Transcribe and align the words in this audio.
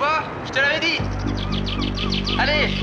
pas 0.00 0.24
Je 0.46 0.50
te 0.50 0.58
l'avais 0.58 0.80
dit 0.80 0.98
Allez 2.38 2.74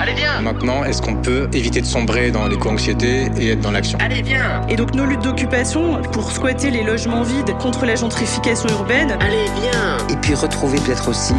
Allez, 0.00 0.14
viens 0.14 0.40
Maintenant, 0.40 0.84
est-ce 0.84 1.00
qu'on 1.00 1.16
peut 1.16 1.48
éviter 1.52 1.80
de 1.80 1.86
sombrer 1.86 2.30
dans 2.30 2.46
l'éco-anxiété 2.46 3.30
et 3.38 3.52
être 3.52 3.60
dans 3.60 3.70
l'action 3.70 3.98
Allez, 4.00 4.20
viens 4.22 4.60
Et 4.68 4.76
donc 4.76 4.94
nos 4.94 5.04
luttes 5.04 5.22
d'occupation 5.22 6.02
pour 6.12 6.30
squatter 6.30 6.70
les 6.70 6.82
logements 6.82 7.22
vides 7.22 7.56
contre 7.58 7.86
la 7.86 7.94
gentrification 7.94 8.68
urbaine. 8.70 9.12
Allez, 9.20 9.46
viens 9.60 9.96
Et 10.10 10.16
puis 10.16 10.34
retrouver 10.34 10.78
peut-être 10.80 11.08
aussi 11.08 11.34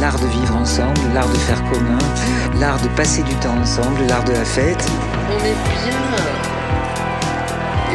l'art 0.00 0.18
de 0.18 0.26
vivre 0.26 0.56
ensemble, 0.56 1.00
l'art 1.14 1.28
de 1.28 1.38
faire 1.38 1.62
commun, 1.64 1.98
l'art 2.60 2.80
de 2.80 2.88
passer 2.88 3.22
du 3.22 3.34
temps 3.36 3.56
ensemble, 3.60 4.06
l'art 4.08 4.24
de 4.24 4.32
la 4.32 4.44
fête. 4.44 4.86
On 5.28 5.38
est 5.38 5.88
bien 5.88 5.98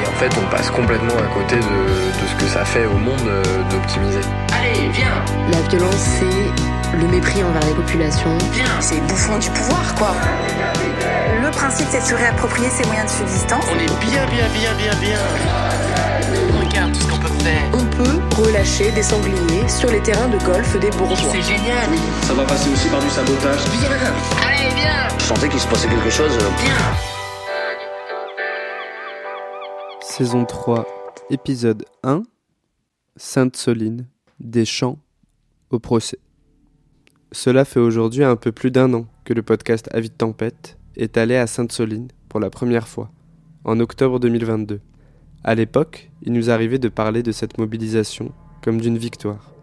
Et 0.02 0.08
en 0.08 0.14
fait, 0.20 0.32
on 0.44 0.50
passe 0.50 0.70
complètement 0.72 1.18
à 1.18 1.34
côté 1.34 1.56
de, 1.56 1.62
de 1.62 2.28
ce 2.28 2.36
que 2.44 2.50
ça 2.50 2.66
fait 2.66 2.86
au 2.86 2.98
monde 2.98 3.28
euh, 3.28 3.44
d'optimiser. 3.70 4.22
Allez, 4.68 4.90
viens 4.90 5.24
La 5.52 5.62
violence, 5.70 5.96
c'est 6.20 6.98
le 6.98 7.08
mépris 7.08 7.44
envers 7.44 7.66
les 7.68 7.74
populations. 7.76 8.38
Viens 8.54 8.66
C'est 8.80 9.00
bouffon 9.08 9.38
du 9.38 9.50
pouvoir, 9.52 9.94
quoi. 9.96 10.12
Le 11.42 11.52
principe, 11.52 11.88
c'est 11.90 12.00
de 12.02 12.06
se 12.06 12.16
réapproprier 12.16 12.70
ses 12.70 12.86
moyens 12.86 13.12
de 13.12 13.18
subsistance. 13.18 13.64
On 13.72 13.76
est 13.80 13.86
bien, 14.06 14.26
bien, 14.28 14.48
bien, 14.54 14.74
bien, 14.78 14.96
bien 15.00 15.20
Regarde 16.60 16.92
tout 16.94 17.00
ce 17.02 17.08
qu'on 17.08 17.20
peut 17.20 17.44
faire 17.44 17.62
On 17.74 17.86
peut 17.86 18.20
relâcher 18.42 18.92
des 18.92 19.04
sangliers 19.04 19.68
sur 19.68 19.90
les 19.90 20.02
terrains 20.02 20.28
de 20.28 20.38
golf 20.40 20.78
des 20.80 20.90
bourgeois. 20.92 21.30
C'est 21.32 21.42
génial 21.42 21.88
Ça 22.24 22.34
va 22.34 22.44
passer 22.44 22.70
aussi 22.72 22.88
par 22.90 23.00
du 23.00 23.10
sabotage. 23.10 23.60
Viens 23.70 23.90
Allez, 24.48 24.76
viens 24.76 25.08
Je 25.18 25.24
sentais 25.24 25.50
qu'il 25.50 25.60
se 25.60 25.68
passait 25.68 25.88
quelque 25.88 26.10
chose. 26.10 26.36
euh, 26.42 26.50
Viens 26.64 26.74
Saison 30.02 30.46
3, 30.46 30.86
épisode 31.30 31.86
1 32.04 32.24
Sainte-Soline, 33.18 34.08
des 34.40 34.66
champs 34.66 35.00
au 35.70 35.80
procès. 35.80 36.20
Cela 37.32 37.66
fait 37.66 37.80
aujourd'hui 37.80 38.24
un 38.24 38.36
peu 38.36 38.52
plus 38.52 38.72
d'un 38.72 38.94
an 38.94 39.06
que 39.26 39.34
le 39.34 39.44
podcast 39.44 39.90
Avis 39.92 40.10
de 40.10 40.16
Tempête 40.16 40.78
est 40.96 41.18
allé 41.18 41.36
à 41.36 41.48
Sainte-Soline 41.48 42.08
pour 42.30 42.40
la 42.40 42.50
première 42.50 42.88
fois, 42.88 43.12
en 43.64 43.80
octobre 43.80 44.20
2022. 44.20 44.80
À 45.44 45.56
l'époque, 45.56 46.10
il 46.24 46.34
nous 46.34 46.50
arrivait 46.50 46.80
de 46.80 46.90
parler 46.90 47.24
de 47.24 47.32
cette 47.32 47.58
mobilisation 47.58 48.32
comme 48.64 48.80
d'une 48.80 48.98
victoire. 48.98 49.54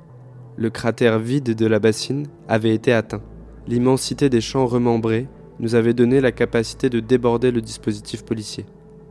Le 0.57 0.71
cratère 0.71 1.19
vide 1.19 1.55
de 1.55 1.67
la 1.67 1.79
bassine 1.79 2.27
avait 2.49 2.75
été 2.75 2.93
atteint. 2.93 3.23
L'immensité 3.67 4.29
des 4.29 4.41
champs 4.41 4.67
remembrés 4.67 5.27
nous 5.59 5.75
avait 5.75 5.95
donné 5.95 6.21
la 6.21 6.33
capacité 6.33 6.91
de 6.91 7.01
déborder 7.01 7.51
le 7.51 7.61
dispositif 7.61 8.25
policier 8.25 8.67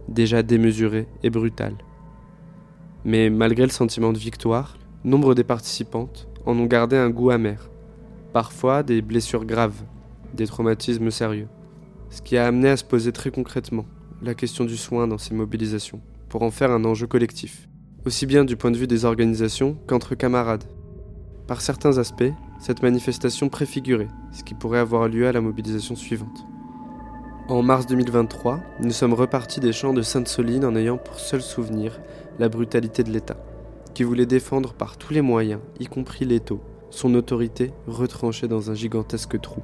déjà 0.08 0.44
démesuré 0.44 1.08
et 1.24 1.30
brutal. 1.30 1.76
Mais 3.06 3.30
malgré 3.30 3.64
le 3.64 3.72
sentiment 3.72 4.14
de 4.14 4.18
victoire, 4.18 4.78
nombre 5.04 5.36
des 5.36 5.44
participantes 5.44 6.28
en 6.46 6.58
ont 6.58 6.66
gardé 6.66 6.96
un 6.96 7.10
goût 7.10 7.30
amer, 7.30 7.70
parfois 8.32 8.84
des 8.84 9.02
blessures 9.02 9.46
graves, 9.46 9.84
des 10.34 10.48
traumatismes 10.48 11.12
sérieux, 11.12 11.48
ce 12.10 12.22
qui 12.22 12.38
a 12.38 12.46
amené 12.46 12.70
à 12.70 12.78
se 12.78 12.84
poser 12.84 13.12
très 13.12 13.32
concrètement 13.32 13.86
la 14.22 14.34
question 14.34 14.64
du 14.66 14.78
soin 14.78 15.08
dans 15.08 15.18
ces 15.18 15.34
mobilisations, 15.34 16.02
pour 16.30 16.44
en 16.44 16.52
faire 16.52 16.72
un 16.72 16.86
enjeu 16.86 17.08
collectif, 17.08 17.68
aussi 18.06 18.26
bien 18.26 18.46
du 18.46 18.56
point 18.56 18.72
de 18.72 18.78
vue 18.78 18.88
des 18.88 19.06
organisations 19.06 19.78
qu'entre 19.88 20.16
camarades. 20.16 20.64
Par 21.48 21.60
certains 21.60 21.98
aspects, 21.98 22.32
cette 22.60 22.82
manifestation 22.82 23.50
préfigurait 23.50 24.08
ce 24.32 24.44
qui 24.44 24.54
pourrait 24.54 24.80
avoir 24.80 25.10
lieu 25.10 25.28
à 25.28 25.34
la 25.34 25.42
mobilisation 25.42 25.96
suivante. 25.96 26.46
En 27.50 27.62
mars 27.62 27.86
2023, 27.88 28.62
nous 28.80 28.92
sommes 28.92 29.14
repartis 29.14 29.60
des 29.60 29.74
champs 29.74 29.94
de 29.94 30.02
Sainte-Soline 30.02 30.64
en 30.64 30.78
ayant 30.78 30.98
pour 30.98 31.20
seul 31.20 31.42
souvenir 31.42 32.00
la 32.40 32.48
brutalité 32.48 33.04
de 33.04 33.12
l'État, 33.12 33.36
qui 33.94 34.04
voulait 34.04 34.26
défendre 34.26 34.74
par 34.74 34.98
tous 34.98 35.14
les 35.14 35.22
moyens, 35.22 35.62
y 35.80 35.86
compris 35.86 36.26
l'étau, 36.26 36.62
son 36.90 37.14
autorité 37.16 37.72
retranchée 37.88 38.48
dans 38.48 38.72
un 38.72 38.74
gigantesque 38.74 39.40
trou. 39.40 39.62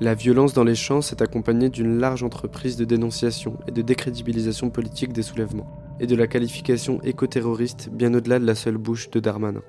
La 0.00 0.14
violence 0.14 0.54
dans 0.54 0.64
les 0.64 0.76
champs 0.76 1.02
s'est 1.02 1.22
accompagnée 1.22 1.70
d'une 1.70 1.98
large 1.98 2.22
entreprise 2.22 2.76
de 2.76 2.84
dénonciation 2.84 3.58
et 3.66 3.72
de 3.72 3.82
décrédibilisation 3.82 4.70
politique 4.70 5.12
des 5.12 5.22
soulèvements, 5.22 5.66
et 6.00 6.06
de 6.06 6.14
la 6.14 6.26
qualification 6.26 7.00
écoterroriste 7.02 7.88
bien 7.90 8.14
au-delà 8.14 8.38
de 8.38 8.46
la 8.46 8.54
seule 8.54 8.76
bouche 8.76 9.10
de 9.10 9.20
Darmanin. 9.20 9.62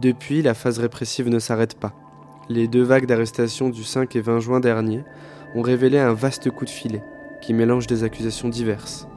Depuis, 0.00 0.42
la 0.42 0.54
phase 0.54 0.78
répressive 0.78 1.28
ne 1.28 1.38
s'arrête 1.38 1.78
pas. 1.78 1.92
Les 2.48 2.68
deux 2.68 2.82
vagues 2.82 3.06
d'arrestations 3.06 3.68
du 3.68 3.84
5 3.84 4.14
et 4.16 4.20
20 4.20 4.40
juin 4.40 4.60
dernier 4.60 5.04
ont 5.54 5.62
révélé 5.62 5.98
un 5.98 6.12
vaste 6.12 6.50
coup 6.50 6.64
de 6.64 6.70
filet 6.70 7.02
qui 7.40 7.52
mélange 7.52 7.86
des 7.86 8.04
accusations 8.04 8.48
diverses. 8.48 9.08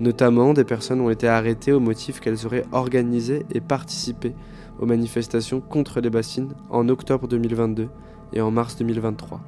Notamment, 0.00 0.54
des 0.54 0.64
personnes 0.64 1.00
ont 1.00 1.10
été 1.10 1.26
arrêtées 1.26 1.72
au 1.72 1.80
motif 1.80 2.20
qu'elles 2.20 2.46
auraient 2.46 2.66
organisé 2.70 3.44
et 3.52 3.60
participé 3.60 4.34
aux 4.78 4.86
manifestations 4.86 5.60
contre 5.60 6.00
les 6.00 6.10
bassines 6.10 6.54
en 6.70 6.88
octobre 6.88 7.26
2022 7.26 7.88
et 8.32 8.40
en 8.40 8.52
mars 8.52 8.76
2023. 8.76 9.40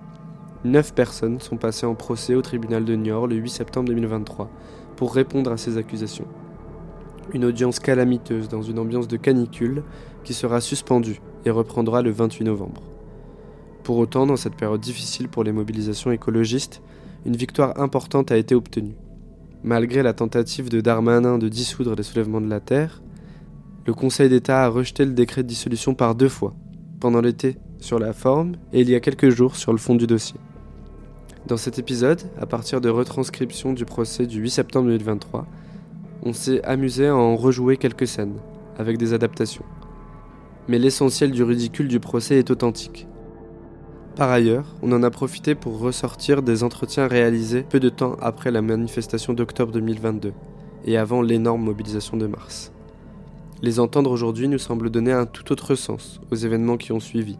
Neuf 0.64 0.92
personnes 0.92 1.40
sont 1.40 1.56
passées 1.56 1.86
en 1.86 1.94
procès 1.94 2.34
au 2.34 2.42
tribunal 2.42 2.84
de 2.84 2.94
Niort 2.96 3.28
le 3.28 3.36
8 3.36 3.48
septembre 3.48 3.88
2023 3.88 4.50
pour 4.96 5.14
répondre 5.14 5.52
à 5.52 5.56
ces 5.56 5.78
accusations. 5.78 6.26
Une 7.32 7.44
audience 7.44 7.78
calamiteuse 7.78 8.48
dans 8.48 8.62
une 8.62 8.80
ambiance 8.80 9.06
de 9.06 9.16
canicule 9.16 9.84
qui 10.24 10.34
sera 10.34 10.60
suspendue 10.60 11.20
et 11.44 11.50
reprendra 11.50 12.02
le 12.02 12.10
28 12.10 12.44
novembre. 12.44 12.82
Pour 13.84 13.98
autant, 13.98 14.26
dans 14.26 14.36
cette 14.36 14.56
période 14.56 14.80
difficile 14.80 15.28
pour 15.28 15.44
les 15.44 15.52
mobilisations 15.52 16.10
écologistes, 16.10 16.82
une 17.24 17.36
victoire 17.36 17.80
importante 17.80 18.32
a 18.32 18.36
été 18.36 18.54
obtenue. 18.54 18.96
Malgré 19.62 20.02
la 20.02 20.14
tentative 20.14 20.70
de 20.70 20.80
Darmanin 20.80 21.36
de 21.36 21.48
dissoudre 21.48 21.94
les 21.94 22.02
soulèvements 22.02 22.40
de 22.40 22.48
la 22.48 22.60
Terre, 22.60 23.02
le 23.86 23.92
Conseil 23.92 24.30
d'État 24.30 24.64
a 24.64 24.68
rejeté 24.68 25.04
le 25.04 25.12
décret 25.12 25.42
de 25.42 25.48
dissolution 25.48 25.94
par 25.94 26.14
deux 26.14 26.30
fois, 26.30 26.54
pendant 26.98 27.20
l'été 27.20 27.58
sur 27.78 27.98
la 27.98 28.14
forme 28.14 28.52
et 28.72 28.80
il 28.80 28.88
y 28.88 28.94
a 28.94 29.00
quelques 29.00 29.28
jours 29.28 29.56
sur 29.56 29.72
le 29.72 29.78
fond 29.78 29.94
du 29.94 30.06
dossier. 30.06 30.40
Dans 31.46 31.58
cet 31.58 31.78
épisode, 31.78 32.22
à 32.40 32.46
partir 32.46 32.80
de 32.80 32.88
retranscriptions 32.88 33.74
du 33.74 33.84
procès 33.84 34.26
du 34.26 34.40
8 34.40 34.50
septembre 34.50 34.88
2023, 34.88 35.46
on 36.22 36.32
s'est 36.32 36.62
amusé 36.64 37.08
à 37.08 37.16
en 37.16 37.36
rejouer 37.36 37.76
quelques 37.76 38.06
scènes, 38.06 38.36
avec 38.78 38.96
des 38.96 39.12
adaptations. 39.12 39.64
Mais 40.68 40.78
l'essentiel 40.78 41.32
du 41.32 41.42
ridicule 41.42 41.88
du 41.88 42.00
procès 42.00 42.38
est 42.38 42.50
authentique. 42.50 43.06
Par 44.16 44.30
ailleurs, 44.30 44.66
on 44.82 44.92
en 44.92 45.02
a 45.02 45.10
profité 45.10 45.54
pour 45.54 45.78
ressortir 45.78 46.42
des 46.42 46.62
entretiens 46.62 47.06
réalisés 47.06 47.62
peu 47.62 47.80
de 47.80 47.88
temps 47.88 48.16
après 48.20 48.50
la 48.50 48.60
manifestation 48.60 49.32
d'octobre 49.32 49.72
2022 49.72 50.32
et 50.84 50.96
avant 50.96 51.22
l'énorme 51.22 51.62
mobilisation 51.62 52.16
de 52.16 52.26
mars. 52.26 52.72
Les 53.62 53.78
entendre 53.78 54.10
aujourd'hui 54.10 54.48
nous 54.48 54.58
semble 54.58 54.90
donner 54.90 55.12
un 55.12 55.26
tout 55.26 55.52
autre 55.52 55.74
sens 55.74 56.20
aux 56.30 56.34
événements 56.34 56.76
qui 56.76 56.92
ont 56.92 57.00
suivi. 57.00 57.38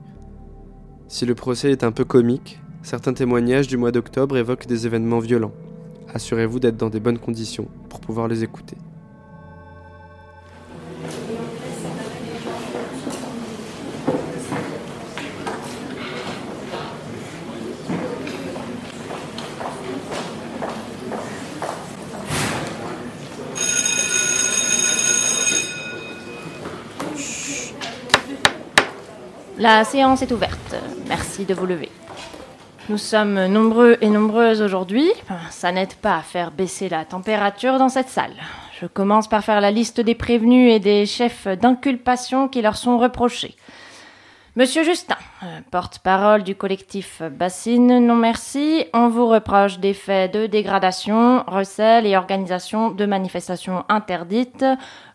Si 1.09 1.27
le 1.27 1.35
procès 1.35 1.73
est 1.73 1.83
un 1.83 1.93
peu 1.93 2.05
comique, 2.05 2.61
certains 2.83 3.15
témoignages 3.15 3.67
du 3.67 3.77
mois 3.77 3.91
d'octobre 3.91 4.37
évoquent 4.37 4.67
des 4.67 4.87
événements 4.87 5.19
violents. 5.19 5.53
Assurez-vous 6.15 6.61
d'être 6.61 6.77
dans 6.77 6.91
des 6.91 7.01
bonnes 7.01 7.19
conditions 7.19 7.69
pour 7.89 8.01
pouvoir 8.01 8.29
les 8.29 8.45
écouter. 8.45 8.77
La 29.61 29.85
séance 29.85 30.23
est 30.23 30.33
ouverte. 30.33 30.75
Merci 31.07 31.45
de 31.45 31.53
vous 31.53 31.67
lever. 31.67 31.91
Nous 32.89 32.97
sommes 32.97 33.45
nombreux 33.45 33.99
et 34.01 34.09
nombreuses 34.09 34.63
aujourd'hui. 34.63 35.07
Ça 35.51 35.71
n'aide 35.71 35.93
pas 35.97 36.17
à 36.17 36.23
faire 36.23 36.51
baisser 36.51 36.89
la 36.89 37.05
température 37.05 37.77
dans 37.77 37.91
cette 37.91 38.09
salle. 38.09 38.33
Je 38.81 38.87
commence 38.87 39.29
par 39.29 39.45
faire 39.45 39.61
la 39.61 39.71
liste 39.71 40.01
des 40.01 40.15
prévenus 40.15 40.73
et 40.73 40.81
des 40.81 41.05
chefs 41.05 41.47
d'inculpation 41.47 42.49
qui 42.49 42.63
leur 42.63 42.79
sont 42.79 42.97
reprochés. 42.97 43.55
Monsieur 44.57 44.83
Justin, 44.83 45.19
euh, 45.43 45.61
porte-parole 45.71 46.43
du 46.43 46.55
collectif 46.55 47.21
Bassine 47.23 47.99
Non 47.99 48.17
Merci, 48.17 48.87
on 48.95 49.09
vous 49.09 49.29
reproche 49.29 49.79
des 49.79 49.93
faits 49.93 50.33
de 50.33 50.47
dégradation, 50.47 51.45
recel 51.47 52.07
et 52.07 52.17
organisation 52.17 52.91
de 52.91 53.05
manifestations 53.05 53.85
interdites. 53.91 54.65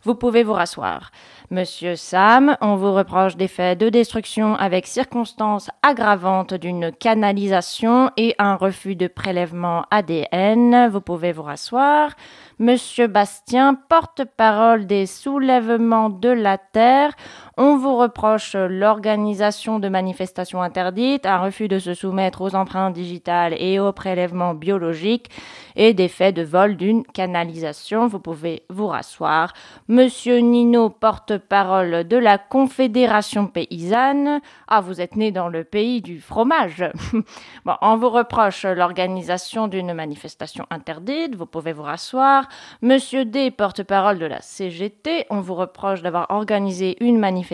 Vous 0.04 0.14
pouvez 0.14 0.44
vous 0.44 0.54
rasseoir. 0.54 1.12
Monsieur 1.52 1.96
Sam, 1.96 2.58
on 2.60 2.76
vous 2.76 2.92
reproche 2.92 3.36
des 3.36 3.48
faits 3.48 3.80
de 3.80 3.90
destruction 3.90 4.56
avec 4.56 4.88
circonstances 4.88 5.70
aggravantes 5.84 6.56
d'une 6.56 6.92
canalisation 6.92 8.10
et 8.18 8.34
un 8.40 8.56
refus 8.56 8.96
de 8.96 9.06
prélèvement 9.06 9.86
ADN. 9.92 10.88
Vous 10.88 11.02
pouvez 11.02 11.32
vous 11.34 11.44
rasseoir. 11.44 12.16
Monsieur 12.58 13.06
Bastien, 13.06 13.76
porte-parole 13.76 14.88
des 14.88 15.06
soulèvements 15.06 16.10
de 16.10 16.30
la 16.30 16.58
terre, 16.58 17.12
on 17.58 17.78
vous 17.78 17.96
reproche 17.96 18.56
l'organisation 18.56 19.80
de 19.80 19.88
manifestations 19.88 20.62
interdites, 20.62 21.26
un 21.26 21.38
refus 21.38 21.70
de 21.70 21.80
se 21.80 21.94
soumettre 21.94 22.42
aux 22.42 22.54
empreintes 22.54 22.94
digitales 22.94 23.56
et 23.58 23.80
aux 23.80 23.94
prélèvements 23.94 24.54
biologiques 24.54 25.30
et 25.78 25.94
des 25.94 26.10
faits 26.10 26.36
de 26.36 26.42
vol 26.42 26.76
d'une 26.76 27.04
canalisation. 27.04 28.08
Vous 28.08 28.20
pouvez 28.20 28.64
vous 28.70 28.88
rasseoir. 28.88 29.54
Monsieur 29.88 30.40
Nino, 30.40 30.90
porte-parole 30.90 32.06
de 32.06 32.18
la 32.18 32.38
Confédération 32.38 33.48
paysanne. 33.48 34.42
Ah, 34.68 34.82
vous 34.82 35.00
êtes 35.00 35.16
né 35.16 35.32
dans 35.32 35.48
le 35.48 35.64
pays 35.64 36.02
du 36.02 36.20
fromage. 36.20 36.84
bon, 37.66 37.76
on 37.82 37.96
vous 37.96 38.10
reproche 38.10 38.66
l'organisation 38.66 39.70
d'une 39.70 39.94
manifestation 39.94 40.66
interdite. 40.70 41.36
Vous 41.36 41.46
pouvez 41.46 41.72
vous 41.72 41.84
rasseoir. 41.84 42.50
Monsieur 42.82 43.24
D, 43.24 43.50
porte-parole 43.50 44.20
de 44.20 44.26
la 44.26 44.42
CGT. 44.42 45.26
On 45.30 45.40
vous 45.40 45.56
reproche 45.56 46.02
d'avoir 46.02 46.28
organisé 46.32 46.98
une 47.00 47.18
manifestation 47.18 47.45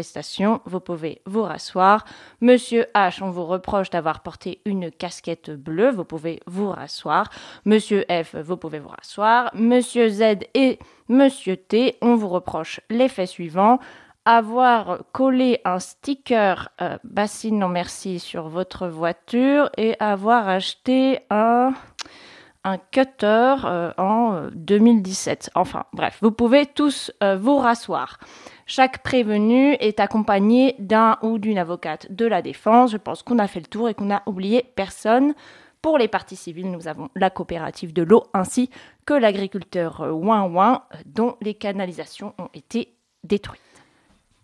vous 0.66 0.80
pouvez 0.80 1.22
vous 1.26 1.44
rasseoir. 1.44 2.06
Monsieur 2.42 2.86
H, 2.96 3.24
on 3.24 3.30
vous 3.30 3.46
reproche 3.46 3.90
d'avoir 3.90 4.22
porté 4.22 4.62
une 4.66 4.92
casquette 4.92 5.52
bleue, 5.52 5.92
vous 5.92 6.06
pouvez 6.06 6.40
vous 6.48 6.70
rasseoir. 6.70 7.30
Monsieur 7.66 8.06
F, 8.10 8.36
vous 8.36 8.58
pouvez 8.58 8.80
vous 8.80 8.90
rasseoir. 8.90 9.52
Monsieur 9.54 10.10
Z 10.10 10.40
et 10.54 10.80
Monsieur 11.10 11.58
T, 11.58 11.98
on 12.02 12.16
vous 12.16 12.30
reproche 12.30 12.80
l'effet 12.90 13.26
suivant 13.26 13.80
avoir 14.26 15.00
collé 15.14 15.62
un 15.66 15.80
sticker 15.80 16.70
euh, 16.80 16.98
bassine 17.04 17.58
non 17.58 17.70
merci 17.70 18.20
sur 18.20 18.50
votre 18.50 18.88
voiture 18.88 19.72
et 19.78 19.96
avoir 20.00 20.48
acheté 20.48 21.22
un 21.32 21.74
un 22.64 22.78
cutter 22.78 23.56
euh, 23.66 23.92
en 23.98 24.50
2017. 24.54 25.52
Enfin, 25.56 25.86
bref, 25.94 26.20
vous 26.22 26.32
pouvez 26.32 26.66
tous 26.66 27.12
euh, 27.24 27.38
vous 27.38 27.58
rasseoir. 27.58 28.20
Chaque 28.66 29.04
prévenu 29.04 29.74
est 29.80 30.00
accompagné 30.00 30.76
d'un 30.80 31.18
ou 31.22 31.38
d'une 31.40 31.58
avocate 31.58 32.12
de 32.12 32.26
la 32.26 32.42
défense. 32.42 32.92
Je 32.92 32.98
pense 32.98 33.24
qu'on 33.24 33.40
a 33.40 33.48
fait 33.48 33.60
le 33.60 33.66
tour 33.66 33.90
et 33.90 33.94
qu'on 33.94 34.06
n'a 34.06 34.24
oublié 34.26 34.64
personne. 34.76 35.34
Pour 35.82 35.98
les 35.98 36.08
parties 36.08 36.36
civiles, 36.36 36.70
nous 36.70 36.88
avons 36.88 37.10
la 37.16 37.32
coopérative 37.32 37.92
de 37.92 38.04
l'eau 38.04 38.24
ainsi 38.34 38.70
que 39.06 39.16
l'agriculteur 39.16 40.02
Ouin 40.14 40.44
Ouin 40.46 40.84
dont 41.08 41.38
les 41.42 41.56
canalisations 41.56 42.36
ont 42.38 42.50
été 42.54 42.94
détruites. 43.24 43.62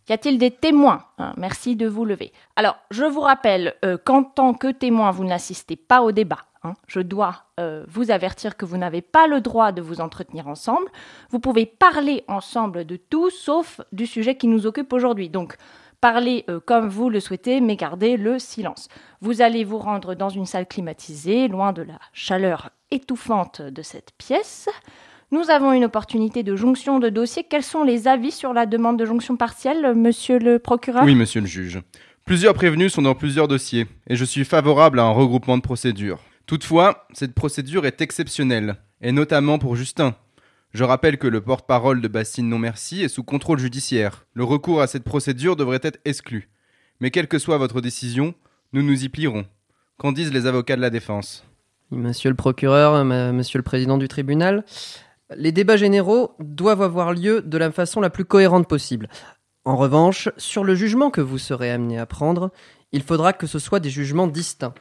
Y 0.09 0.13
a-t-il 0.13 0.37
des 0.37 0.51
témoins? 0.51 1.03
Hein, 1.17 1.33
Merci 1.37 1.75
de 1.75 1.87
vous 1.87 2.05
lever. 2.05 2.31
Alors, 2.55 2.77
je 2.91 3.03
vous 3.03 3.19
rappelle 3.19 3.75
euh, 3.83 3.97
qu'en 3.97 4.23
tant 4.23 4.53
que 4.53 4.71
témoin, 4.71 5.11
vous 5.11 5.25
n'assistez 5.25 5.75
pas 5.75 6.01
au 6.01 6.13
débat. 6.13 6.45
Hein. 6.63 6.73
Je 6.87 6.99
dois 6.99 7.45
euh, 7.59 7.85
vous 7.87 8.11
avertir 8.11 8.57
que 8.57 8.65
vous 8.65 8.77
n'avez 8.77 9.01
pas 9.01 9.27
le 9.27 9.41
droit 9.41 9.71
de 9.71 9.81
vous 9.81 10.01
entretenir 10.01 10.47
ensemble. 10.47 10.87
Vous 11.29 11.39
pouvez 11.39 11.65
parler 11.65 12.23
ensemble 12.27 12.85
de 12.85 12.95
tout 12.95 13.29
sauf 13.29 13.81
du 13.91 14.05
sujet 14.05 14.35
qui 14.35 14.47
nous 14.47 14.65
occupe 14.65 14.93
aujourd'hui. 14.93 15.29
Donc, 15.29 15.55
parlez 16.01 16.45
euh, 16.49 16.59
comme 16.59 16.89
vous 16.89 17.09
le 17.09 17.19
souhaitez, 17.19 17.61
mais 17.61 17.75
gardez 17.75 18.17
le 18.17 18.39
silence. 18.39 18.89
Vous 19.21 19.41
allez 19.41 19.63
vous 19.63 19.77
rendre 19.77 20.15
dans 20.15 20.29
une 20.29 20.45
salle 20.45 20.67
climatisée, 20.67 21.47
loin 21.47 21.73
de 21.73 21.81
la 21.81 21.99
chaleur 22.13 22.71
étouffante 22.91 23.61
de 23.61 23.81
cette 23.81 24.11
pièce. 24.17 24.69
Nous 25.31 25.49
avons 25.49 25.73
une 25.73 25.83
opportunité 25.83 26.41
de 26.41 26.55
jonction 26.55 26.99
de 26.99 27.09
dossier. 27.09 27.43
Quels 27.43 27.63
sont 27.63 27.83
les 27.83 28.07
avis 28.07 28.31
sur 28.31 28.53
la 28.53 28.65
demande 28.65 28.97
de 28.97 29.05
jonction 29.05 29.35
partielle, 29.35 29.93
monsieur 29.93 30.39
le 30.39 30.57
procureur? 30.57 31.03
Oui, 31.03 31.15
monsieur 31.15 31.41
le 31.41 31.47
juge. 31.47 31.81
Plusieurs 32.23 32.53
prévenus 32.53 32.93
sont 32.93 33.01
dans 33.01 33.15
plusieurs 33.15 33.47
dossiers, 33.47 33.87
et 34.07 34.15
je 34.15 34.25
suis 34.25 34.45
favorable 34.45 34.99
à 34.99 35.03
un 35.03 35.11
regroupement 35.11 35.57
de 35.57 35.61
procédures. 35.61 36.19
Toutefois, 36.47 37.05
cette 37.11 37.33
procédure 37.33 37.85
est 37.85 37.99
exceptionnelle, 37.99 38.77
et 39.01 39.11
notamment 39.11 39.59
pour 39.59 39.75
Justin. 39.75 40.15
Je 40.73 40.85
rappelle 40.85 41.17
que 41.17 41.27
le 41.27 41.41
porte-parole 41.41 41.99
de 41.99 42.07
Bassine 42.07 42.47
Non 42.47 42.57
Merci 42.57 43.03
est 43.03 43.09
sous 43.09 43.23
contrôle 43.23 43.59
judiciaire. 43.59 44.25
Le 44.33 44.45
recours 44.45 44.81
à 44.81 44.87
cette 44.87 45.03
procédure 45.03 45.57
devrait 45.57 45.81
être 45.83 45.99
exclu. 46.05 46.47
Mais 47.01 47.11
quelle 47.11 47.27
que 47.27 47.37
soit 47.37 47.57
votre 47.57 47.81
décision, 47.81 48.33
nous 48.71 48.81
nous 48.81 49.03
y 49.03 49.09
plierons. 49.09 49.45
Qu'en 49.97 50.13
disent 50.13 50.31
les 50.31 50.45
avocats 50.45 50.77
de 50.77 50.81
la 50.81 50.89
défense? 50.89 51.45
Monsieur 51.91 52.29
le 52.29 52.35
procureur, 52.35 53.03
monsieur 53.03 53.59
le 53.59 53.63
président 53.63 53.97
du 53.97 54.07
tribunal, 54.07 54.63
les 55.35 55.51
débats 55.51 55.75
généraux 55.75 56.33
doivent 56.39 56.81
avoir 56.81 57.11
lieu 57.11 57.41
de 57.41 57.57
la 57.57 57.71
façon 57.71 57.99
la 57.99 58.09
plus 58.09 58.23
cohérente 58.23 58.69
possible. 58.69 59.09
En 59.65 59.75
revanche, 59.75 60.29
sur 60.37 60.63
le 60.63 60.75
jugement 60.75 61.11
que 61.11 61.19
vous 61.19 61.39
serez 61.39 61.71
amené 61.71 61.99
à 61.99 62.05
prendre, 62.05 62.51
il 62.93 63.03
faudra 63.03 63.33
que 63.33 63.47
ce 63.47 63.59
soit 63.59 63.81
des 63.81 63.89
jugements 63.89 64.27
distincts 64.27 64.73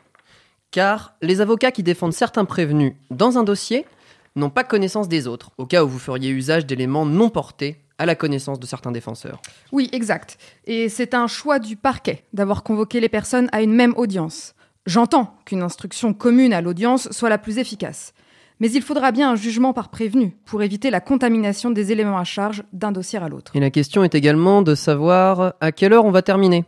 car 0.77 1.15
les 1.23 1.41
avocats 1.41 1.73
qui 1.73 1.83
défendent 1.83 2.13
certains 2.13 2.45
prévenus 2.45 2.93
dans 3.11 3.39
un 3.39 3.45
dossier 3.45 3.87
n'ont 4.35 4.51
pas 4.51 4.63
connaissance 4.63 5.09
des 5.09 5.27
autres, 5.27 5.51
au 5.57 5.65
cas 5.65 5.83
où 5.83 5.89
vous 5.89 5.99
feriez 5.99 6.29
usage 6.29 6.67
d'éléments 6.67 7.07
non 7.07 7.31
portés 7.31 7.79
à 7.97 8.05
la 8.05 8.15
connaissance 8.15 8.61
de 8.61 8.67
certains 8.67 8.93
défenseurs. 8.93 9.41
Oui, 9.73 9.89
exact. 9.93 10.37
Et 10.67 10.91
c'est 10.91 11.15
un 11.15 11.29
choix 11.29 11.61
du 11.61 11.77
parquet 11.77 12.25
d'avoir 12.35 12.63
convoqué 12.63 13.01
les 13.01 13.09
personnes 13.09 13.49
à 13.53 13.63
une 13.63 13.73
même 13.73 13.95
audience. 13.97 14.55
J'entends 14.85 15.35
qu'une 15.47 15.63
instruction 15.63 16.13
commune 16.13 16.53
à 16.53 16.61
l'audience 16.61 17.11
soit 17.11 17.31
la 17.31 17.39
plus 17.39 17.57
efficace. 17.57 18.13
Mais 18.61 18.71
il 18.71 18.83
faudra 18.83 19.13
bien 19.13 19.31
un 19.31 19.37
jugement 19.37 19.73
par 19.73 19.89
prévenu 19.89 20.37
pour 20.45 20.63
éviter 20.63 20.91
la 20.91 21.01
contamination 21.01 21.71
des 21.71 21.91
éléments 21.91 22.19
à 22.19 22.25
charge 22.25 22.65
d'un 22.75 22.93
dossier 22.93 23.19
à 23.19 23.31
l'autre. 23.31 23.53
Et 23.55 23.61
la 23.61 23.71
question 23.71 24.05
est 24.05 24.15
également 24.15 24.61
de 24.61 24.75
savoir 24.75 25.55
à 25.63 25.73
quelle 25.73 25.95
heure 25.95 26.05
on 26.05 26.11
va 26.11 26.21
terminer 26.21 26.67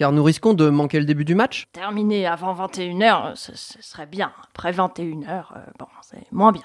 car 0.00 0.12
nous 0.12 0.24
risquons 0.24 0.54
de 0.54 0.70
manquer 0.70 0.98
le 0.98 1.04
début 1.04 1.26
du 1.26 1.34
match. 1.34 1.68
Terminer 1.72 2.26
avant 2.26 2.54
21h, 2.54 3.36
ce, 3.36 3.52
serait 3.54 4.06
bien. 4.06 4.32
Après 4.48 4.72
21h, 4.72 5.28
euh, 5.28 5.58
bon, 5.78 5.84
c'est 6.00 6.24
moins 6.32 6.52
bien. 6.52 6.62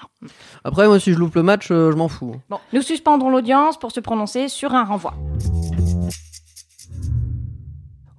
Après, 0.64 0.86
moi, 0.86 0.98
si 0.98 1.12
je 1.12 1.18
loupe 1.18 1.34
le 1.34 1.42
match, 1.42 1.70
euh, 1.70 1.92
je 1.92 1.98
m'en 1.98 2.08
fous. 2.08 2.36
Bon, 2.48 2.58
nous 2.72 2.80
suspendrons 2.80 3.28
l'audience 3.28 3.78
pour 3.78 3.92
se 3.92 4.00
prononcer 4.00 4.48
sur 4.48 4.72
un 4.72 4.84
renvoi. 4.84 5.12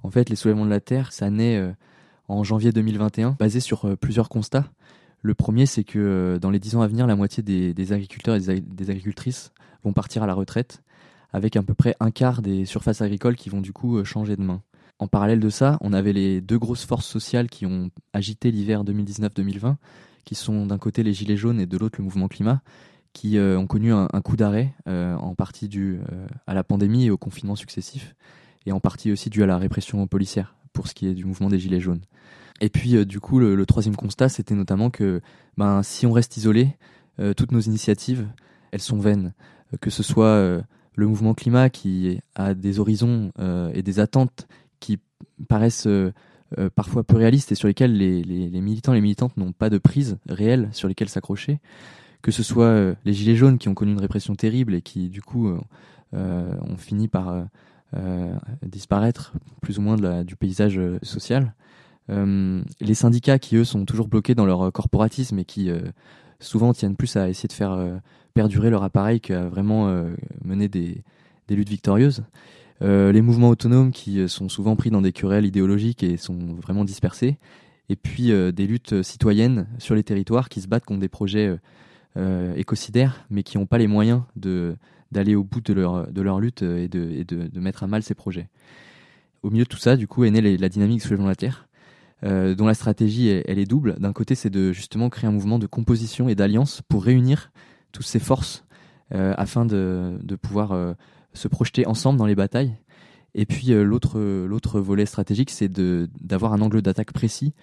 En 0.04 0.12
fait, 0.12 0.30
les 0.30 0.36
soulèvements 0.36 0.66
de 0.66 0.70
la 0.70 0.82
Terre, 0.82 1.12
ça 1.12 1.32
naît 1.32 1.58
euh, 1.58 1.72
en 2.28 2.44
janvier 2.44 2.72
2021, 2.72 3.38
basé 3.40 3.60
sur 3.60 3.98
plusieurs 3.98 4.30
constats. 4.30 4.66
Le 5.24 5.34
premier, 5.34 5.66
c'est 5.66 5.84
que 5.84 6.38
dans 6.40 6.52
les 6.52 6.60
10 6.60 6.76
ans 6.76 6.82
à 6.84 6.88
venir, 6.88 7.08
la 7.08 7.16
moitié 7.16 7.42
des, 7.42 7.92
agriculteurs 7.92 8.36
et 8.36 8.40
des, 8.40 8.62
des 8.62 8.90
agricultrices 8.92 9.52
vont 9.84 9.94
partir 9.94 10.22
à 10.22 10.28
la 10.28 10.36
retraite, 10.36 10.84
avec 11.34 11.56
à 11.56 11.64
peu 11.64 11.74
près 11.74 11.96
un 12.00 12.12
quart 12.12 12.44
des 12.44 12.66
surfaces 12.66 13.02
agricoles 13.02 13.36
qui 13.36 13.50
vont 13.50 13.62
du 13.62 13.74
coup 13.74 14.06
changer 14.06 14.36
de 14.36 14.44
main. 14.44 14.62
En 15.00 15.08
parallèle 15.08 15.40
de 15.40 15.50
ça, 15.50 15.78
on 15.82 15.94
avait 15.94 16.14
les 16.14 16.42
deux 16.42 16.58
grosses 16.58 16.86
forces 16.86 17.06
sociales 17.06 17.50
qui 17.50 17.66
ont 17.66 17.92
agité 18.14 18.50
l'hiver 18.50 18.84
2019-2020, 18.84 19.76
qui 20.26 20.36
sont 20.36 20.66
d'un 20.66 20.78
côté 20.80 21.04
les 21.04 21.14
Gilets 21.14 21.38
jaunes 21.38 21.60
et 21.60 21.68
de 21.68 21.78
l'autre 21.78 21.98
le 22.00 22.04
mouvement 22.04 22.28
climat, 22.28 22.62
qui 23.14 23.38
euh, 23.38 23.58
ont 23.60 23.68
connu 23.68 23.94
un, 23.94 24.08
coup 24.22 24.36
d'arrêt, 24.36 24.74
euh, 24.88 25.16
en 25.16 25.36
partie 25.36 25.68
dû 25.68 26.00
euh, 26.12 26.28
à 26.48 26.54
la 26.54 26.64
pandémie 26.64 27.06
et 27.06 27.12
au 27.12 27.18
confinement 27.18 27.56
successif, 27.56 28.16
et 28.66 28.72
en 28.72 28.80
partie 28.80 29.12
aussi 29.12 29.30
dû 29.30 29.44
à 29.44 29.46
la 29.46 29.58
répression 29.58 30.06
policière, 30.08 30.56
pour 30.74 30.88
ce 30.88 30.96
qui 30.96 31.08
est 31.08 31.14
du 31.14 31.26
mouvement 31.26 31.50
des 31.50 31.60
Gilets 31.60 31.80
jaunes. 31.80 32.02
Et 32.60 32.70
puis, 32.70 33.06
du 33.06 33.20
coup, 33.20 33.40
le, 33.40 33.66
troisième 33.68 33.96
constat, 33.96 34.30
c'était 34.30 34.56
notamment 34.56 34.90
que 34.90 35.22
ben, 35.58 35.84
si 35.84 36.08
on 36.08 36.12
reste 36.12 36.38
isolé, 36.38 36.76
toutes 37.36 37.52
nos 37.52 37.60
initiatives, 37.60 38.28
elles 38.72 38.82
sont 38.82 38.98
vaines. 38.98 39.34
que 39.80 39.92
ce 39.92 40.02
soit 40.02 40.64
le 40.96 41.08
mouvement 41.08 41.36
climat 41.36 41.70
qui 41.70 42.20
a 42.34 42.56
des 42.56 42.80
horizons 42.80 43.32
et 43.76 43.84
des 43.84 44.00
attentes 44.00 44.48
qui 44.80 45.00
paraissent 45.48 45.88
euh, 45.88 46.14
euh, 46.58 46.70
parfois 46.74 47.04
peu 47.04 47.18
réalistes 47.18 47.52
et 47.52 47.56
sur 47.56 47.68
lesquels 47.68 47.98
les, 47.98 48.62
militants 48.62 48.94
et 48.94 48.96
les 48.96 49.02
militantes 49.02 49.36
n'ont 49.38 49.52
pas 49.52 49.70
de 49.70 49.78
prise 49.78 50.18
réelle 50.30 50.70
sur 50.72 50.88
lesquelles 50.88 51.10
s'accrocher. 51.10 51.60
Que 52.22 52.32
ce 52.32 52.44
soit 52.44 52.66
euh, 52.66 52.96
les 53.06 53.14
Gilets 53.14 53.36
jaunes 53.36 53.58
qui 53.58 53.70
ont 53.70 53.74
connu 53.74 53.92
une 53.92 54.00
répression 54.00 54.36
terrible 54.36 54.74
et 54.74 54.82
qui, 54.82 55.10
du 55.10 55.22
coup, 55.22 55.50
ont 56.14 56.78
fini 56.78 57.08
par 57.08 57.46
disparaître 58.64 59.34
plus 59.62 59.78
ou 59.78 59.82
moins 59.82 60.24
du 60.24 60.36
paysage 60.36 60.80
social. 61.04 61.54
les 62.10 62.94
syndicats 62.94 63.40
qui, 63.40 63.58
eux, 63.58 63.66
sont 63.66 63.86
toujours 63.86 64.08
bloqués 64.08 64.34
dans 64.34 64.46
leur 64.46 64.72
corporatisme 64.72 65.38
et 65.40 65.46
qui 65.46 65.70
souvent 66.40 66.74
tiennent 66.74 66.96
plus 66.96 67.18
à 67.18 67.30
essayer 67.30 67.48
de 67.48 67.54
faire 67.54 67.78
perdurer 68.34 68.70
leur 68.70 68.84
appareil 68.84 69.20
qu'à 69.20 69.48
vraiment 69.48 69.88
mener 70.44 70.70
des 70.70 71.04
luttes 71.50 71.70
victorieuses. 71.70 72.24
Euh, 72.82 73.12
les 73.12 73.22
mouvements 73.22 73.50
autonomes 73.50 73.92
qui 73.92 74.20
euh, 74.20 74.28
sont 74.28 74.50
souvent 74.50 74.76
pris 74.76 74.92
dans 74.92 75.02
des 75.02 75.12
querelles 75.12 75.46
idéologiques 75.46 76.04
et 76.04 76.18
sont 76.18 76.38
vraiment 76.62 76.86
dispersés, 76.86 77.38
et 77.90 77.96
puis 77.96 78.32
euh, 78.32 78.52
des 78.52 78.68
luttes 78.68 79.02
citoyennes 79.02 79.68
sur 79.80 79.96
les 79.96 80.04
territoires 80.04 80.50
qui 80.50 80.62
se 80.62 80.68
battent 80.68 80.86
contre 80.86 81.00
des 81.00 81.10
projets 81.10 81.58
écocidaires, 82.56 83.28
mais 83.30 83.44
qui 83.44 83.60
n'ont 83.60 83.68
pas 83.68 83.78
les 83.78 83.86
moyens 83.86 84.24
de 84.36 84.76
d'aller 85.12 85.36
au 85.36 85.44
bout 85.44 85.62
de 85.62 85.72
leur, 85.72 86.12
de 86.12 86.22
leur 86.22 86.40
lutte 86.40 86.64
et, 86.64 86.90
de, 86.90 87.24
de, 87.24 87.60
mettre 87.62 87.84
à 87.84 87.88
mal 87.88 88.02
ces 88.02 88.16
projets. 88.16 88.50
Au 89.42 89.52
milieu 89.52 89.64
de 89.64 89.70
tout 89.70 89.78
ça, 89.78 89.96
du 89.96 90.08
coup, 90.08 90.26
est 90.26 90.32
née 90.32 90.58
la 90.58 90.68
dynamique 90.68 91.02
Soulèvement 91.02 91.28
la 91.28 91.36
Terre, 91.36 91.70
dont 92.24 92.66
la 92.66 92.74
stratégie, 92.74 93.30
elle 93.30 93.60
est 93.60 93.70
double. 93.70 93.98
D'un 94.00 94.14
côté, 94.14 94.34
c'est 94.34 94.50
de 94.50 94.74
justement 94.74 95.10
créer 95.10 95.30
un 95.30 95.32
mouvement 95.32 95.60
de 95.60 95.68
composition 95.68 96.28
et 96.28 96.34
d'alliance 96.34 96.82
pour 96.90 97.06
réunir 97.06 97.52
toutes 97.92 98.08
ces 98.08 98.20
forces 98.20 98.66
afin 99.12 99.66
de, 99.66 100.18
de 100.24 100.36
pouvoir 100.36 100.96
se 101.38 101.48
projeter 101.48 101.88
ensemble 101.88 102.20
dans 102.20 102.26
les 102.26 102.36
batailles. 102.36 102.76
Et 103.38 103.46
puis 103.46 103.72
euh, 103.72 103.84
l'autre 103.84 104.20
l'autre 104.20 104.80
volet 104.80 105.06
stratégique, 105.06 105.52
c'est 105.52 105.72
d'avoir 105.72 106.54
un 106.54 106.62
angle 106.62 106.82
d'attaque 106.82 107.14
précis, 107.14 107.54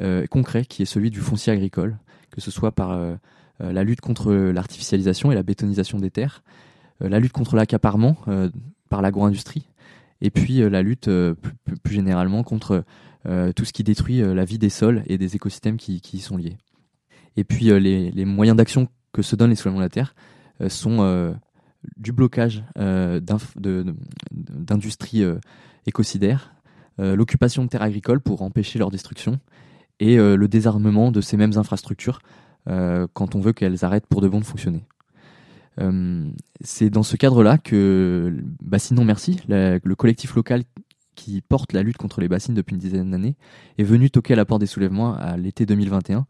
euh, 0.00 0.26
concret, 0.26 0.64
qui 0.64 0.82
est 0.82 0.86
celui 0.86 1.10
du 1.10 1.20
foncier 1.20 1.52
agricole, 1.52 1.98
que 2.30 2.40
ce 2.40 2.50
soit 2.50 2.72
par 2.72 2.92
euh, 2.92 3.14
la 3.60 3.84
lutte 3.84 4.00
contre 4.00 4.32
l'artificialisation 4.32 5.30
et 5.30 5.34
la 5.34 5.42
bétonisation 5.42 5.98
des 5.98 6.10
terres, 6.10 6.42
la 7.00 7.20
lutte 7.20 7.32
contre 7.32 7.56
l'accaparement 7.56 8.16
par 8.88 9.02
l'agro-industrie, 9.02 9.68
et 10.22 10.30
puis 10.30 10.58
la 10.70 10.80
lutte 10.80 11.10
plus, 11.10 11.76
plus, 11.82 11.94
généralement 11.94 12.42
contre 12.42 12.84
tout 13.54 13.64
ce 13.66 13.72
qui 13.74 13.84
détruit 13.84 14.22
la 14.22 14.46
vie 14.46 14.56
des 14.56 14.70
sols 14.70 15.02
et 15.08 15.18
des 15.18 15.36
écosystèmes 15.36 15.76
qui, 15.76 16.00
qui 16.00 16.16
y 16.16 16.20
sont 16.20 16.38
liés. 16.38 16.56
Et 17.36 17.44
puis 17.44 17.66
les, 17.66 18.10
les, 18.10 18.24
moyens 18.24 18.56
d'action 18.56 18.88
que 19.12 19.20
se 19.20 19.36
donnent 19.36 19.50
les 19.50 19.56
soulèvements 19.56 19.80
de 19.80 19.84
la 19.84 19.90
Terre 19.90 20.14
sont 20.68 21.34
du 21.96 22.12
blocage 22.12 22.62
d'industries 23.56 25.24
écocidaires, 25.86 26.54
l'occupation 26.98 27.64
de 27.64 27.68
terres 27.68 27.82
agricoles 27.82 28.20
pour 28.20 28.42
empêcher 28.42 28.78
leur 28.78 28.90
destruction, 28.90 29.40
et 30.00 30.16
le 30.16 30.48
désarmement 30.48 31.12
de 31.12 31.20
ces 31.20 31.36
mêmes 31.36 31.56
infrastructures 31.56 32.20
quand 32.66 33.34
on 33.34 33.40
veut 33.40 33.52
qu'elles 33.52 33.84
arrêtent 33.84 34.06
pour 34.06 34.20
de 34.20 34.28
bon 34.28 34.40
de 34.40 34.44
fonctionner. 34.44 34.84
c'est 36.62 36.90
dans 36.90 37.02
ce 37.02 37.16
cadre-là 37.16 37.58
que 37.58 38.34
Bassine 38.62 38.96
Non 38.96 39.04
Merci, 39.04 39.40
le 39.48 39.94
collectif 39.94 40.34
local 40.34 40.64
qui 41.14 41.42
porte 41.42 41.72
la 41.72 41.82
lutte 41.82 41.98
contre 41.98 42.20
les 42.20 42.28
bassines 42.28 42.54
depuis 42.54 42.74
une 42.74 42.80
dizaine 42.80 43.10
d'années, 43.10 43.36
est 43.78 43.84
venu 43.84 44.10
toquer 44.10 44.32
à 44.32 44.36
la 44.36 44.44
porte 44.46 44.60
des 44.60 44.66
soulèvements 44.66 45.14
à 45.14 45.36
l'été 45.36 45.66
2021 45.66 46.26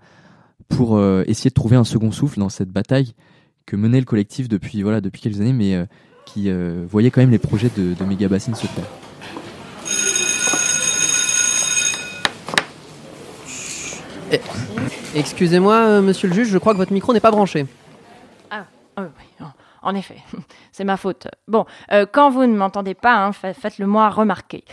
pour 0.69 1.01
essayer 1.27 1.51
de 1.51 1.55
trouver 1.55 1.77
un 1.77 1.85
second 1.85 2.13
souffle 2.13 2.39
dans 2.39 2.49
cette 2.49 2.71
bataille 2.71 3.15
que 3.71 3.77
menait 3.77 4.01
le 4.01 4.05
collectif 4.05 4.49
depuis, 4.49 4.83
voilà, 4.83 5.01
depuis 5.01 5.21
quelques 5.21 5.41
années, 5.41 5.53
mais 5.53 5.87
qui 6.27 6.51
voyait 6.89 7.11
quand 7.11 7.21
même 7.21 7.31
les 7.31 7.39
projets 7.39 7.71
de, 7.77 7.95
de 7.95 8.05
méga 8.05 8.29
bassines 8.29 8.55
se 8.55 8.67
faire. 8.67 8.85
Eh, 14.33 14.41
excusez-moi, 15.15 15.75
euh, 15.75 16.03
monsieur 16.03 16.29
le 16.29 16.35
juge, 16.35 16.49
je 16.49 16.59
crois 16.59 16.73
que 16.73 16.79
votre 16.79 16.93
micro 16.93 17.13
n'est 17.13 17.21
pas 17.21 17.33
branché. 17.33 17.67
Ah, 18.51 18.65
oui, 18.99 19.47
en 19.83 19.95
effet, 19.95 20.19
c'est 20.73 20.85
ma 20.85 20.97
faute. 20.97 21.27
Bon, 21.49 21.65
euh, 21.91 22.07
quand 22.11 22.31
vous 22.31 22.43
ne 22.47 22.57
m'entendez 22.57 22.95
pas, 22.95 23.25
hein, 23.25 23.33
faites-le 23.33 23.87
moi 23.87 24.09
remarquer. 24.09 24.65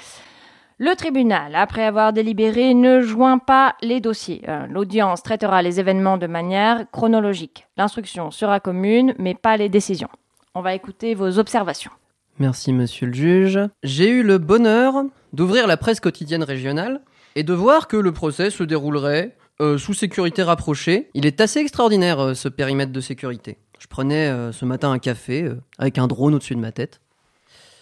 Le 0.79 0.95
tribunal, 0.95 1.55
après 1.55 1.83
avoir 1.83 2.13
délibéré, 2.13 2.75
ne 2.75 3.01
joint 3.01 3.39
pas 3.39 3.75
les 3.81 3.99
dossiers. 3.99 4.43
Euh, 4.47 4.67
l'audience 4.67 5.23
traitera 5.23 5.63
les 5.63 5.79
événements 5.79 6.19
de 6.19 6.27
manière 6.27 6.85
chronologique. 6.91 7.65
L'instruction 7.77 8.29
sera 8.29 8.59
commune, 8.59 9.15
mais 9.17 9.33
pas 9.33 9.57
les 9.57 9.69
décisions. 9.69 10.09
On 10.53 10.61
va 10.61 10.75
écouter 10.75 11.15
vos 11.15 11.39
observations. 11.39 11.89
Merci, 12.37 12.73
monsieur 12.73 13.07
le 13.07 13.13
juge. 13.13 13.59
J'ai 13.81 14.07
eu 14.07 14.21
le 14.21 14.37
bonheur 14.37 15.03
d'ouvrir 15.33 15.65
la 15.65 15.77
presse 15.77 15.99
quotidienne 15.99 16.43
régionale 16.43 17.01
et 17.35 17.41
de 17.41 17.53
voir 17.53 17.87
que 17.87 17.97
le 17.97 18.11
procès 18.11 18.51
se 18.51 18.63
déroulerait 18.63 19.35
euh, 19.59 19.79
sous 19.79 19.95
sécurité 19.95 20.43
rapprochée. 20.43 21.09
Il 21.15 21.25
est 21.25 21.41
assez 21.41 21.59
extraordinaire 21.59 22.19
euh, 22.19 22.33
ce 22.35 22.49
périmètre 22.49 22.91
de 22.91 23.01
sécurité. 23.01 23.57
Je 23.79 23.87
prenais 23.87 24.31
ce 24.51 24.65
matin 24.65 24.91
un 24.91 24.99
café 24.99 25.51
avec 25.77 25.99
un 25.99 26.07
drone 26.07 26.33
au-dessus 26.33 26.55
de 26.55 26.59
ma 26.59 26.71
tête. 26.71 26.99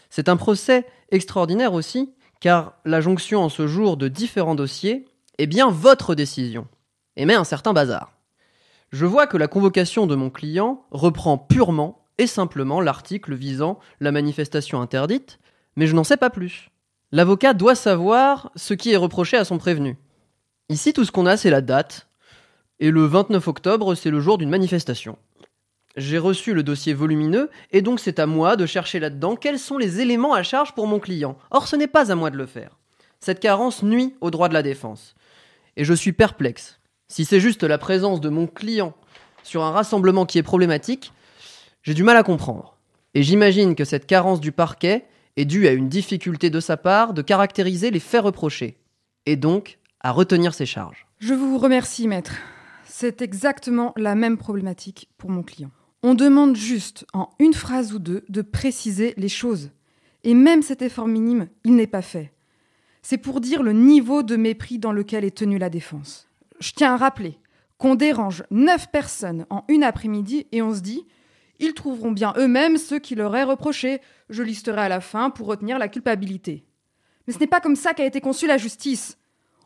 C'est 0.10 0.28
un 0.28 0.36
procès 0.36 0.86
extraordinaire 1.10 1.74
aussi, 1.74 2.14
car 2.46 2.74
la 2.86 3.02
jonction 3.02 3.42
en 3.42 3.50
ce 3.50 3.66
jour 3.66 3.98
de 3.98 4.08
différents 4.08 4.54
dossiers 4.54 5.06
est 5.40 5.48
bien 5.48 5.72
votre 5.72 6.14
décision, 6.14 6.68
et 7.16 7.26
met 7.26 7.34
un 7.34 7.44
certain 7.44 7.74
bazar. 7.74 8.14
Je 8.92 9.08
vois 9.08 9.26
que 9.26 9.36
la 9.36 9.48
convocation 9.48 10.06
de 10.06 10.14
mon 10.14 10.30
client 10.30 10.86
reprend 10.92 11.40
purement 11.40 12.06
et 12.20 12.28
simplement 12.28 12.82
l'article 12.82 13.34
visant 13.34 13.80
la 14.00 14.12
manifestation 14.12 14.80
interdite, 14.80 15.40
mais 15.76 15.88
je 15.88 15.96
n'en 15.96 16.04
sais 16.04 16.18
pas 16.18 16.30
plus. 16.30 16.70
L'avocat 17.12 17.56
doit 17.56 17.74
savoir 17.74 18.52
ce 18.56 18.76
qui 18.76 18.92
est 18.92 18.96
reproché 18.96 19.38
à 19.38 19.44
son 19.44 19.58
prévenu. 19.58 19.98
Ici, 20.70 20.94
tout 20.94 21.04
ce 21.04 21.12
qu'on 21.12 21.26
a, 21.26 21.38
c'est 21.38 21.50
la 21.50 21.62
date. 21.62 22.10
Et 22.80 22.92
le 22.92 23.06
29 23.06 23.48
octobre, 23.48 23.96
c'est 23.96 24.12
le 24.12 24.20
jour 24.20 24.38
d'une 24.38 24.52
manifestation. 24.52 25.18
J'ai 25.96 26.18
reçu 26.18 26.54
le 26.54 26.64
dossier 26.64 26.94
volumineux, 26.94 27.50
et 27.72 27.82
donc 27.82 28.00
c'est 28.00 28.20
à 28.20 28.26
moi 28.26 28.58
de 28.58 28.66
chercher 28.66 29.00
là-dedans 29.00 29.36
quels 29.36 29.60
sont 29.60 29.78
les 29.78 30.02
éléments 30.02 30.34
à 30.34 30.44
charge 30.44 30.74
pour 30.74 30.88
mon 30.88 31.00
client. 31.00 31.38
Or, 31.52 31.68
ce 31.68 31.76
n'est 31.76 31.88
pas 31.88 32.12
à 32.12 32.16
moi 32.16 32.30
de 32.30 32.38
le 32.38 32.46
faire. 32.46 32.78
Cette 33.22 33.40
carence 33.40 33.82
nuit 33.82 34.16
au 34.20 34.30
droit 34.30 34.50
de 34.50 34.54
la 34.54 34.64
défense. 34.64 35.16
Et 35.78 35.86
je 35.86 35.94
suis 35.94 36.12
perplexe. 36.12 36.80
Si 37.08 37.24
c'est 37.24 37.40
juste 37.40 37.64
la 37.64 37.78
présence 37.78 38.20
de 38.20 38.30
mon 38.30 38.48
client 38.48 38.94
sur 39.44 39.64
un 39.64 39.72
rassemblement 39.72 40.26
qui 40.26 40.38
est 40.38 40.44
problématique, 40.44 41.14
j'ai 41.82 41.94
du 41.94 42.04
mal 42.04 42.18
à 42.18 42.24
comprendre. 42.24 42.78
Et 43.14 43.24
j'imagine 43.24 43.76
que 43.76 43.86
cette 43.86 44.08
carence 44.08 44.42
du 44.42 44.52
parquet 44.52 45.06
est 45.38 45.46
due 45.46 45.68
à 45.68 45.72
une 45.72 45.88
difficulté 45.88 46.50
de 46.50 46.60
sa 46.60 46.78
part 46.78 47.14
de 47.14 47.22
caractériser 47.22 47.92
les 47.92 48.00
faits 48.00 48.24
reprochés. 48.24 48.78
Et 49.26 49.38
donc, 49.38 49.80
à 50.02 50.12
retenir 50.12 50.54
ses 50.54 50.66
charges. 50.66 51.08
Je 51.20 51.34
vous 51.34 51.58
remercie, 51.58 52.08
maître. 52.08 52.34
C'est 52.86 53.22
exactement 53.22 53.94
la 53.96 54.16
même 54.16 54.38
problématique 54.38 55.10
pour 55.18 55.30
mon 55.30 55.44
client. 55.44 55.72
On 56.08 56.14
demande 56.14 56.56
juste, 56.56 57.04
en 57.14 57.32
une 57.40 57.56
phrase 57.56 57.92
ou 57.92 57.98
deux, 57.98 58.26
de 58.30 58.44
préciser 58.44 59.16
les 59.18 59.28
choses. 59.28 59.72
Et 60.24 60.36
même 60.36 60.62
cet 60.62 60.84
effort 60.84 61.08
minime, 61.08 61.48
il 61.64 61.76
n'est 61.76 61.88
pas 61.88 62.04
fait. 62.04 62.32
C'est 63.02 63.18
pour 63.18 63.42
dire 63.42 63.64
le 63.64 63.74
niveau 63.74 64.22
de 64.22 64.36
mépris 64.36 64.78
dans 64.78 64.92
lequel 64.92 65.26
est 65.26 65.36
tenue 65.36 65.58
la 65.58 65.72
défense. 65.72 66.28
Je 66.60 66.74
tiens 66.74 66.94
à 66.94 66.98
rappeler 66.98 67.40
qu'on 67.80 67.96
dérange 67.96 68.44
neuf 68.52 68.92
personnes 68.92 69.48
en 69.50 69.64
une 69.68 69.84
après-midi 69.84 70.46
et 70.52 70.62
on 70.62 70.76
se 70.76 70.82
dit 70.82 71.08
ils 71.58 71.74
trouveront 71.74 72.12
bien 72.12 72.36
eux-mêmes 72.38 72.78
ce 72.78 72.94
qui 72.94 73.16
leur 73.16 73.36
est 73.36 73.44
reproché. 73.44 74.00
Je 74.30 74.44
listerai 74.44 74.82
à 74.82 74.90
la 74.90 75.02
fin 75.02 75.32
pour 75.32 75.48
retenir 75.48 75.80
la 75.80 75.88
culpabilité. 75.88 76.66
Mais 77.26 77.34
ce 77.34 77.40
n'est 77.40 77.48
pas 77.48 77.62
comme 77.62 77.76
ça 77.76 77.96
qu'a 77.96 78.06
été 78.06 78.22
conçue 78.22 78.46
la 78.46 78.60
justice. 78.60 79.18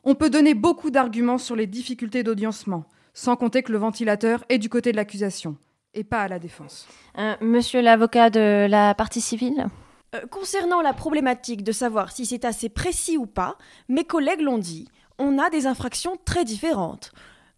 On 0.05 0.15
peut 0.15 0.29
donner 0.29 0.53
beaucoup 0.53 0.89
d'arguments 0.89 1.37
sur 1.37 1.57
les 1.57 1.67
difficultés 1.67 2.23
d'audiencement, 2.23 2.85
sans 3.13 3.35
compter 3.35 3.61
que 3.61 3.73
le 3.73 3.77
ventilateur 3.77 4.45
est 4.47 4.57
du 4.57 4.69
côté 4.69 4.93
de 4.93 4.95
l'accusation, 4.95 5.57
et 5.93 6.03
pas 6.03 6.21
à 6.21 6.27
la 6.27 6.39
défense. 6.39 6.87
Euh, 7.17 7.35
monsieur 7.41 7.81
l'avocat 7.81 8.29
de 8.29 8.67
la 8.69 8.93
partie 8.93 9.21
civile 9.21 9.67
euh, 10.15 10.25
Concernant 10.29 10.81
la 10.81 10.93
problématique 10.93 11.63
de 11.63 11.71
savoir 11.71 12.11
si 12.11 12.25
c'est 12.25 12.45
assez 12.45 12.69
précis 12.69 13.17
ou 13.17 13.25
pas, 13.25 13.57
mes 13.87 14.03
collègues 14.03 14.41
l'ont 14.41 14.57
dit, 14.57 14.87
on 15.17 15.37
a 15.37 15.49
des 15.49 15.67
infractions 15.67 16.17
très 16.25 16.45
différentes. 16.45 17.11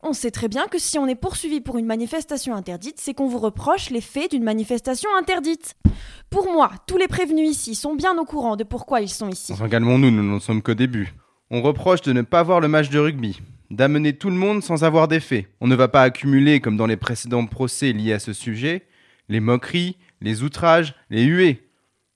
On 0.03 0.13
sait 0.13 0.31
très 0.31 0.47
bien 0.47 0.67
que 0.67 0.79
si 0.79 0.97
on 0.97 1.05
est 1.05 1.15
poursuivi 1.15 1.61
pour 1.61 1.77
une 1.77 1.85
manifestation 1.85 2.55
interdite, 2.55 2.99
c'est 2.99 3.13
qu'on 3.13 3.27
vous 3.27 3.37
reproche 3.37 3.91
les 3.91 4.01
faits 4.01 4.31
d'une 4.31 4.43
manifestation 4.43 5.09
interdite. 5.15 5.75
Pour 6.31 6.51
moi, 6.51 6.71
tous 6.87 6.97
les 6.97 7.07
prévenus 7.07 7.49
ici 7.49 7.75
sont 7.75 7.93
bien 7.93 8.17
au 8.17 8.25
courant 8.25 8.55
de 8.55 8.63
pourquoi 8.63 9.01
ils 9.01 9.09
sont 9.09 9.29
ici. 9.29 9.53
Enfin, 9.53 9.69
calmons-nous, 9.69 10.09
nous 10.09 10.23
n'en 10.23 10.39
sommes 10.39 10.63
qu'au 10.63 10.73
début. 10.73 11.13
On 11.51 11.61
reproche 11.61 12.01
de 12.01 12.13
ne 12.13 12.23
pas 12.23 12.41
voir 12.41 12.61
le 12.61 12.67
match 12.67 12.89
de 12.89 12.97
rugby, 12.97 13.41
d'amener 13.71 14.13
tout 14.13 14.29
le 14.29 14.35
monde 14.35 14.61
sans 14.61 14.83
avoir 14.83 15.07
des 15.07 15.19
faits. 15.19 15.47
On 15.61 15.67
ne 15.67 15.75
va 15.75 15.87
pas 15.87 16.03
accumuler, 16.03 16.59
comme 16.59 16.77
dans 16.77 16.85
les 16.85 16.97
précédents 16.97 17.45
procès 17.45 17.93
liés 17.93 18.13
à 18.13 18.19
ce 18.19 18.33
sujet, 18.33 18.85
les 19.29 19.39
moqueries, 19.39 19.97
les 20.19 20.43
outrages, 20.43 20.93
les 21.09 21.23
huées. 21.23 21.67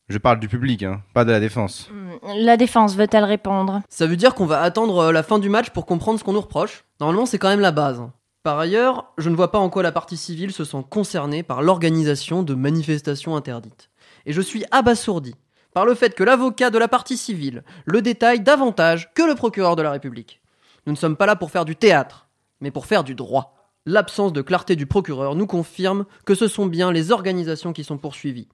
Je 0.07 0.19
parle 0.19 0.39
du 0.39 0.47
public, 0.47 0.83
hein, 0.83 1.01
pas 1.13 1.25
de 1.25 1.31
la 1.31 1.39
défense. 1.39 1.89
La 2.37 2.57
défense 2.57 2.95
veut-elle 2.95 3.23
répondre? 3.23 3.81
Ça 3.89 4.05
veut 4.05 4.17
dire 4.17 4.35
qu'on 4.35 4.45
va 4.45 4.61
attendre 4.61 4.97
euh, 4.99 5.11
la 5.11 5.23
fin 5.23 5.39
du 5.39 5.49
match 5.49 5.71
pour 5.71 5.87
comprendre 5.87 6.19
ce 6.19 6.23
qu'on 6.23 6.33
nous 6.33 6.41
reproche 6.41 6.83
Normalement, 6.99 7.25
c'est 7.25 7.39
quand 7.39 7.49
même 7.49 7.59
la 7.59 7.71
base. 7.71 8.03
Par 8.43 8.59
ailleurs, 8.59 9.11
je 9.17 9.29
ne 9.29 9.35
vois 9.35 9.51
pas 9.51 9.57
en 9.57 9.71
quoi 9.71 9.81
la 9.81 9.91
partie 9.91 10.17
civile 10.17 10.51
se 10.51 10.63
sent 10.63 10.85
concernée 10.91 11.41
par 11.41 11.63
l'organisation 11.63 12.43
de 12.43 12.53
manifestations 12.53 13.35
interdites. 13.35 13.89
Et 14.27 14.33
je 14.33 14.41
suis 14.41 14.63
abasourdi 14.69 15.33
par 15.73 15.85
le 15.85 15.95
fait 15.95 16.13
que 16.13 16.23
l'avocat 16.23 16.69
de 16.69 16.77
la 16.77 16.87
partie 16.87 17.17
civile 17.17 17.63
le 17.85 18.03
détaille 18.03 18.41
davantage 18.41 19.11
que 19.15 19.23
le 19.23 19.33
procureur 19.33 19.75
de 19.75 19.81
la 19.81 19.91
République. 19.91 20.39
Nous 20.85 20.93
ne 20.93 20.97
sommes 20.97 21.15
pas 21.15 21.25
là 21.25 21.35
pour 21.35 21.51
faire 21.51 21.65
du 21.65 21.75
théâtre, 21.75 22.27
mais 22.61 22.71
pour 22.71 22.85
faire 22.85 23.03
du 23.03 23.15
droit. 23.15 23.55
L'absence 23.85 24.33
de 24.33 24.41
clarté 24.41 24.75
du 24.75 24.85
procureur 24.85 25.35
nous 25.35 25.47
confirme 25.47 26.05
que 26.25 26.35
ce 26.35 26.47
sont 26.47 26.65
bien 26.65 26.91
les 26.91 27.11
organisations 27.11 27.73
qui 27.73 27.83
sont 27.83 27.97
poursuivies. 27.97 28.47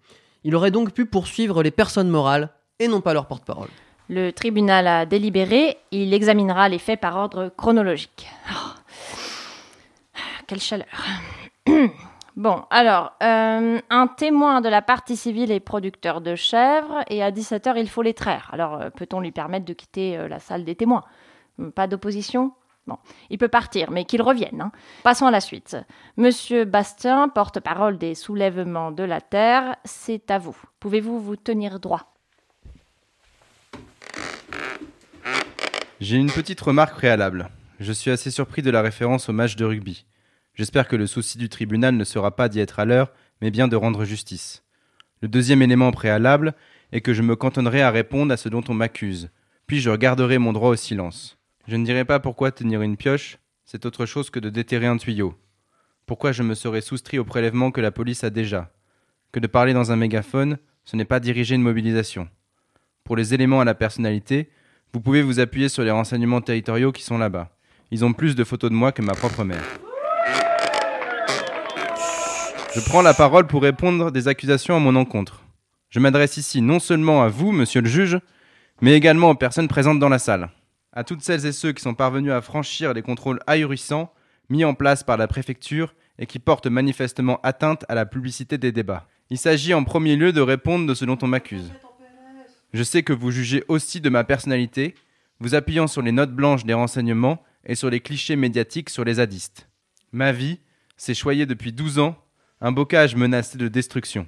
Il 0.43 0.55
aurait 0.55 0.71
donc 0.71 0.91
pu 0.91 1.05
poursuivre 1.05 1.63
les 1.63 1.71
personnes 1.71 2.09
morales 2.09 2.49
et 2.79 2.87
non 2.87 3.01
pas 3.01 3.13
leur 3.13 3.27
porte-parole. 3.27 3.69
Le 4.09 4.31
tribunal 4.31 4.87
a 4.87 5.05
délibéré, 5.05 5.77
il 5.91 6.13
examinera 6.13 6.67
les 6.67 6.79
faits 6.79 6.99
par 6.99 7.15
ordre 7.15 7.51
chronologique. 7.55 8.27
Oh. 8.51 8.71
Quelle 10.47 10.59
chaleur. 10.59 10.87
Bon, 12.37 12.63
alors, 12.69 13.11
euh, 13.21 13.79
un 13.89 14.07
témoin 14.07 14.61
de 14.61 14.69
la 14.69 14.81
partie 14.81 15.17
civile 15.17 15.51
est 15.51 15.59
producteur 15.59 16.21
de 16.21 16.35
chèvres 16.35 17.03
et 17.09 17.21
à 17.21 17.29
17h, 17.29 17.73
il 17.75 17.89
faut 17.89 18.01
les 18.01 18.13
traire. 18.13 18.49
Alors, 18.53 18.75
euh, 18.75 18.89
peut-on 18.89 19.19
lui 19.19 19.33
permettre 19.33 19.65
de 19.65 19.73
quitter 19.73 20.17
euh, 20.17 20.29
la 20.29 20.39
salle 20.39 20.63
des 20.63 20.75
témoins? 20.75 21.03
Pas 21.69 21.87
d'opposition 21.87 22.53
Bon, 22.87 22.97
il 23.29 23.37
peut 23.37 23.47
partir, 23.47 23.91
mais 23.91 24.05
qu'il 24.05 24.23
revienne. 24.23 24.59
Hein. 24.59 24.71
Passons 25.03 25.27
à 25.27 25.31
la 25.31 25.39
suite. 25.39 25.77
Monsieur 26.17 26.65
Bastien, 26.65 27.29
porte-parole 27.29 27.99
des 27.99 28.15
soulèvements 28.15 28.91
de 28.91 29.03
la 29.03 29.21
terre, 29.21 29.75
c'est 29.85 30.31
à 30.31 30.39
vous. 30.39 30.57
Pouvez-vous 30.79 31.19
vous 31.19 31.35
tenir 31.35 31.79
droit? 31.79 32.11
J'ai 35.99 36.17
une 36.17 36.31
petite 36.31 36.59
remarque 36.59 36.95
préalable. 36.95 37.49
Je 37.79 37.93
suis 37.93 38.09
assez 38.09 38.31
surpris 38.31 38.63
de 38.63 38.71
la 38.71 38.81
référence 38.81 39.29
au 39.29 39.33
match 39.33 39.55
de 39.55 39.65
rugby. 39.65 40.05
J'espère 40.55 40.87
que 40.87 40.95
le 40.95 41.05
souci 41.05 41.37
du 41.37 41.49
tribunal 41.49 41.95
ne 41.95 42.03
sera 42.03 42.35
pas 42.35 42.49
d'y 42.49 42.59
être 42.59 42.79
à 42.79 42.85
l'heure, 42.85 43.11
mais 43.41 43.51
bien 43.51 43.67
de 43.67 43.75
rendre 43.75 44.03
justice. 44.05 44.63
Le 45.21 45.27
deuxième 45.27 45.61
élément 45.61 45.91
préalable 45.91 46.55
est 46.91 47.01
que 47.01 47.13
je 47.13 47.21
me 47.21 47.35
cantonnerai 47.35 47.83
à 47.83 47.91
répondre 47.91 48.33
à 48.33 48.37
ce 48.37 48.49
dont 48.49 48.63
on 48.67 48.73
m'accuse, 48.73 49.29
puis 49.67 49.79
je 49.79 49.91
garderai 49.91 50.39
mon 50.39 50.53
droit 50.53 50.69
au 50.69 50.75
silence. 50.75 51.37
Je 51.67 51.75
ne 51.75 51.85
dirai 51.85 52.05
pas 52.05 52.19
pourquoi 52.19 52.51
tenir 52.51 52.81
une 52.81 52.97
pioche, 52.97 53.37
c'est 53.65 53.85
autre 53.85 54.05
chose 54.05 54.29
que 54.29 54.39
de 54.39 54.49
déterrer 54.49 54.87
un 54.87 54.97
tuyau. 54.97 55.35
pourquoi 56.07 56.31
je 56.31 56.43
me 56.43 56.55
serais 56.55 56.81
soustrait 56.81 57.19
au 57.19 57.23
prélèvement 57.23 57.71
que 57.71 57.79
la 57.79 57.91
police 57.91 58.23
a 58.23 58.29
déjà? 58.29 58.71
Que 59.31 59.39
de 59.39 59.47
parler 59.47 59.73
dans 59.73 59.91
un 59.91 59.95
mégaphone, 59.95 60.57
ce 60.83 60.95
n'est 60.95 61.05
pas 61.05 61.19
diriger 61.19 61.55
une 61.55 61.61
mobilisation. 61.61 62.27
Pour 63.03 63.15
les 63.15 63.33
éléments 63.33 63.61
à 63.61 63.65
la 63.65 63.75
personnalité, 63.75 64.49
vous 64.91 64.99
pouvez 64.99 65.21
vous 65.21 65.39
appuyer 65.39 65.69
sur 65.69 65.83
les 65.83 65.91
renseignements 65.91 66.41
territoriaux 66.41 66.91
qui 66.91 67.03
sont 67.03 67.17
là-bas. 67.17 67.49
Ils 67.91 68.03
ont 68.03 68.13
plus 68.13 68.35
de 68.35 68.43
photos 68.43 68.71
de 68.71 68.75
moi 68.75 68.91
que 68.91 69.01
ma 69.01 69.13
propre 69.13 69.43
mère. 69.43 69.63
Je 72.73 72.81
prends 72.81 73.01
la 73.01 73.13
parole 73.13 73.47
pour 73.47 73.61
répondre 73.61 74.11
des 74.11 74.27
accusations 74.27 74.75
à 74.75 74.79
mon 74.79 74.95
encontre. 74.95 75.43
Je 75.89 75.99
m'adresse 75.99 76.37
ici 76.37 76.61
non 76.61 76.79
seulement 76.79 77.21
à 77.21 77.27
vous, 77.27 77.51
monsieur 77.51 77.81
le 77.81 77.87
juge, 77.87 78.17
mais 78.81 78.93
également 78.93 79.29
aux 79.29 79.35
personnes 79.35 79.67
présentes 79.67 79.99
dans 79.99 80.09
la 80.09 80.19
salle. 80.19 80.49
À 80.93 81.03
toutes 81.05 81.21
celles 81.21 81.45
et 81.45 81.53
ceux 81.53 81.71
qui 81.71 81.81
sont 81.81 81.93
parvenus 81.93 82.33
à 82.33 82.41
franchir 82.41 82.93
les 82.93 83.01
contrôles 83.01 83.39
ahurissants 83.47 84.13
mis 84.49 84.65
en 84.65 84.73
place 84.73 85.03
par 85.03 85.15
la 85.15 85.27
préfecture 85.27 85.95
et 86.19 86.25
qui 86.25 86.37
portent 86.37 86.67
manifestement 86.67 87.39
atteinte 87.43 87.85
à 87.87 87.95
la 87.95 88.05
publicité 88.05 88.57
des 88.57 88.73
débats. 88.73 89.07
Il 89.29 89.37
s'agit 89.37 89.73
en 89.73 89.85
premier 89.85 90.17
lieu 90.17 90.33
de 90.33 90.41
répondre 90.41 90.85
de 90.85 90.93
ce 90.93 91.05
dont 91.05 91.17
on 91.21 91.27
m'accuse. 91.27 91.71
Je 92.73 92.83
sais 92.83 93.03
que 93.03 93.13
vous 93.13 93.31
jugez 93.31 93.63
aussi 93.69 94.01
de 94.01 94.09
ma 94.09 94.25
personnalité, 94.25 94.95
vous 95.39 95.55
appuyant 95.55 95.87
sur 95.87 96.01
les 96.01 96.11
notes 96.11 96.33
blanches 96.33 96.65
des 96.65 96.73
renseignements 96.73 97.41
et 97.65 97.75
sur 97.75 97.89
les 97.89 98.01
clichés 98.01 98.35
médiatiques 98.35 98.89
sur 98.89 99.05
les 99.05 99.15
zadistes. 99.15 99.69
Ma 100.11 100.33
vie, 100.33 100.59
c'est 100.97 101.13
choyer 101.13 101.45
depuis 101.45 101.71
12 101.71 101.99
ans 101.99 102.17
un 102.59 102.73
bocage 102.73 103.15
menacé 103.15 103.57
de 103.57 103.69
destruction, 103.69 104.27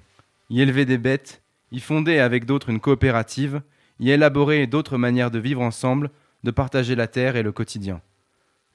y 0.50 0.62
élever 0.62 0.86
des 0.86 0.98
bêtes, 0.98 1.43
y 1.72 1.82
fonder 1.82 2.20
avec 2.20 2.46
d'autres 2.46 2.70
une 2.70 2.79
coopérative, 2.79 3.62
y 4.00 4.12
élaborer 4.12 4.65
d'autres 4.65 4.98
manières 4.98 5.32
de 5.32 5.39
vivre 5.39 5.62
ensemble, 5.62 6.10
de 6.43 6.51
partager 6.51 6.95
la 6.95 7.07
terre 7.07 7.35
et 7.35 7.43
le 7.43 7.51
quotidien. 7.51 8.01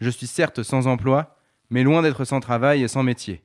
Je 0.01 0.11
suis 0.11 0.27
certes 0.27 0.63
sans 0.63 0.87
emploi, 0.87 1.37
mais 1.71 1.83
loin 1.83 2.03
d'être 2.03 2.25
sans 2.25 2.41
travail 2.41 2.83
et 2.83 2.89
sans 2.89 3.03
métier. 3.03 3.43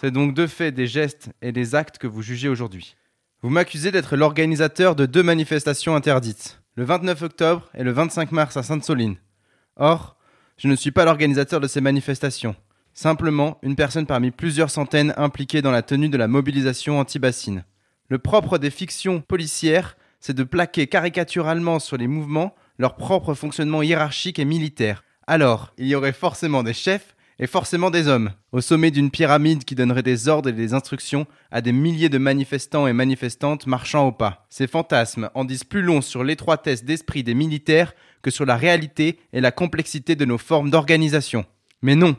C'est 0.00 0.10
donc 0.10 0.34
de 0.34 0.46
fait 0.46 0.72
des 0.72 0.86
gestes 0.86 1.30
et 1.42 1.52
des 1.52 1.74
actes 1.74 1.98
que 1.98 2.06
vous 2.06 2.22
jugez 2.22 2.48
aujourd'hui. 2.48 2.96
Vous 3.42 3.50
m'accusez 3.50 3.90
d'être 3.90 4.16
l'organisateur 4.16 4.94
de 4.94 5.06
deux 5.06 5.22
manifestations 5.22 5.94
interdites, 5.94 6.60
le 6.74 6.84
29 6.84 7.22
octobre 7.22 7.68
et 7.74 7.84
le 7.84 7.90
25 7.90 8.32
mars 8.32 8.56
à 8.56 8.62
Sainte-Soline. 8.62 9.16
Or, 9.76 10.16
je 10.58 10.68
ne 10.68 10.76
suis 10.76 10.90
pas 10.90 11.04
l'organisateur 11.04 11.60
de 11.60 11.66
ces 11.66 11.80
manifestations, 11.80 12.54
simplement 12.92 13.58
une 13.62 13.76
personne 13.76 14.06
parmi 14.06 14.30
plusieurs 14.30 14.70
centaines 14.70 15.14
impliquées 15.16 15.62
dans 15.62 15.70
la 15.70 15.82
tenue 15.82 16.10
de 16.10 16.18
la 16.18 16.28
mobilisation 16.28 16.98
anti-bassine. 16.98 17.64
Le 18.08 18.18
propre 18.18 18.58
des 18.58 18.70
fictions 18.70 19.22
policières, 19.22 19.96
c'est 20.20 20.36
de 20.36 20.44
plaquer 20.44 20.86
caricaturalement 20.86 21.78
sur 21.78 21.96
les 21.96 22.08
mouvements 22.08 22.54
leur 22.80 22.96
propre 22.96 23.34
fonctionnement 23.34 23.82
hiérarchique 23.82 24.38
et 24.38 24.46
militaire. 24.46 25.04
Alors, 25.26 25.74
il 25.76 25.86
y 25.86 25.94
aurait 25.94 26.14
forcément 26.14 26.62
des 26.62 26.72
chefs 26.72 27.14
et 27.38 27.46
forcément 27.46 27.90
des 27.90 28.08
hommes, 28.08 28.30
au 28.52 28.62
sommet 28.62 28.90
d'une 28.90 29.10
pyramide 29.10 29.64
qui 29.64 29.74
donnerait 29.74 30.02
des 30.02 30.28
ordres 30.28 30.48
et 30.48 30.54
des 30.54 30.72
instructions 30.72 31.26
à 31.50 31.60
des 31.60 31.72
milliers 31.72 32.08
de 32.08 32.16
manifestants 32.16 32.86
et 32.86 32.94
manifestantes 32.94 33.66
marchant 33.66 34.06
au 34.06 34.12
pas. 34.12 34.46
Ces 34.48 34.66
fantasmes 34.66 35.28
en 35.34 35.44
disent 35.44 35.64
plus 35.64 35.82
long 35.82 36.00
sur 36.00 36.24
l'étroitesse 36.24 36.82
d'esprit 36.82 37.22
des 37.22 37.34
militaires 37.34 37.92
que 38.22 38.30
sur 38.30 38.46
la 38.46 38.56
réalité 38.56 39.18
et 39.34 39.42
la 39.42 39.52
complexité 39.52 40.16
de 40.16 40.24
nos 40.24 40.38
formes 40.38 40.70
d'organisation. 40.70 41.44
Mais 41.82 41.96
non, 41.96 42.16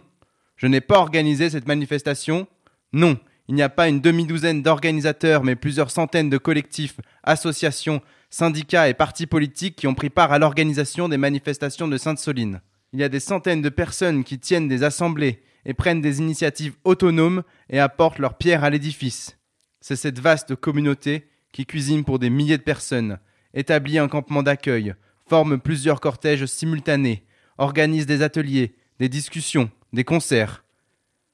je 0.58 0.68
n'ai 0.68 0.82
pas 0.82 1.00
organisé 1.00 1.50
cette 1.50 1.68
manifestation. 1.68 2.46
Non, 2.94 3.18
il 3.48 3.56
n'y 3.56 3.64
a 3.64 3.70
pas 3.70 3.90
une 3.90 4.00
demi-douzaine 4.00 4.62
d'organisateurs, 4.62 5.44
mais 5.44 5.56
plusieurs 5.56 5.90
centaines 5.90 6.30
de 6.30 6.38
collectifs, 6.38 6.98
associations, 7.24 8.02
syndicats 8.32 8.90
et 8.90 8.96
partis 8.96 9.28
politiques 9.28 9.76
qui 9.76 9.86
ont 9.86 9.94
pris 9.94 10.10
part 10.10 10.32
à 10.32 10.40
l'organisation 10.40 11.08
des 11.08 11.18
manifestations 11.18 11.88
de 11.88 11.98
Sainte-Soline 11.98 12.62
il 12.94 13.00
y 13.00 13.04
a 13.04 13.10
des 13.10 13.20
centaines 13.20 13.62
de 13.62 13.70
personnes 13.70 14.24
qui 14.24 14.40
tiennent 14.40 14.68
des 14.68 14.84
assemblées 14.84 15.42
et 15.66 15.74
prennent 15.74 16.02
des 16.02 16.20
initiatives 16.20 16.76
autonomes 16.84 17.44
et 17.70 17.80
apportent 17.80 18.20
leur 18.20 18.38
pierre 18.38 18.64
à 18.64 18.70
l'édifice. 18.70 19.38
C'est 19.80 19.96
cette 19.96 20.20
vaste 20.20 20.56
communauté 20.56 21.28
qui 21.54 21.66
cuisine 21.66 22.04
pour 22.04 22.20
des 22.20 22.30
milliers 22.30 22.58
de 22.58 22.64
personnes, 22.64 23.20
établit 23.54 23.98
un 23.98 24.08
campement 24.08 24.44
d'accueil, 24.44 24.96
forme 25.28 25.60
plusieurs 25.60 26.02
cortèges 26.02 26.46
simultanés, 26.46 27.24
organise 27.58 28.06
des 28.06 28.22
ateliers, 28.22 28.76
des 29.00 29.10
discussions, 29.10 29.70
des 29.94 30.04
concerts. 30.04 30.64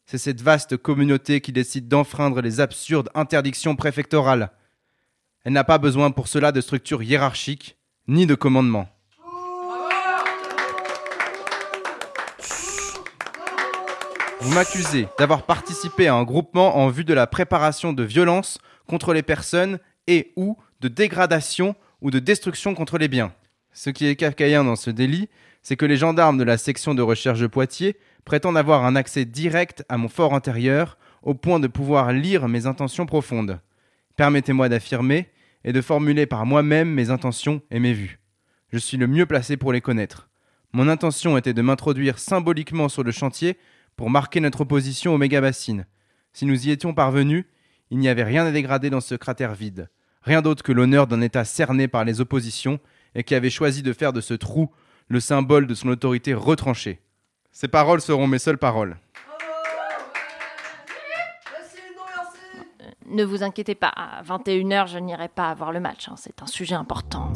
C'est 0.06 0.18
cette 0.18 0.42
vaste 0.42 0.78
communauté 0.78 1.42
qui 1.42 1.52
décide 1.52 1.88
d'enfreindre 1.88 2.42
les 2.42 2.60
absurdes 2.60 3.10
interdictions 3.14 3.76
préfectorales. 3.76 4.52
Elle 5.48 5.54
n'a 5.54 5.64
pas 5.64 5.78
besoin 5.78 6.12
pour 6.12 6.28
cela 6.28 6.52
de 6.52 6.60
structures 6.60 7.02
hiérarchiques, 7.04 7.78
ni 8.10 8.26
de 8.26 8.36
commandements. 8.36 8.90
Vous 14.42 14.54
m'accusez 14.54 15.08
d'avoir 15.18 15.44
participé 15.44 16.10
à 16.10 16.16
un 16.16 16.24
groupement 16.26 16.76
en 16.76 16.90
vue 16.90 17.06
de 17.06 17.14
la 17.14 17.28
préparation 17.28 17.94
de 17.94 18.04
violences 18.04 18.58
contre 18.88 19.14
les 19.14 19.24
personnes 19.24 19.80
et 20.08 20.34
ou 20.36 20.58
de 20.82 20.90
dégradation 20.90 21.78
ou 22.02 22.12
de 22.12 22.20
destruction 22.20 22.76
contre 22.76 22.98
les 22.98 23.08
biens. 23.08 23.32
Ce 23.72 23.90
qui 23.90 24.06
est 24.06 24.18
kafkaïen 24.18 24.66
dans 24.66 24.76
ce 24.76 24.90
délit, 24.90 25.30
c'est 25.62 25.78
que 25.78 25.86
les 25.86 25.96
gendarmes 25.96 26.38
de 26.38 26.44
la 26.44 26.58
section 26.58 26.94
de 26.94 27.02
recherche 27.02 27.40
de 27.40 27.48
Poitiers 27.48 27.96
prétendent 28.26 28.58
avoir 28.58 28.84
un 28.84 28.98
accès 28.98 29.24
direct 29.24 29.86
à 29.88 29.96
mon 29.96 30.10
fort 30.10 30.34
intérieur 30.34 30.98
au 31.22 31.36
point 31.36 31.62
de 31.62 31.68
pouvoir 31.68 32.12
lire 32.12 32.50
mes 32.50 32.66
intentions 32.66 33.06
profondes. 33.06 33.62
Permettez-moi 34.18 34.68
d'affirmer 34.68 35.30
et 35.64 35.74
de 35.74 35.82
formuler 35.82 36.26
par 36.26 36.46
moi-même 36.46 36.90
mes 36.90 37.10
intentions 37.10 37.62
et 37.72 37.80
mes 37.80 37.94
vues. 37.94 38.20
Je 38.72 38.78
suis 38.78 38.98
le 38.98 39.08
mieux 39.08 39.26
placé 39.26 39.58
pour 39.58 39.74
les 39.74 39.82
connaître. 39.82 40.30
Mon 40.74 40.88
intention 40.88 41.38
était 41.38 41.54
de 41.54 41.62
m'introduire 41.62 42.20
symboliquement 42.20 42.90
sur 42.90 43.04
le 43.04 43.12
chantier 43.12 43.58
pour 43.96 44.10
marquer 44.10 44.40
notre 44.40 44.62
opposition 44.62 45.14
aux 45.14 45.18
méga-bassines. 45.18 45.86
Si 46.34 46.46
nous 46.46 46.68
y 46.68 46.72
étions 46.72 46.94
parvenus, 46.94 47.46
il 47.90 47.98
n'y 47.98 48.10
avait 48.10 48.24
rien 48.24 48.46
à 48.46 48.52
dégrader 48.52 48.90
dans 48.90 49.02
ce 49.02 49.16
cratère 49.16 49.56
vide, 49.56 49.90
rien 50.22 50.42
d'autre 50.42 50.64
que 50.64 50.72
l'honneur 50.72 51.08
d'un 51.08 51.22
État 51.22 51.46
cerné 51.46 51.88
par 51.88 52.04
les 52.04 52.22
oppositions 52.22 52.80
et 53.16 53.24
qui 53.24 53.34
avait 53.34 53.50
choisi 53.50 53.82
de 53.82 53.94
faire 53.94 54.14
de 54.14 54.22
ce 54.22 54.34
trou 54.34 54.70
le 55.08 55.20
symbole 55.20 55.68
de 55.68 55.74
son 55.74 55.88
autorité 55.90 56.34
retranchée. 56.34 57.00
Ces 57.52 57.68
paroles 57.68 58.02
seront 58.02 58.28
mes 58.28 58.40
seules 58.40 58.58
paroles. 58.58 58.98
Ne 63.10 63.24
vous 63.24 63.42
inquiétez 63.42 63.74
pas, 63.74 63.88
à 63.96 64.22
21h, 64.24 64.88
je 64.88 64.98
n'irai 64.98 65.30
pas 65.30 65.54
voir 65.54 65.72
le 65.72 65.80
match, 65.80 66.10
hein, 66.10 66.16
c'est 66.18 66.42
un 66.42 66.46
sujet 66.46 66.76
important. 66.76 67.32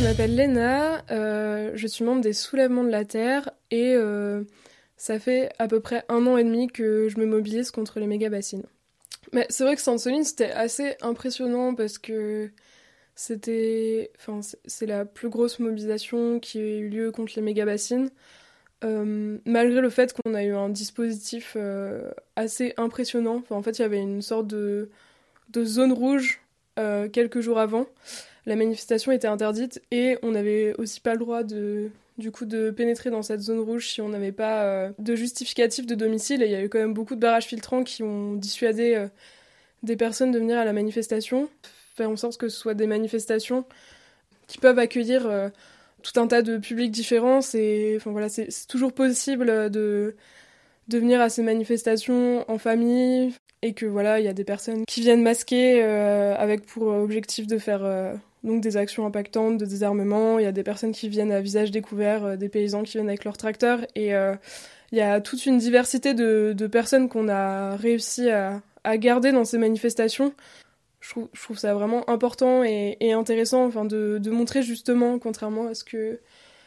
je 0.00 0.04
m'appelle 0.04 0.34
Léna, 0.34 1.04
euh, 1.10 1.72
je 1.74 1.86
suis 1.86 2.04
membre 2.04 2.22
des 2.22 2.32
Soulèvements 2.32 2.84
de 2.84 2.88
la 2.88 3.04
Terre 3.04 3.50
et 3.70 3.94
euh, 3.94 4.44
ça 4.96 5.18
fait 5.18 5.50
à 5.58 5.68
peu 5.68 5.80
près 5.80 6.04
un 6.08 6.26
an 6.26 6.38
et 6.38 6.44
demi 6.44 6.68
que 6.68 7.08
je 7.08 7.20
me 7.20 7.26
mobilise 7.26 7.70
contre 7.70 8.00
les 8.00 8.06
méga 8.06 8.30
bassines. 8.30 8.64
Mais 9.32 9.46
c'est 9.50 9.62
vrai 9.62 9.76
que 9.76 9.82
Sainte-Soline 9.82 10.24
c'était 10.24 10.50
assez 10.50 10.96
impressionnant 11.02 11.74
parce 11.74 11.98
que 11.98 12.50
c'était, 13.20 14.10
enfin 14.18 14.40
c'est 14.66 14.86
la 14.86 15.04
plus 15.04 15.28
grosse 15.28 15.58
mobilisation 15.58 16.40
qui 16.40 16.58
a 16.58 16.62
eu 16.62 16.88
lieu 16.88 17.12
contre 17.12 17.32
les 17.36 17.42
méga 17.42 17.64
bassines. 17.64 18.10
Euh, 18.82 19.36
malgré 19.44 19.80
le 19.82 19.90
fait 19.90 20.14
qu'on 20.14 20.34
a 20.34 20.42
eu 20.42 20.54
un 20.54 20.70
dispositif 20.70 21.56
assez 22.36 22.72
impressionnant, 22.76 23.42
en 23.50 23.62
fait 23.62 23.78
il 23.78 23.82
y 23.82 23.84
avait 23.84 24.00
une 24.00 24.22
sorte 24.22 24.46
de, 24.46 24.88
zone 25.56 25.92
rouge 25.92 26.40
quelques 27.12 27.40
jours 27.40 27.58
avant. 27.58 27.86
La 28.46 28.56
manifestation 28.56 29.12
était 29.12 29.28
interdite 29.28 29.82
et 29.90 30.16
on 30.22 30.30
n'avait 30.30 30.74
aussi 30.78 31.00
pas 31.00 31.12
le 31.12 31.18
droit 31.18 31.42
de 31.42 31.90
du 32.20 32.30
coup 32.30 32.44
de 32.44 32.70
pénétrer 32.70 33.10
dans 33.10 33.22
cette 33.22 33.40
zone 33.40 33.58
rouge 33.58 33.88
si 33.88 34.00
on 34.00 34.08
n'avait 34.10 34.30
pas 34.30 34.62
euh, 34.62 34.90
de 34.98 35.16
justificatif 35.16 35.86
de 35.86 35.96
domicile. 35.96 36.42
Il 36.44 36.50
y 36.50 36.54
a 36.54 36.62
eu 36.62 36.68
quand 36.68 36.78
même 36.78 36.94
beaucoup 36.94 37.16
de 37.16 37.20
barrages 37.20 37.46
filtrants 37.46 37.82
qui 37.82 38.04
ont 38.04 38.34
dissuadé 38.34 38.94
euh, 38.94 39.08
des 39.82 39.96
personnes 39.96 40.30
de 40.30 40.38
venir 40.38 40.58
à 40.58 40.64
la 40.64 40.72
manifestation 40.72 41.48
en 42.06 42.16
sorte 42.16 42.36
que 42.38 42.48
ce 42.48 42.58
soit 42.58 42.74
des 42.74 42.86
manifestations 42.86 43.64
qui 44.46 44.58
peuvent 44.58 44.78
accueillir 44.78 45.26
euh, 45.26 45.48
tout 46.02 46.18
un 46.20 46.26
tas 46.26 46.42
de 46.42 46.58
publics 46.58 46.90
différents 46.90 47.40
et 47.54 47.94
enfin 47.96 48.10
voilà 48.10 48.28
c'est 48.28 48.48
toujours 48.68 48.92
possible 48.92 49.70
de 49.70 50.16
de 50.88 50.98
venir 50.98 51.20
à 51.20 51.28
ces 51.28 51.42
manifestations 51.42 52.44
en 52.50 52.58
famille 52.58 53.34
et 53.62 53.74
que 53.74 53.86
voilà 53.86 54.18
il 54.18 54.24
y 54.24 54.28
a 54.28 54.32
des 54.32 54.44
personnes 54.44 54.84
qui 54.86 55.02
viennent 55.02 55.22
masquer 55.22 55.82
avec 55.82 56.66
pour 56.66 56.88
objectif 56.88 57.46
de 57.46 57.58
faire 57.58 57.84
donc 58.44 58.62
des 58.62 58.76
actions 58.76 59.06
impactantes 59.06 59.58
de 59.58 59.64
désarmement. 59.64 60.38
Il 60.38 60.44
y 60.44 60.48
a 60.48 60.52
des 60.52 60.62
personnes 60.62 60.92
qui 60.92 61.08
viennent 61.08 61.32
à 61.32 61.40
visage 61.40 61.70
découvert, 61.70 62.24
euh, 62.24 62.36
des 62.36 62.48
paysans 62.48 62.82
qui 62.82 62.92
viennent 62.92 63.08
avec 63.08 63.24
leurs 63.24 63.36
tracteurs. 63.36 63.80
Et 63.94 64.14
euh, 64.14 64.34
il 64.92 64.98
y 64.98 65.02
a 65.02 65.20
toute 65.20 65.46
une 65.46 65.58
diversité 65.58 66.14
de, 66.14 66.66
personnes 66.66 67.08
qu'on 67.08 67.28
a 67.28 67.76
réussi 67.76 68.30
à, 68.30 68.62
garder 68.96 69.30
dans 69.30 69.44
ces 69.44 69.58
manifestations. 69.58 70.32
Je 71.10 71.40
trouve, 71.42 71.58
ça 71.58 71.74
vraiment 71.74 72.08
important 72.08 72.62
et, 72.62 73.12
intéressant 73.12 73.64
enfin, 73.66 73.84
de, 73.84 74.30
montrer 74.30 74.62
justement, 74.62 75.18
contrairement 75.18 75.66
à 75.66 75.74
ce 75.74 75.82
que 75.82 76.20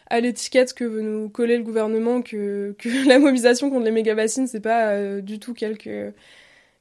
à 0.08 0.20
l'étiquette 0.20 0.74
que 0.74 0.84
veut 0.84 1.02
nous 1.02 1.30
coller 1.30 1.58
le 1.58 1.64
gouvernement, 1.64 2.22
que, 2.22 2.76
la 3.08 3.20
mobilisation 3.20 3.70
contre 3.70 3.86
les 3.86 3.92
méga-bassines, 3.92 4.48
c'est 4.48 4.60
pas 4.60 4.92
euh, 4.92 5.22
du 5.22 5.40
tout 5.40 5.54
quelques, 5.54 6.14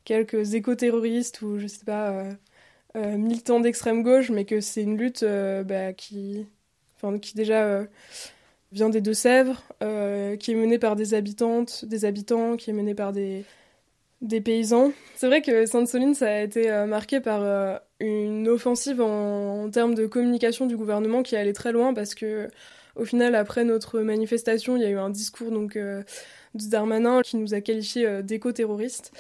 quelques 0.04 0.54
éco-terroristes 0.54 1.40
ou 1.42 1.58
je 1.58 1.66
sais 1.68 1.84
pas 1.84 2.24
militants 2.94 3.60
d'extrême 3.60 4.02
gauche, 4.02 4.30
mais 4.30 4.44
que 4.44 4.60
c'est 4.60 4.82
une 4.82 4.98
lutte 4.98 5.24
bah, 5.24 5.92
qui, 5.92 6.46
qui 7.22 7.34
déjà 7.34 7.86
vient 8.72 8.90
des 8.90 9.00
Deux-Sèvres, 9.00 9.62
qui 9.80 10.52
est 10.52 10.54
menée 10.54 10.78
par 10.78 10.96
des 10.96 11.14
habitantes, 11.14 11.84
des 11.84 12.04
habitants, 12.04 12.56
qui 12.56 12.70
est 12.70 12.74
menée 12.74 12.94
par 12.94 13.12
des, 13.12 13.44
des 14.22 14.40
paysans. 14.40 14.92
C'est 15.16 15.26
vrai 15.26 15.42
que 15.42 15.66
Sainte-Soline, 15.66 16.14
ça 16.14 16.28
a 16.28 16.40
été 16.40 16.68
marqué 16.86 17.20
par 17.20 17.80
une 18.00 18.48
offensive 18.48 19.00
en, 19.00 19.68
termes 19.70 19.94
de 19.94 20.06
communication 20.06 20.66
du 20.66 20.76
gouvernement 20.76 21.22
qui 21.22 21.36
allait 21.36 21.52
très 21.52 21.72
loin 21.72 21.92
parce 21.92 22.14
que 22.14 22.48
au 22.94 23.04
final, 23.04 23.34
après 23.34 23.64
notre 23.64 24.00
manifestation, 24.00 24.76
il 24.76 24.82
y 24.82 24.86
a 24.86 24.90
eu 24.90 24.98
un 24.98 25.10
discours 25.10 25.50
donc 25.50 25.76
euh, 25.76 26.02
de 26.54 26.68
Darmanin 26.68 27.22
qui 27.22 27.36
nous 27.36 27.54
a 27.54 27.60
qualifiés 27.60 28.06
euh, 28.06 28.22
d'éco-terroristes. 28.22 29.12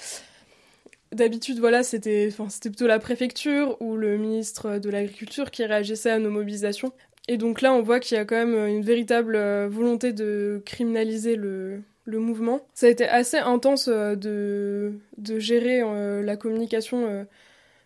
D'habitude, 1.12 1.58
voilà, 1.58 1.82
c'était, 1.82 2.30
plutôt 2.60 2.86
la 2.86 2.98
préfecture 2.98 3.76
ou 3.80 3.96
le 3.96 4.16
ministre 4.16 4.78
de 4.78 4.90
l'Agriculture 4.90 5.50
qui 5.50 5.64
réagissait 5.64 6.10
à 6.10 6.18
nos 6.18 6.30
mobilisations. 6.30 6.92
Et 7.28 7.36
donc 7.36 7.60
là, 7.60 7.72
on 7.72 7.82
voit 7.82 8.00
qu'il 8.00 8.16
y 8.16 8.20
a 8.20 8.24
quand 8.24 8.36
même 8.36 8.66
une 8.66 8.82
véritable 8.82 9.36
euh, 9.36 9.68
volonté 9.70 10.12
de 10.12 10.62
criminaliser 10.64 11.36
le, 11.36 11.82
le 12.04 12.18
mouvement. 12.18 12.60
Ça 12.74 12.86
a 12.86 12.90
été 12.90 13.04
assez 13.06 13.38
intense 13.38 13.88
de, 13.88 14.92
de 15.18 15.38
gérer 15.38 15.82
la 16.22 16.36
communication 16.36 17.26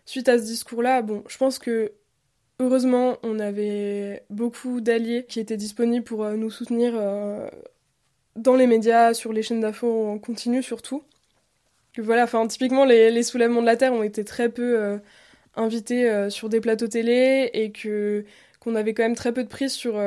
suite 0.05 0.27
à 0.29 0.39
ce 0.39 0.43
discours-là. 0.43 1.01
Bon, 1.01 1.23
je 1.27 1.37
pense 1.37 1.59
que 1.59 1.91
Heureusement, 2.59 3.17
on 3.21 3.39
avait 3.39 4.23
beaucoup 4.31 4.81
d'alliés 4.81 5.25
qui 5.29 5.39
étaient 5.39 5.57
disponibles 5.57 6.03
pour 6.03 6.23
euh, 6.23 6.35
nous 6.35 6.49
soutenir 6.49 6.93
euh, 6.95 7.47
dans 8.35 8.55
les 8.55 8.65
médias, 8.65 9.13
sur 9.13 9.31
les 9.31 9.43
chaînes 9.43 9.61
d'infos 9.61 10.07
en 10.07 10.17
continu 10.17 10.63
surtout. 10.63 11.03
voilà, 11.97 12.23
enfin 12.23 12.47
typiquement 12.47 12.85
les, 12.85 13.23
soulèvements 13.23 13.61
de 13.61 13.67
la 13.67 13.77
terre 13.77 13.93
ont 13.93 14.03
été 14.03 14.25
très 14.25 14.49
peu 14.49 14.79
euh, 14.79 14.97
invités 15.55 16.29
sur 16.31 16.49
des 16.49 16.59
plateaux 16.61 16.87
télé 16.87 17.49
et 17.53 17.71
que 17.71 18.25
qu'on 18.67 18.75
avait 18.75 18.93
quand 18.93 19.03
même 19.03 19.15
très 19.15 19.31
peu 19.31 19.43
de 19.43 19.47
prise 19.47 19.71
sur 19.71 20.01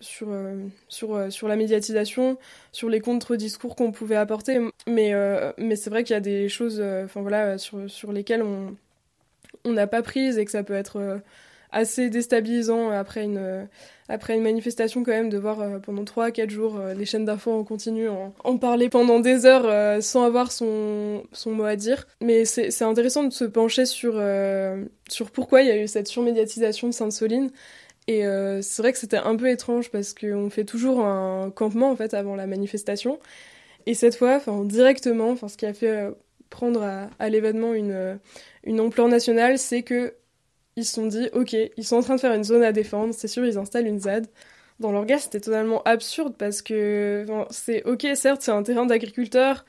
sur 0.00 0.28
sur 0.88 1.32
sur 1.32 1.48
la 1.48 1.56
médiatisation, 1.56 2.38
sur 2.72 2.88
les 2.88 3.00
contre-discours 3.00 3.76
qu'on 3.76 3.92
pouvait 3.92 4.16
apporter. 4.16 4.58
Mais 4.86 5.12
c'est 5.76 5.90
vrai 5.90 6.02
qu'il 6.02 6.14
y 6.14 6.16
a 6.16 6.20
des 6.20 6.48
choses, 6.48 6.82
voilà, 7.14 7.58
sur 7.58 7.90
sur 7.90 8.12
lesquelles 8.12 8.42
on 8.42 8.74
on 9.66 9.72
n'a 9.72 9.86
pas 9.86 10.02
prise 10.02 10.38
et 10.38 10.44
que 10.44 10.50
ça 10.50 10.62
peut 10.62 10.74
être 10.74 11.20
assez 11.74 12.08
déstabilisant 12.08 12.90
après 12.90 13.24
une, 13.24 13.68
après 14.08 14.34
une 14.34 14.42
manifestation 14.42 15.02
quand 15.02 15.12
même 15.12 15.30
de 15.30 15.38
voir 15.38 15.60
euh, 15.60 15.78
pendant 15.78 16.04
3-4 16.04 16.50
jours 16.50 16.78
euh, 16.78 16.94
les 16.94 17.06
chaînes 17.06 17.24
d'infos 17.24 17.52
en 17.52 17.64
continu 17.64 18.08
en, 18.08 18.34
en, 18.44 18.58
parler 18.58 18.88
pendant 18.88 19.18
des 19.18 19.46
heures 19.46 19.66
euh, 19.66 20.00
sans 20.00 20.24
avoir 20.24 20.52
son, 20.52 21.24
son 21.32 21.52
mot 21.52 21.64
à 21.64 21.76
dire. 21.76 22.06
Mais 22.20 22.44
c'est 22.44 22.82
intéressant 22.82 23.24
de 23.24 23.32
se 23.32 23.44
pencher 23.44 23.86
sur, 23.86 24.22
sur 25.08 25.30
pourquoi 25.30 25.62
il 25.62 25.68
y 25.68 25.70
a 25.70 25.82
eu 25.82 25.88
cette 25.88 26.08
surmédiatisation 26.08 26.88
de 26.88 26.92
Sainte-Soline. 26.92 27.50
Et 28.06 28.22
c'est 28.60 28.82
vrai 28.82 28.92
que 28.92 28.98
c'était 28.98 29.16
un 29.16 29.34
peu 29.36 29.48
étrange 29.48 29.90
parce 29.90 30.12
qu'on 30.14 30.50
fait 30.50 30.64
toujours 30.64 31.04
un 31.04 31.50
campement 31.50 31.90
en 31.90 31.96
fait 31.96 32.14
avant 32.14 32.36
la 32.36 32.46
manifestation. 32.46 33.18
Et 33.86 33.94
cette 33.94 34.16
fois, 34.16 34.36
enfin 34.36 34.64
directement, 34.64 35.30
enfin 35.30 35.48
ce 35.48 35.56
qui 35.56 35.66
a 35.66 35.72
fait 35.74 36.08
prendre 36.50 36.82
à, 36.82 37.08
à 37.18 37.28
l'événement 37.28 37.72
une, 37.72 38.18
une 38.64 38.80
ampleur 38.80 39.08
nationale, 39.08 39.58
c'est 39.58 39.82
que 39.82 40.14
ils 40.76 40.84
se 40.84 40.94
sont 40.94 41.06
dit, 41.06 41.28
ok, 41.32 41.54
ils 41.76 41.84
sont 41.84 41.96
en 41.96 42.02
train 42.02 42.16
de 42.16 42.20
faire 42.20 42.34
une 42.34 42.44
zone 42.44 42.62
à 42.62 42.72
défendre, 42.72 43.14
c'est 43.14 43.28
sûr, 43.28 43.44
ils 43.44 43.58
installent 43.58 43.86
une 43.86 44.00
ZAD. 44.00 44.26
Dans 44.80 44.90
leur 44.90 45.06
gars, 45.06 45.18
c'était 45.18 45.40
totalement 45.40 45.82
absurde 45.84 46.34
parce 46.36 46.60
que 46.60 47.24
c'est 47.50 47.84
ok, 47.84 48.06
certes, 48.14 48.42
c'est 48.42 48.50
un 48.50 48.62
terrain 48.62 48.86
d'agriculteur 48.86 49.64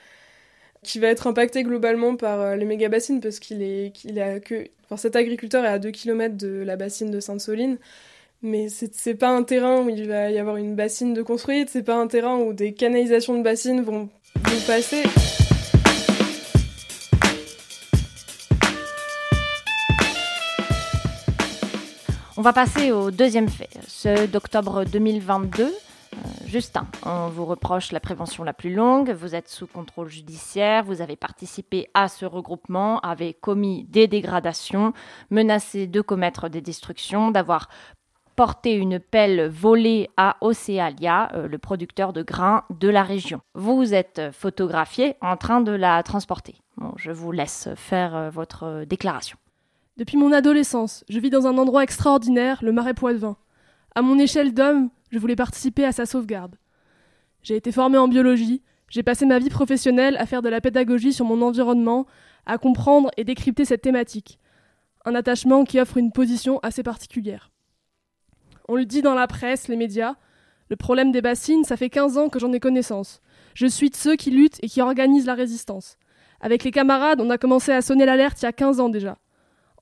qui 0.82 1.00
va 1.00 1.08
être 1.08 1.28
impacté 1.28 1.64
globalement 1.64 2.16
par 2.16 2.42
euh, 2.42 2.56
les 2.56 2.66
méga 2.66 2.90
bassines 2.90 3.20
parce 3.20 3.40
qu'il 3.40 3.62
est, 3.62 3.92
qu'il 3.94 4.20
a 4.20 4.40
que, 4.40 4.68
enfin, 4.86 4.98
cet 4.98 5.16
agriculteur 5.16 5.66
est 5.66 5.70
à 5.70 5.80
2 5.80 5.92
km 5.92 6.36
de 6.38 6.64
la 6.64 6.76
bassine 6.76 7.12
de 7.12 7.20
Sainte-Soline. 7.20 7.78
Mais 8.42 8.68
c'est 8.70 9.16
pas 9.16 9.30
un 9.30 9.42
terrain 9.42 9.82
où 9.82 9.90
il 9.90 10.08
va 10.08 10.30
y 10.30 10.38
avoir 10.38 10.58
une 10.58 10.76
bassine 10.76 11.14
de 11.14 11.24
construite, 11.24 11.70
c'est 11.70 11.82
pas 11.84 11.96
un 11.96 12.08
terrain 12.08 12.38
où 12.38 12.54
des 12.54 12.74
canalisations 12.74 13.36
de 13.38 13.44
bassines 13.44 13.82
vont 13.82 14.10
passer. 14.68 15.04
On 22.38 22.42
va 22.42 22.52
passer 22.52 22.92
au 22.92 23.12
deuxième 23.12 23.48
fait, 23.48 23.70
ce 23.88 24.28
d'octobre 24.28 24.84
2022. 24.84 25.64
Euh, 25.64 26.18
Justin, 26.46 26.86
on 27.06 27.30
vous 27.30 27.46
reproche 27.46 27.94
la 27.94 28.02
prévention 28.02 28.44
la 28.44 28.52
plus 28.52 28.74
longue, 28.74 29.12
vous 29.12 29.36
êtes 29.36 29.48
sous 29.48 29.68
contrôle 29.68 30.10
judiciaire, 30.10 30.84
vous 30.84 31.02
avez 31.02 31.16
participé 31.16 31.88
à 31.94 32.10
ce 32.10 32.26
regroupement, 32.26 33.00
avez 33.00 33.34
commis 33.34 33.86
des 33.86 34.08
dégradations, 34.08 34.92
menacé 35.30 35.88
de 35.88 36.02
commettre 36.02 36.50
des 36.50 36.60
destructions, 36.60 37.32
d'avoir 37.32 37.70
porté 38.36 38.74
une 38.74 39.00
pelle 39.00 39.48
volée 39.48 40.10
à 40.18 40.36
Océalia, 40.42 41.32
euh, 41.36 41.48
le 41.48 41.58
producteur 41.58 42.12
de 42.12 42.22
grains 42.22 42.66
de 42.70 42.90
la 42.90 43.04
région. 43.04 43.40
Vous 43.54 43.78
vous 43.78 43.94
êtes 43.94 44.22
photographié 44.34 45.16
en 45.22 45.38
train 45.38 45.62
de 45.62 45.72
la 45.72 46.04
transporter. 46.04 46.56
Bon, 46.76 46.92
je 46.98 47.12
vous 47.12 47.32
laisse 47.32 47.70
faire 47.78 48.14
euh, 48.14 48.30
votre 48.30 48.84
déclaration. 48.84 49.38
Depuis 49.98 50.18
mon 50.18 50.34
adolescence, 50.34 51.06
je 51.08 51.20
vis 51.20 51.30
dans 51.30 51.48
un 51.48 51.58
endroit 51.58 51.82
extraordinaire, 51.82 52.60
le 52.62 52.74
marais 52.74 52.94
Poitevin. 52.94 53.38
À 53.96 54.02
mon 54.02 54.20
échelle 54.20 54.54
d'homme, 54.54 54.90
je 55.10 55.20
voulais 55.20 55.38
participer 55.38 55.86
à 55.86 55.94
sa 55.94 56.06
sauvegarde. 56.06 56.58
J'ai 57.44 57.56
été 57.56 57.72
formé 57.72 57.98
en 57.98 58.10
biologie, 58.10 58.62
j'ai 58.90 59.04
passé 59.04 59.26
ma 59.26 59.40
vie 59.40 59.50
professionnelle 59.50 60.18
à 60.18 60.26
faire 60.26 60.42
de 60.42 60.50
la 60.50 60.60
pédagogie 60.60 61.14
sur 61.14 61.24
mon 61.24 61.42
environnement, 61.42 62.08
à 62.46 62.58
comprendre 62.58 63.10
et 63.16 63.24
décrypter 63.24 63.64
cette 63.64 63.84
thématique. 63.84 64.38
Un 65.06 65.16
attachement 65.16 65.64
qui 65.64 65.80
offre 65.80 65.96
une 65.96 66.12
position 66.12 66.60
assez 66.60 66.84
particulière. 66.84 67.52
On 68.68 68.76
le 68.76 68.86
dit 68.86 69.02
dans 69.02 69.14
la 69.14 69.28
presse, 69.28 69.70
les 69.70 69.78
médias, 69.78 70.16
le 70.70 70.76
problème 70.76 71.14
des 71.14 71.22
bassines, 71.22 71.64
ça 71.64 71.78
fait 71.78 71.90
15 71.90 72.18
ans 72.18 72.28
que 72.28 72.40
j'en 72.40 72.52
ai 72.52 72.60
connaissance. 72.60 73.22
Je 73.54 73.68
suis 73.68 73.92
de 73.92 73.96
ceux 73.96 74.18
qui 74.18 74.32
luttent 74.32 74.62
et 74.62 74.68
qui 74.68 74.82
organisent 74.82 75.28
la 75.28 75.36
résistance. 75.36 75.98
Avec 76.42 76.66
les 76.66 76.72
camarades, 76.72 77.22
on 77.22 77.30
a 77.30 77.38
commencé 77.38 77.72
à 77.72 77.82
sonner 77.82 78.06
l'alerte 78.06 78.42
il 78.42 78.46
y 78.46 78.48
a 78.48 78.52
15 78.52 78.82
ans 78.82 78.90
déjà. 78.90 79.18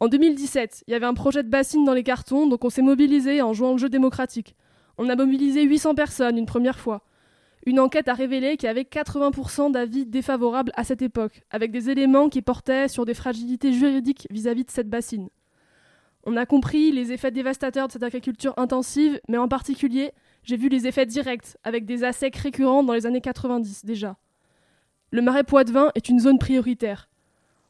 En 0.04 0.10
2017, 0.10 0.84
il 0.86 0.92
y 0.92 0.96
avait 0.96 1.06
un 1.06 1.14
projet 1.14 1.44
de 1.44 1.48
bassine 1.48 1.86
dans 1.86 1.94
les 1.94 2.04
cartons, 2.04 2.46
donc 2.46 2.66
on 2.66 2.70
s'est 2.70 2.82
mobilisé 2.82 3.42
en 3.42 3.54
jouant 3.54 3.72
le 3.72 3.78
jeu 3.78 3.88
démocratique. 3.88 4.54
On 4.98 5.08
a 5.08 5.16
mobilisé 5.16 5.64
800 5.64 5.96
personnes 5.96 6.38
une 6.38 6.46
première 6.46 6.78
fois. 6.78 7.06
Une 7.66 7.80
enquête 7.80 8.10
a 8.10 8.14
révélé 8.14 8.58
qu'il 8.58 8.68
y 8.68 8.70
avait 8.70 8.82
80% 8.82 9.72
d'avis 9.72 10.06
défavorables 10.06 10.74
à 10.76 10.84
cette 10.84 11.02
époque, 11.02 11.44
avec 11.52 11.72
des 11.72 11.90
éléments 11.90 12.28
qui 12.28 12.42
portaient 12.42 12.90
sur 12.90 13.06
des 13.06 13.14
fragilités 13.14 13.72
juridiques 13.72 14.28
vis-à-vis 14.30 14.64
-vis 14.64 14.66
de 14.66 14.72
cette 14.72 14.90
bassine. 14.90 15.30
On 16.26 16.36
a 16.36 16.46
compris 16.46 16.92
les 16.92 17.14
effets 17.14 17.32
dévastateurs 17.32 17.88
de 17.88 17.94
cette 17.94 18.04
agriculture 18.04 18.54
intensive, 18.58 19.22
mais 19.30 19.38
en 19.38 19.48
particulier, 19.48 20.12
j'ai 20.44 20.58
vu 20.58 20.68
les 20.68 20.86
effets 20.86 21.06
directs, 21.06 21.56
avec 21.64 21.86
des 21.86 22.04
assecs 22.04 22.36
récurrents 22.36 22.84
dans 22.84 22.94
les 22.94 23.06
années 23.06 23.22
90 23.22 23.86
déjà. 23.86 24.18
Le 25.12 25.22
marais 25.22 25.46
Poitevin 25.46 25.92
est 25.96 26.10
une 26.10 26.20
zone 26.20 26.40
prioritaire. 26.40 27.08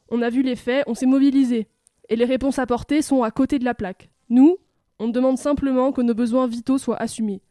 On 0.10 0.24
a 0.24 0.32
vu 0.32 0.42
les 0.42 0.56
faits, 0.56 0.84
on 0.88 0.96
s'est 0.96 1.06
mobilisé 1.06 1.68
et 2.10 2.16
les 2.16 2.26
réponses 2.26 2.60
apportées 2.60 3.02
sont 3.02 3.24
à 3.24 3.32
côté 3.32 3.60
de 3.60 3.66
la 3.66 3.74
plaque. 3.74 4.10
Nous, 4.30 4.58
on 5.00 5.10
demande 5.10 5.38
simplement 5.38 5.92
que 5.92 6.02
nos 6.02 6.14
besoins 6.14 6.48
vitaux 6.48 6.78
soient 6.78 7.02
assumés. 7.02 7.42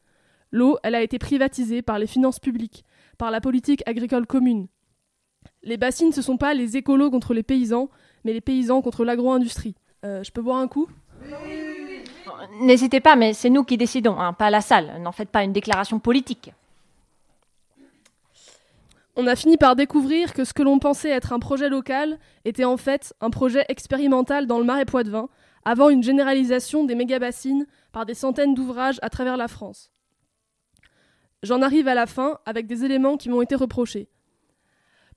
L'eau, 0.51 0.79
elle 0.83 0.95
a 0.95 1.03
été 1.03 1.19
privatisée 1.19 1.83
par 1.83 1.99
les 1.99 2.07
finances 2.07 2.39
publiques, 2.39 2.85
par 3.19 3.31
la 3.31 3.41
politique 3.41 3.83
agricole 3.87 4.27
commune. 4.27 4.69
Les 5.63 5.77
bassines, 5.77 6.13
ce 6.13 6.21
ne 6.21 6.25
sont 6.25 6.37
pas 6.37 6.55
les 6.55 6.77
écolos 6.77 7.11
contre 7.11 7.35
les 7.35 7.43
paysans, 7.43 7.89
mais 8.25 8.33
les 8.33 8.41
paysans 8.41 8.83
contre 8.83 9.05
l'agro-industrie. 9.05 9.75
Euh, 10.05 10.23
je 10.23 10.31
peux 10.31 10.43
boire 10.43 10.59
un 10.59 10.69
coup? 10.69 10.89
N'hésitez 12.61 13.01
pas, 13.01 13.17
mais 13.17 13.33
c'est 13.33 13.51
nous 13.51 13.65
qui 13.65 13.77
décidons, 13.77 14.19
hein, 14.19 14.33
pas 14.33 14.51
la 14.51 14.61
salle. 14.61 15.01
N'en 15.01 15.13
faites 15.13 15.31
pas 15.31 15.45
une 15.45 15.53
déclaration 15.53 15.99
politique. 15.99 16.53
On 19.15 19.27
a 19.27 19.37
fini 19.37 19.59
par 19.59 19.77
découvrir 19.77 20.33
que 20.33 20.45
ce 20.45 20.55
que 20.55 20.63
l'on 20.63 20.79
pensait 20.79 21.11
être 21.11 21.35
un 21.35 21.39
projet 21.39 21.69
local 21.69 22.19
était 22.47 22.65
en 22.65 22.79
fait 22.79 23.13
un 23.21 23.29
projet 23.29 23.65
expérimental 23.69 24.47
dans 24.47 24.59
le 24.59 24.65
Marais 24.65 24.87
Poitevin, 24.87 25.29
avant 25.65 25.91
une 25.91 26.03
généralisation 26.03 26.85
des 26.85 26.95
méga-bassines 26.95 27.67
par 27.93 28.07
des 28.07 28.15
centaines 28.15 28.55
d'ouvrages 28.55 28.99
à 29.03 29.11
travers 29.11 29.37
la 29.37 29.49
France. 29.49 29.93
J'en 31.43 31.61
arrive 31.61 31.89
à 31.89 31.95
la 31.95 32.07
fin 32.07 32.39
avec 32.47 32.67
des 32.67 32.85
éléments 32.85 33.19
qui 33.19 33.29
m'ont 33.29 33.43
été 33.43 33.55
reprochés. 33.55 34.09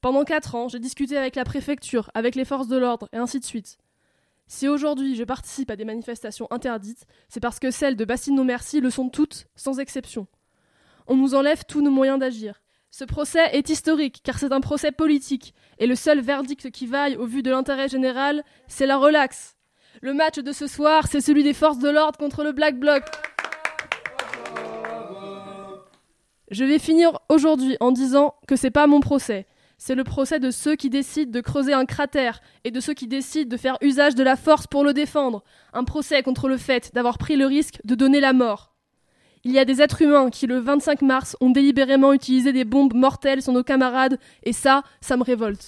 Pendant 0.01 0.25
quatre 0.25 0.55
ans, 0.55 0.67
j'ai 0.67 0.79
discuté 0.79 1.17
avec 1.17 1.36
la 1.36 1.45
préfecture, 1.45 2.12
avec 2.13 2.36
les 2.36 2.45
forces 2.45 2.67
de 2.67 2.77
l'ordre, 2.77 3.08
et 3.13 3.17
ainsi 3.17 3.39
de 3.39 3.45
suite. 3.45 3.77
Si 4.47 4.67
aujourd'hui 4.67 5.15
je 5.15 5.23
participe 5.23 5.71
à 5.71 5.75
des 5.75 5.86
manifestations 5.86 6.47
interdites, 6.51 7.05
c'est 7.29 7.39
parce 7.39 7.60
que 7.60 7.71
celles 7.71 7.95
de 7.95 8.05
Bassine 8.05 8.36
No 8.36 8.43
Merci 8.43 8.81
le 8.81 8.89
sont 8.89 9.10
toutes, 9.10 9.47
sans 9.55 9.79
exception. 9.79 10.27
On 11.08 11.15
nous 11.15 11.34
enlève 11.34 11.63
tous 11.65 11.81
nos 11.81 11.91
moyens 11.91 12.19
d'agir. 12.19 12.62
Ce 12.97 13.03
procès 13.03 13.49
est 13.51 13.67
historique 13.67 14.21
car 14.23 14.39
c'est 14.39 14.53
un 14.53 14.62
procès 14.62 14.93
politique 14.93 15.53
et 15.79 15.86
le 15.86 15.95
seul 15.95 16.21
verdict 16.21 16.71
qui 16.71 16.88
vaille 16.88 17.17
au 17.17 17.25
vu 17.25 17.43
de 17.43 17.51
l'intérêt 17.51 17.89
général, 17.89 18.41
c'est 18.69 18.86
la 18.86 18.95
relaxe. 18.95 19.58
Le 20.01 20.13
match 20.13 20.39
de 20.39 20.53
ce 20.53 20.65
soir, 20.65 21.05
c'est 21.05 21.19
celui 21.19 21.43
des 21.43 21.53
forces 21.53 21.79
de 21.79 21.89
l'ordre 21.89 22.17
contre 22.17 22.41
le 22.41 22.53
Black 22.53 22.79
Bloc. 22.79 23.03
Je 26.49 26.63
vais 26.63 26.79
finir 26.79 27.19
aujourd'hui 27.27 27.75
en 27.81 27.91
disant 27.91 28.36
que 28.47 28.55
c'est 28.55 28.71
pas 28.71 28.88
mon 28.88 29.01
procès, 29.01 29.45
C'est 29.77 29.95
le 29.95 30.05
procès 30.05 30.39
de 30.39 30.49
ceux 30.49 30.77
qui 30.77 30.89
décident 30.89 31.31
de 31.31 31.41
creuser 31.41 31.73
un 31.73 31.86
cratère 31.86 32.39
et 32.63 32.71
de 32.71 32.79
ceux 32.79 32.93
qui 32.93 33.08
décident 33.08 33.49
de 33.49 33.58
faire 33.58 33.77
usage 33.81 34.15
de 34.15 34.23
la 34.23 34.38
force 34.38 34.67
pour 34.67 34.86
le 34.86 34.93
défendre. 34.93 35.43
Un 35.73 35.84
procès 35.84 36.23
contre 36.23 36.47
le 36.47 36.55
fait 36.55 36.91
d'avoir 36.93 37.17
pris 37.17 37.36
le 37.36 37.45
risque 37.45 37.81
de 37.84 37.95
donner 37.95 38.21
la 38.21 38.31
mort. 38.31 38.75
Il 39.47 39.51
y 39.51 39.60
a 39.60 39.63
des 39.65 39.79
êtres 39.79 40.01
humains 40.01 40.31
qui, 40.31 40.47
le 40.47 40.58
25 40.58 41.03
mars, 41.03 41.38
ont 41.39 41.51
délibérément 41.51 42.13
utilisé 42.13 42.51
des 42.51 42.65
bombes 42.65 42.95
mortelles 42.95 43.43
sur 43.43 43.53
nos 43.53 43.63
camarades, 43.63 44.19
et 44.41 44.51
ça, 44.53 44.81
ça 45.01 45.15
me 45.17 45.23
révolte. 45.23 45.67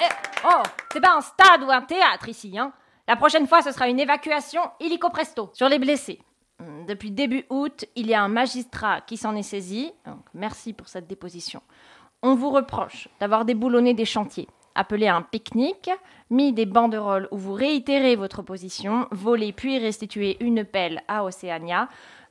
Eh, 0.00 0.08
oh, 0.46 0.62
c'est 0.90 1.00
pas 1.02 1.14
un 1.14 1.20
stade 1.20 1.62
ou 1.62 1.70
un 1.70 1.82
théâtre 1.82 2.30
ici, 2.30 2.58
hein. 2.58 2.72
La 3.06 3.16
prochaine 3.16 3.46
fois, 3.46 3.60
ce 3.60 3.70
sera 3.70 3.86
une 3.88 4.00
évacuation 4.00 4.62
illico 4.80 5.10
presto 5.10 5.50
sur 5.52 5.68
les 5.68 5.78
blessés. 5.78 6.20
Hum, 6.58 6.86
Depuis 6.86 7.10
début 7.10 7.44
août, 7.50 7.84
il 7.96 8.06
y 8.06 8.14
a 8.14 8.22
un 8.22 8.28
magistrat 8.28 9.02
qui 9.02 9.18
s'en 9.18 9.36
est 9.36 9.42
saisi. 9.42 9.92
Merci 10.32 10.72
pour 10.72 10.88
cette 10.88 11.06
déposition. 11.06 11.60
On 12.22 12.34
vous 12.34 12.48
reproche 12.48 13.08
d'avoir 13.20 13.44
déboulonné 13.44 13.92
des 13.92 14.06
chantiers, 14.06 14.48
appelé 14.74 15.08
un 15.08 15.22
pique-nique, 15.22 15.90
mis 16.30 16.52
des 16.52 16.66
banderoles 16.66 17.28
où 17.30 17.38
vous 17.38 17.52
réitérez 17.52 18.16
votre 18.16 18.42
position, 18.42 19.06
volé 19.10 19.52
puis 19.52 19.78
restitué 19.78 20.36
une 20.40 20.64
pelle 20.64 21.02
à 21.08 21.24
Océania, 21.24 21.88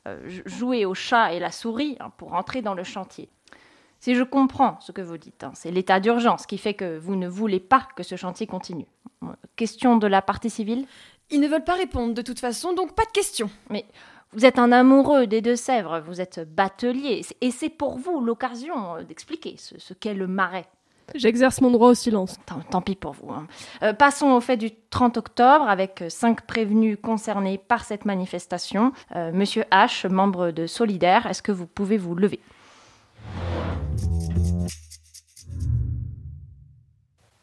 euh, 0.08 0.19
joué 0.45 0.86
au 0.86 0.93
chat 0.93 1.34
et 1.34 1.39
la 1.39 1.51
souris 1.51 1.95
hein, 1.99 2.12
pour 2.17 2.34
entrer 2.34 2.62
dans 2.62 2.73
le 2.73 2.84
chantier. 2.84 3.29
Si 3.99 4.15
je 4.15 4.23
comprends 4.23 4.77
ce 4.82 4.91
que 4.91 5.01
vous 5.01 5.17
dites, 5.17 5.45
hein, 5.45 5.51
c'est 5.56 5.71
l'état 5.71 6.01
d'urgence 6.01 6.45
qui 6.45 6.58
fait 6.58 6.73
que 6.73 6.97
vous 6.97 7.15
ne 7.15 7.27
voulez 7.29 7.62
pas 7.62 7.88
que 7.95 8.03
ce 8.03 8.17
chantier 8.17 8.47
continue. 8.47 8.88
Euh, 9.23 9.27
Question 9.56 9.95
de 9.95 10.08
la 10.08 10.21
partie 10.21 10.49
civile? 10.49 10.86
Ils 11.29 11.39
ne 11.39 11.47
veulent 11.47 11.63
pas 11.63 11.75
répondre 11.75 12.13
de 12.13 12.21
toute 12.21 12.39
façon, 12.39 12.73
donc 12.73 12.95
pas 12.95 13.06
de 13.06 13.12
question. 13.12 13.49
Mais 13.69 13.86
vous 14.34 14.45
êtes 14.45 14.60
un 14.60 14.73
amoureux 14.73 15.25
des 15.25 15.41
Deux-Sèvres, 15.41 16.01
vous 16.01 16.19
êtes 16.19 16.41
batelier, 16.53 17.25
et 17.39 17.51
c'est 17.51 17.69
pour 17.69 17.97
vous 17.97 18.19
l'occasion 18.19 18.97
euh, 18.97 19.03
d'expliquer 19.03 19.56
ce, 19.58 19.79
ce 19.79 19.93
qu'est 19.93 20.13
le 20.13 20.27
marais. 20.27 20.65
J'exerce 21.15 21.62
mon 21.62 21.71
droit 21.71 21.89
au 21.89 21.93
silence. 21.93 22.38
Tant, 22.45 22.60
tant 22.62 22.82
pis 22.82 22.95
pour 22.95 23.13
vous. 23.13 23.32
hein. 23.32 23.47
Euh, 23.84 23.93
passons 23.93 24.32
au 24.32 24.41
fait 24.41 24.58
du 24.58 24.71
30 24.89 25.17
octobre 25.17 25.67
avec 25.67 26.02
euh, 26.02 26.10
cinq 26.10 26.45
prévenus 26.47 26.97
concernés 27.02 27.58
par 27.58 27.84
cette 27.84 28.06
manifestation. 28.06 28.91
Euh, 29.15 29.32
Monsieur 29.32 29.63
H, 29.71 30.08
membre 30.10 30.52
de 30.52 30.67
Solidaire, 30.67 31.26
est-ce 31.28 31.41
que 31.41 31.52
vous 31.52 31.67
pouvez 31.67 31.97
vous 31.97 32.15
lever? 32.15 32.39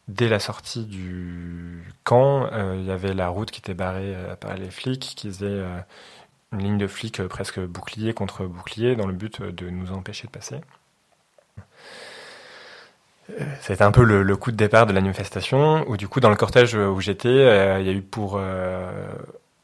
Dès 0.09 0.29
la 0.29 0.41
sortie 0.41 0.85
du 0.87 1.85
camp, 2.05 2.49
euh, 2.53 2.77
il 2.79 2.85
y 2.87 2.91
avait 2.91 3.15
la 3.15 3.29
route 3.29 3.51
qui 3.53 3.61
était 3.61 3.75
barrée 3.75 4.15
euh, 4.15 4.35
par 4.35 4.57
les 4.57 4.71
flics, 4.71 5.15
qui 5.17 5.29
faisaient 5.29 5.47
euh, 5.47 5.79
une 6.53 6.59
ligne 6.65 6.79
de 6.79 6.89
flics 6.89 7.21
euh, 7.21 7.29
presque 7.29 7.61
bouclier 7.61 8.13
contre 8.13 8.45
bouclier 8.47 8.97
dans 8.97 9.07
le 9.07 9.13
but 9.13 9.41
euh, 9.41 9.53
de 9.53 9.71
nous 9.71 9.93
empêcher 9.93 10.27
de 10.27 10.33
passer. 10.33 10.57
C'était 13.61 13.83
un 13.83 13.93
peu 13.93 14.05
le, 14.05 14.37
coup 14.37 14.51
de 14.51 14.57
départ 14.57 14.87
de 14.87 14.93
la 14.93 15.01
manifestation, 15.01 15.85
où 15.89 15.97
du 15.97 16.09
coup 16.09 16.21
dans 16.21 16.31
le 16.31 16.37
cortège 16.37 16.75
où 16.75 17.01
j'étais, 17.01 17.29
euh, 17.29 17.81
il 17.81 17.87
y 17.87 17.89
a 17.89 17.93
eu 17.93 18.03
pour... 18.03 18.37
euh, 18.39 18.91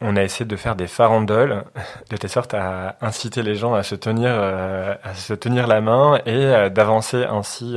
on 0.01 0.15
a 0.17 0.23
essayé 0.23 0.45
de 0.45 0.57
faire 0.57 0.77
des 0.77 0.87
farandoles, 0.87 1.65
de 2.11 2.17
telle 2.17 2.31
sorte 2.31 2.55
à 2.55 2.97
inciter 3.01 3.43
les 3.43 3.55
gens 3.55 3.75
à 3.75 3.83
se 3.83 3.95
tenir, 3.95 4.31
euh, 4.31 4.95
à 5.03 5.15
se 5.15 5.33
tenir 5.33 5.67
la 5.67 5.81
main 5.81 6.21
et 6.27 6.71
d'avancer 6.71 7.25
ainsi 7.25 7.77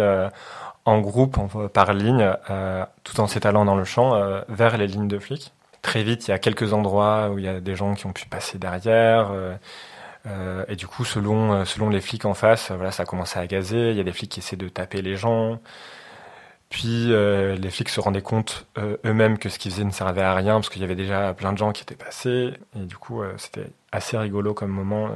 en 0.85 0.99
groupe, 0.99 1.37
par 1.71 1.93
ligne, 1.93 2.33
tout 3.03 3.19
en 3.19 3.27
s'étalant 3.27 3.65
dans 3.65 3.75
le 3.75 3.85
champ 3.85 4.19
vers 4.49 4.77
les 4.77 4.87
lignes 4.87 5.07
de 5.07 5.19
flics. 5.19 5.53
Très 5.81 6.03
vite, 6.03 6.27
il 6.27 6.31
y 6.31 6.33
a 6.33 6.39
quelques 6.39 6.73
endroits 6.73 7.29
où 7.29 7.39
il 7.39 7.45
y 7.45 7.47
a 7.47 7.61
des 7.61 7.75
gens 7.75 7.93
qui 7.93 8.05
ont 8.05 8.11
pu 8.11 8.25
passer 8.25 8.57
derrière. 8.57 9.31
Euh, 10.25 10.65
et 10.67 10.75
du 10.75 10.87
coup, 10.87 11.05
selon, 11.05 11.53
euh, 11.53 11.65
selon 11.65 11.89
les 11.89 12.01
flics 12.01 12.25
en 12.25 12.33
face, 12.33 12.71
euh, 12.71 12.75
voilà, 12.75 12.91
ça 12.91 13.03
a 13.03 13.05
commencé 13.05 13.39
à 13.39 13.47
gazer. 13.47 13.91
Il 13.91 13.97
y 13.97 13.99
a 13.99 14.03
des 14.03 14.11
flics 14.11 14.31
qui 14.31 14.39
essaient 14.39 14.57
de 14.57 14.69
taper 14.69 15.01
les 15.01 15.15
gens. 15.15 15.59
Puis 16.69 17.07
les 17.07 17.69
flics 17.71 17.89
se 17.89 17.99
rendaient 17.99 18.21
compte 18.21 18.67
eux-mêmes 18.77 19.39
que 19.39 19.49
ce 19.49 19.57
qu'ils 19.57 19.71
faisaient 19.71 19.83
ne 19.83 19.91
servait 19.91 20.21
à 20.21 20.35
rien 20.35 20.53
parce 20.53 20.69
qu'il 20.69 20.83
y 20.83 20.85
avait 20.85 20.95
déjà 20.95 21.33
plein 21.33 21.51
de 21.51 21.57
gens 21.57 21.71
qui 21.71 21.81
étaient 21.81 21.95
passés. 21.95 22.53
Et 22.75 22.85
du 22.85 22.95
coup, 22.95 23.23
c'était 23.37 23.71
assez 23.91 24.19
rigolo 24.19 24.53
comme 24.53 24.69
moment. 24.69 25.09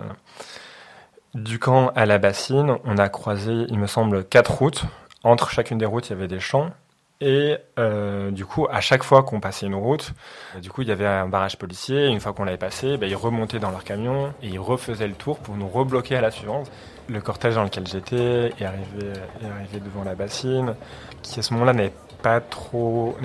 Du 1.35 1.59
camp 1.59 1.89
à 1.95 2.07
la 2.07 2.17
bassine, 2.17 2.77
on 2.85 2.97
a 2.97 3.07
croisé, 3.07 3.67
il 3.69 3.77
me 3.77 3.85
semble, 3.85 4.23
quatre 4.23 4.51
routes. 4.51 4.85
Entre 5.23 5.51
chacune 5.51 5.77
des 5.77 5.85
routes, 5.85 6.07
il 6.09 6.13
y 6.13 6.15
avait 6.15 6.27
des 6.27 6.39
champs. 6.39 6.71
Et 7.21 7.57
euh, 7.79 8.31
du 8.31 8.45
coup, 8.45 8.67
à 8.69 8.81
chaque 8.81 9.03
fois 9.03 9.23
qu'on 9.23 9.39
passait 9.39 9.65
une 9.65 9.75
route, 9.75 10.13
du 10.61 10.69
coup, 10.69 10.81
il 10.81 10.89
y 10.89 10.91
avait 10.91 11.05
un 11.05 11.27
barrage 11.27 11.57
policier. 11.57 12.07
Une 12.07 12.19
fois 12.19 12.33
qu'on 12.33 12.43
l'avait 12.43 12.57
passé, 12.57 12.97
ben, 12.97 13.09
ils 13.09 13.15
remontaient 13.15 13.59
dans 13.59 13.71
leur 13.71 13.83
camion 13.83 14.33
et 14.41 14.49
ils 14.49 14.59
refaisaient 14.59 15.07
le 15.07 15.13
tour 15.13 15.39
pour 15.39 15.55
nous 15.55 15.67
rebloquer 15.67 16.17
à 16.17 16.21
la 16.21 16.31
suivante. 16.31 16.69
Le 17.07 17.21
cortège 17.21 17.55
dans 17.55 17.63
lequel 17.63 17.87
j'étais 17.87 18.51
est 18.59 18.65
arrivé, 18.65 19.13
devant 19.73 20.03
la 20.03 20.15
bassine, 20.15 20.75
qui 21.21 21.39
à 21.39 21.43
ce 21.43 21.53
moment-là 21.53 21.73
n'était 21.73 21.93
pas 22.21 22.41
trop, 22.41 23.15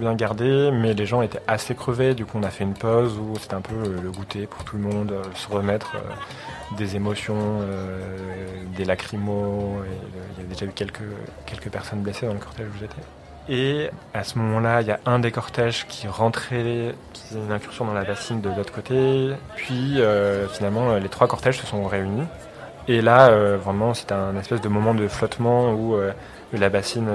bien 0.00 0.14
gardé, 0.14 0.70
mais 0.72 0.94
les 0.94 1.06
gens 1.06 1.22
étaient 1.22 1.42
assez 1.46 1.74
crevés. 1.74 2.14
Du 2.14 2.26
coup, 2.26 2.38
on 2.38 2.42
a 2.42 2.50
fait 2.50 2.64
une 2.64 2.74
pause 2.74 3.18
où 3.18 3.34
c'était 3.38 3.54
un 3.54 3.60
peu 3.60 3.74
euh, 3.74 4.00
le 4.02 4.10
goûter 4.10 4.46
pour 4.46 4.64
tout 4.64 4.76
le 4.76 4.82
monde, 4.82 5.12
euh, 5.12 5.22
se 5.34 5.48
remettre 5.48 5.96
des 6.76 6.96
émotions, 6.96 7.60
des 8.76 8.84
lacrymos. 8.84 9.82
Il 10.36 10.42
y 10.42 10.44
avait 10.44 10.54
déjà 10.54 10.66
eu 10.66 10.72
quelques 10.72 11.70
personnes 11.70 12.00
blessées 12.00 12.26
dans 12.26 12.34
le 12.34 12.40
cortège 12.40 12.66
où 12.66 12.78
j'étais. 12.78 13.02
Et 13.48 13.88
à 14.12 14.24
ce 14.24 14.38
moment-là, 14.38 14.82
il 14.82 14.88
y 14.88 14.90
a 14.90 15.00
un 15.06 15.18
des 15.18 15.30
cortèges 15.30 15.86
qui 15.86 16.06
rentrait, 16.06 16.94
qui 17.14 17.22
faisait 17.22 17.40
une 17.40 17.52
incursion 17.52 17.86
dans 17.86 17.94
la 17.94 18.04
bassine 18.04 18.42
de 18.42 18.50
l'autre 18.50 18.72
côté. 18.72 19.30
Puis 19.56 20.00
euh, 20.00 20.46
finalement, 20.48 20.90
euh, 20.90 20.98
les 20.98 21.08
trois 21.08 21.26
cortèges 21.26 21.58
se 21.58 21.66
sont 21.66 21.86
réunis. 21.86 22.26
Et 22.88 23.00
là, 23.00 23.30
euh, 23.30 23.56
vraiment, 23.56 23.94
c'était 23.94 24.14
un 24.14 24.36
espèce 24.36 24.60
de 24.60 24.68
moment 24.68 24.94
de 24.94 25.08
flottement 25.08 25.72
où 25.72 25.96
la 26.52 26.68
bassine 26.68 27.08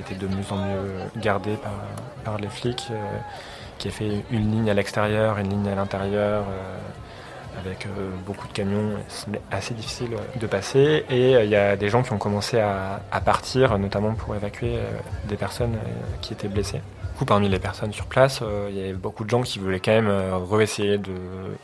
était 0.00 0.14
de 0.14 0.26
mieux 0.26 0.44
en 0.50 0.56
mieux 0.56 1.20
gardée 1.20 1.58
par, 2.24 2.38
les 2.38 2.48
flics, 2.48 2.90
qui 3.78 3.88
a 3.88 3.90
fait 3.90 4.24
une 4.30 4.50
ligne 4.50 4.70
à 4.70 4.74
l'extérieur, 4.74 5.38
une 5.38 5.48
ligne 5.48 5.68
à 5.68 5.74
l'intérieur. 5.74 6.44
Euh, 7.58 7.66
avec 7.66 7.86
euh, 7.86 8.10
beaucoup 8.26 8.46
de 8.48 8.52
camions, 8.52 8.92
c'est 9.08 9.40
assez 9.50 9.74
difficile 9.74 10.10
de 10.38 10.46
passer. 10.46 11.04
Et 11.10 11.36
euh, 11.36 11.44
il 11.44 11.50
y 11.50 11.56
a 11.56 11.76
des 11.76 11.88
gens 11.88 12.02
qui 12.02 12.12
ont 12.12 12.18
commencé 12.18 12.58
à, 12.60 13.00
partir, 13.24 13.78
notamment 13.78 14.14
pour 14.14 14.34
évacuer 14.34 14.76
euh, 14.76 14.84
des 15.28 15.36
personnes 15.36 15.74
euh, 15.74 16.16
qui 16.20 16.32
étaient 16.32 16.48
blessées. 16.48 16.80
Du 17.18 17.18
coup, 17.18 17.24
parmi 17.24 17.48
les 17.48 17.58
personnes 17.58 17.92
sur 17.92 18.06
place, 18.06 18.40
euh, 18.42 18.68
il 18.70 18.78
y 18.78 18.80
avait 18.80 18.92
beaucoup 18.92 19.24
de 19.24 19.30
gens 19.30 19.42
qui 19.42 19.58
voulaient 19.58 19.80
quand 19.80 19.90
même 19.90 20.06
euh, 20.06 20.36
réessayer 20.36 20.98
de, 20.98 21.16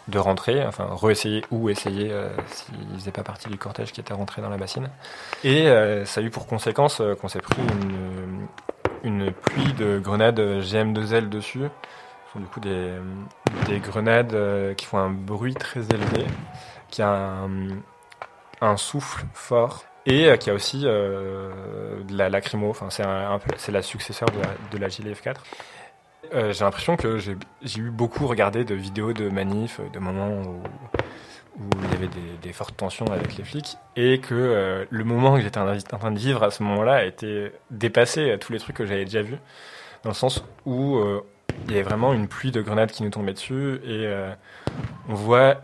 de 0.09 0.19
rentrer, 0.19 0.67
enfin 0.67 0.89
réessayer 1.01 1.45
ou 1.53 1.71
essayer 1.71 2.11
euh, 2.11 2.29
s'ils 2.49 2.99
faisaient 2.99 3.13
pas 3.13 3.23
partie 3.23 3.49
du 3.49 3.57
cortège 3.57 3.93
qui 3.93 4.01
était 4.01 4.15
rentré 4.15 4.43
dans 4.43 4.49
la 4.49 4.57
bassine. 4.57 4.89
Et 5.45 5.69
euh, 5.69 6.05
ça 6.07 6.21
a 6.21 6.25
eu 6.25 6.31
pour 6.31 6.49
conséquence 6.49 7.01
euh, 7.01 7.15
qu'on 7.15 7.29
s'est 7.29 7.39
pris 7.39 7.63
une 9.05 9.31
pluie 9.31 9.73
de 9.75 10.01
grenades 10.01 10.41
GM2L 10.41 11.29
dessus. 11.29 11.69
Du 12.37 12.47
coup 12.47 12.61
des, 12.61 12.95
des 13.69 13.79
grenades 13.79 14.35
euh, 14.35 14.75
qui 14.75 14.87
font 14.87 14.99
un 14.99 15.11
bruit 15.11 15.55
très 15.55 15.81
élevé, 15.81 16.27
qui 16.95 17.03
a 17.03 17.47
un, 18.61 18.77
souffle 18.77 19.25
fort 19.35 19.85
et 20.07 20.27
euh, 20.27 20.37
qui 20.37 20.49
a 20.49 20.55
aussi 20.55 20.83
euh, 20.85 22.03
de 22.05 22.17
la 22.17 22.29
lacrymo. 22.29 22.71
Enfin, 22.71 22.89
c'est 22.91 23.73
la 23.73 23.83
successeur 23.83 24.29
de 24.31 24.39
la, 24.39 24.49
de 24.71 24.79
la 24.79 24.89
GLF4. 24.89 25.37
Euh, 26.33 26.53
j'ai 26.53 26.65
l'impression 26.65 26.97
que 26.97 27.19
j'ai 27.19 27.37
eu 27.81 27.91
beaucoup 27.91 28.27
regardé 28.27 28.65
de 28.65 28.75
vidéos 28.75 29.13
de 29.13 29.29
manifs, 29.29 29.81
de 29.93 29.99
moments 29.99 30.41
où, 30.41 30.63
il 31.85 31.91
y 31.91 31.95
avait 31.95 32.11
des, 32.43 32.53
fortes 32.53 32.77
tensions 32.77 33.07
avec 33.07 33.37
les 33.37 33.45
flics, 33.45 33.77
et 33.95 34.19
que 34.19 34.87
le 34.89 35.05
moment 35.05 35.37
que 35.37 35.43
j'étais 35.43 35.59
en, 35.59 35.77
train 35.77 36.11
de 36.11 36.19
vivre 36.19 36.43
à 36.43 36.51
ce 36.51 36.65
moment-là 36.65 37.05
été 37.05 37.53
dépassé 37.71 38.33
à 38.33 38.39
tous 38.39 38.53
les 38.53 38.59
trucs 38.59 38.77
que 38.77 38.87
j'avais 38.87 39.05
déjà 39.05 39.23
vus, 39.23 39.39
dans 40.03 40.11
le 40.11 40.15
sens 40.15 40.45
où 40.67 41.01
il 41.67 41.73
y 41.73 41.75
avait 41.75 41.83
vraiment 41.83 42.13
une 42.13 42.29
pluie 42.29 42.51
de 42.51 42.61
grenades 42.63 42.91
qui 42.91 43.03
nous 43.03 43.11
tombait 43.11 43.33
dessus, 43.35 43.77
et 43.85 44.07
euh, 44.07 44.31
on 45.09 45.15
voit 45.15 45.57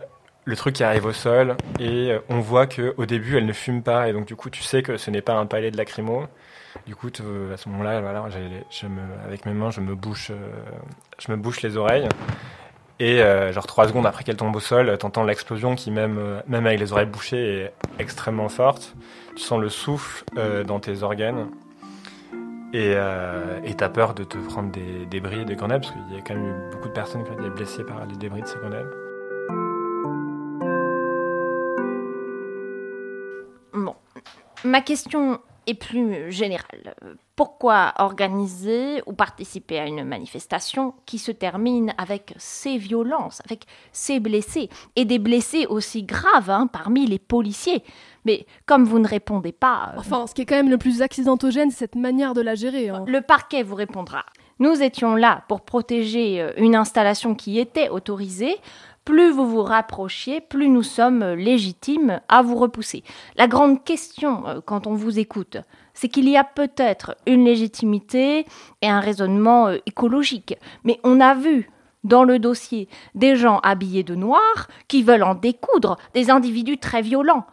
le 0.45 0.55
truc 0.55 0.75
qui 0.75 0.83
arrive 0.83 1.05
au 1.05 1.13
sol, 1.13 1.55
et 1.79 2.11
euh, 2.11 2.19
on 2.29 2.39
voit 2.39 2.65
que 2.67 2.93
au 2.97 3.05
début 3.05 3.37
elle 3.37 3.45
ne 3.45 3.53
fume 3.53 3.83
pas, 3.83 4.09
et 4.09 4.13
donc 4.13 4.25
du 4.25 4.35
coup 4.35 4.49
tu 4.49 4.63
sais 4.63 4.81
que 4.81 4.97
ce 4.97 5.11
n'est 5.11 5.21
pas 5.21 5.33
un 5.33 5.45
palais 5.45 5.71
de 5.71 5.77
lacrymo. 5.77 6.25
Du 6.87 6.95
coup, 6.95 7.09
tu- 7.09 7.21
à 7.53 7.57
ce 7.57 7.67
moment-là, 7.67 7.99
voilà, 7.99 8.25
avec 9.25 9.45
mes 9.45 9.51
mains, 9.53 9.71
je 9.71 9.81
me 9.81 9.93
bouche, 9.93 10.31
euh, 10.31 10.51
je 11.19 11.29
me 11.29 11.35
bouche 11.35 11.61
les 11.61 11.75
oreilles. 11.75 12.07
Et 12.99 13.21
euh, 13.21 13.51
genre 13.51 13.67
trois 13.67 13.87
secondes 13.89 14.05
après 14.05 14.23
qu'elle 14.23 14.37
tombe 14.37 14.55
au 14.55 14.61
sol, 14.61 14.97
t'entends 14.97 15.25
l'explosion 15.25 15.75
qui 15.75 15.91
même, 15.91 16.17
euh, 16.17 16.39
même 16.47 16.65
avec 16.65 16.79
les 16.79 16.93
oreilles 16.93 17.07
bouchées 17.07 17.63
est 17.63 17.73
extrêmement 17.99 18.47
forte. 18.47 18.95
Tu 19.35 19.41
sens 19.43 19.59
le 19.59 19.67
souffle 19.69 20.23
euh, 20.37 20.63
dans 20.63 20.79
tes 20.79 21.03
organes. 21.03 21.47
Et 22.73 22.93
euh, 22.95 23.59
t'as 23.77 23.89
peur 23.89 24.13
de 24.13 24.23
te 24.23 24.37
prendre 24.37 24.71
des 24.71 25.05
débris 25.05 25.41
et 25.41 25.45
des 25.45 25.55
grenades, 25.55 25.81
parce 25.81 25.93
qu'il 25.93 26.15
y 26.15 26.17
a 26.17 26.21
quand 26.21 26.35
même 26.35 26.45
eu 26.45 26.71
beaucoup 26.71 26.87
de 26.87 26.93
personnes 26.93 27.23
qui 27.23 27.31
ont 27.31 27.39
été 27.39 27.49
blessées 27.49 27.83
par 27.83 28.05
les 28.05 28.15
débris 28.15 28.41
de 28.41 28.47
ces 28.47 28.57
grenades. 28.59 28.89
Bon, 33.73 33.95
ma 34.63 34.81
question 34.81 35.41
est 35.67 35.73
plus 35.73 36.31
générale. 36.31 36.95
Pourquoi 37.35 37.93
organiser 37.97 39.01
ou 39.05 39.13
participer 39.13 39.79
à 39.79 39.87
une 39.87 40.03
manifestation 40.03 40.93
qui 41.05 41.17
se 41.17 41.31
termine 41.31 41.93
avec 41.97 42.33
ces 42.37 42.77
violences, 42.77 43.41
avec 43.45 43.65
ces 43.91 44.19
blessés, 44.19 44.69
et 44.95 45.05
des 45.05 45.19
blessés 45.19 45.65
aussi 45.67 46.03
graves 46.03 46.49
hein, 46.49 46.67
parmi 46.67 47.05
les 47.05 47.19
policiers? 47.19 47.83
Mais 48.25 48.45
comme 48.65 48.85
vous 48.85 48.99
ne 48.99 49.07
répondez 49.07 49.51
pas... 49.51 49.93
Euh, 49.93 49.99
enfin, 49.99 50.27
ce 50.27 50.33
qui 50.33 50.41
est 50.41 50.45
quand 50.45 50.55
même 50.55 50.69
le 50.69 50.77
plus 50.77 51.01
accidentogène, 51.01 51.71
c'est 51.71 51.77
cette 51.77 51.95
manière 51.95 52.33
de 52.33 52.41
la 52.41 52.53
gérer. 52.53 52.89
Hein. 52.89 53.03
Le 53.07 53.21
parquet 53.21 53.63
vous 53.63 53.75
répondra. 53.75 54.23
Nous 54.59 54.83
étions 54.83 55.15
là 55.15 55.43
pour 55.47 55.61
protéger 55.61 56.39
euh, 56.39 56.51
une 56.57 56.75
installation 56.75 57.33
qui 57.33 57.57
était 57.57 57.89
autorisée. 57.89 58.57
Plus 59.05 59.31
vous 59.31 59.47
vous 59.47 59.63
rapprochiez, 59.63 60.41
plus 60.41 60.69
nous 60.69 60.83
sommes 60.83 61.23
légitimes 61.23 62.21
à 62.29 62.41
vous 62.43 62.55
repousser. 62.55 63.03
La 63.35 63.47
grande 63.47 63.83
question, 63.83 64.47
euh, 64.47 64.59
quand 64.63 64.85
on 64.85 64.93
vous 64.93 65.17
écoute, 65.17 65.57
c'est 65.93 66.07
qu'il 66.07 66.29
y 66.29 66.37
a 66.37 66.43
peut-être 66.43 67.15
une 67.25 67.45
légitimité 67.45 68.45
et 68.81 68.87
un 68.87 68.99
raisonnement 68.99 69.69
écologique. 69.85 70.55
Mais 70.83 70.99
on 71.03 71.19
a 71.19 71.33
vu 71.33 71.69
dans 72.03 72.23
le 72.23 72.37
dossier 72.37 72.87
des 73.15 73.35
gens 73.35 73.59
habillés 73.63 74.03
de 74.03 74.15
noir 74.15 74.67
qui 74.87 75.03
veulent 75.03 75.23
en 75.23 75.35
découdre, 75.35 75.97
des 76.13 76.29
individus 76.29 76.77
très 76.77 77.01
violents. 77.01 77.45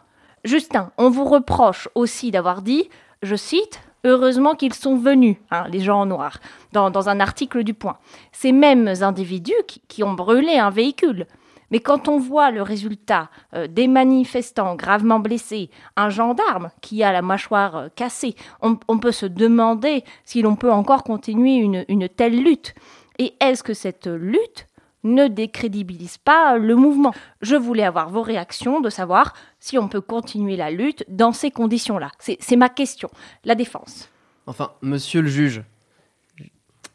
Justin, 0.43 0.91
on 0.97 1.09
vous 1.09 1.25
reproche 1.25 1.89
aussi 1.95 2.31
d'avoir 2.31 2.61
dit, 2.61 2.89
je 3.23 3.35
cite, 3.35 3.81
Heureusement 4.05 4.55
qu'ils 4.55 4.73
sont 4.73 4.95
venus, 4.95 5.35
hein, 5.51 5.65
les 5.69 5.81
gens 5.81 6.01
en 6.01 6.05
noir, 6.05 6.39
dans, 6.71 7.09
un 7.09 7.19
article 7.19 7.65
du 7.65 7.73
Point. 7.73 7.97
Ces 8.31 8.53
mêmes 8.53 8.87
individus 9.01 9.51
qui, 9.89 10.03
ont 10.03 10.13
brûlé 10.13 10.57
un 10.57 10.69
véhicule. 10.69 11.27
Mais 11.71 11.79
quand 11.79 12.07
on 12.07 12.19
voit 12.19 12.51
le 12.51 12.61
résultat 12.61 13.29
euh, 13.53 13.67
des 13.67 13.87
manifestants 13.87 14.75
gravement 14.75 15.19
blessés, 15.19 15.69
un 15.95 16.09
gendarme 16.09 16.71
qui 16.81 17.03
a 17.03 17.11
la 17.11 17.21
mâchoire 17.21 17.75
euh, 17.75 17.87
cassée, 17.95 18.35
on, 18.61 18.75
peut 18.99 19.11
se 19.11 19.25
demander 19.25 20.03
si 20.25 20.41
l'on 20.41 20.55
peut 20.55 20.71
encore 20.71 21.03
continuer 21.03 21.57
une 21.57 22.09
telle 22.09 22.41
lutte. 22.41 22.73
Et 23.19 23.33
est-ce 23.41 23.63
que 23.63 23.73
cette 23.73 24.07
lutte 24.07 24.67
ne 25.03 25.27
décrédibilise 25.27 26.17
pas 26.17 26.57
le 26.57 26.75
mouvement? 26.75 27.13
Je 27.41 27.55
voulais 27.55 27.83
avoir 27.83 28.09
vos 28.09 28.21
réactions, 28.21 28.81
de 28.81 28.89
savoir 28.89 29.33
si 29.59 29.77
on 29.77 29.87
peut 29.87 30.01
continuer 30.01 30.55
la 30.55 30.71
lutte 30.71 31.05
dans 31.07 31.31
ces 31.31 31.51
conditions-là. 31.51 32.11
C'est 32.19 32.55
ma 32.55 32.69
question. 32.69 33.09
La 33.43 33.55
défense. 33.55 34.09
Enfin, 34.47 34.71
monsieur 34.81 35.21
le 35.21 35.27
juge, 35.27 35.63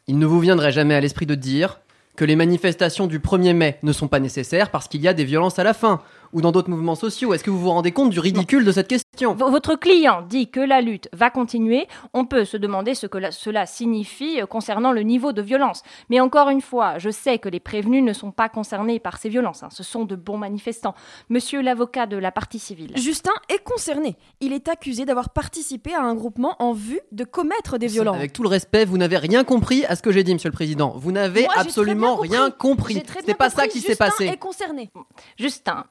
il 0.07 0.17
ne 0.17 0.25
vous 0.25 0.39
viendrait 0.39 0.71
jamais 0.71 0.95
à 0.95 0.99
l'esprit 0.99 1.25
de 1.25 1.35
dire 1.35 1.79
que 2.15 2.25
les 2.25 2.35
manifestations 2.35 3.07
du 3.07 3.19
1er 3.19 3.53
mai 3.53 3.79
ne 3.83 3.91
sont 3.91 4.07
pas 4.07 4.19
nécessaires 4.19 4.71
parce 4.71 4.87
qu'il 4.87 5.01
y 5.01 5.07
a 5.07 5.13
des 5.13 5.25
violences 5.25 5.59
à 5.59 5.63
la 5.63 5.73
fin 5.73 6.01
ou 6.35 6.41
dans 6.41 6.51
d'autres 6.51 6.69
mouvements 6.69 6.95
sociaux 6.95 7.33
Est-ce 7.33 7.45
que 7.45 7.49
vous 7.49 7.59
vous 7.59 7.69
rendez 7.69 7.93
compte 7.93 8.09
du 8.09 8.19
ridicule 8.19 8.65
de 8.65 8.71
cette 8.73 8.89
question? 8.89 9.33
Votre 9.33 9.75
client 9.75 10.21
dit 10.21 10.51
que 10.51 10.59
la 10.59 10.81
lutte 10.81 11.07
va 11.13 11.29
continuer. 11.29 11.87
On 12.13 12.25
peut 12.25 12.43
se 12.43 12.57
demander 12.57 12.93
ce 12.93 13.07
que 13.07 13.31
cela 13.31 13.65
signifie 13.65 14.41
euh, 14.41 14.45
concernant 14.45 14.91
le 14.91 15.01
niveau 15.01 15.31
de 15.31 15.41
violence. 15.41 15.81
Mais 16.09 16.19
encore 16.19 16.49
une 16.49 16.59
fois, 16.59 16.97
je 16.97 17.09
sais 17.09 17.39
que 17.39 17.47
les 17.47 17.61
prévenus 17.61 18.03
ne 18.03 18.11
sont 18.11 18.31
pas 18.31 18.49
concernés 18.49 18.99
par 18.99 19.17
ces 19.17 19.29
violences. 19.29 19.63
Hein. 19.63 19.69
Ce 19.71 19.81
sont 19.81 20.03
de 20.03 20.17
bons 20.17 20.37
manifestants. 20.37 20.93
Monsieur 21.29 21.61
l'avocat 21.61 22.05
de 22.05 22.17
la 22.17 22.33
partie 22.33 22.59
civile. 22.59 22.91
Justin 22.97 23.31
est 23.47 23.63
concerné. 23.63 24.17
Il 24.41 24.51
est 24.51 24.67
accusé 24.67 25.05
d'avoir 25.05 25.29
participé 25.29 25.93
à 25.93 26.01
un 26.01 26.15
groupement 26.15 26.57
en 26.59 26.73
vue 26.73 26.99
de 27.13 27.23
commettre 27.23 27.77
des 27.77 27.87
violences. 27.87 28.17
Avec 28.17 28.33
tout 28.33 28.43
le 28.43 28.49
respect, 28.49 28.83
vous 28.83 28.97
n'avez 28.97 29.17
rien 29.17 29.45
compris 29.45 29.85
à 29.85 29.95
ce 29.95 30.01
que 30.01 30.11
j'ai 30.11 30.25
dit, 30.25 30.33
monsieur 30.33 30.49
le 30.49 30.53
président. 30.53 30.95
Vous 30.97 31.13
n'avez 31.13 31.47
absolument 31.55 32.17
rien 32.17 32.51
compris. 32.51 33.01
C'est 33.25 33.35
pas 33.35 33.49
ça 33.49 33.69
qui 33.69 33.79
s'est 33.79 33.95
passé. 33.95 34.25
Justin 34.25 34.33
est 34.33 34.37
concerné. 34.37 34.91
Justin, 35.37 35.85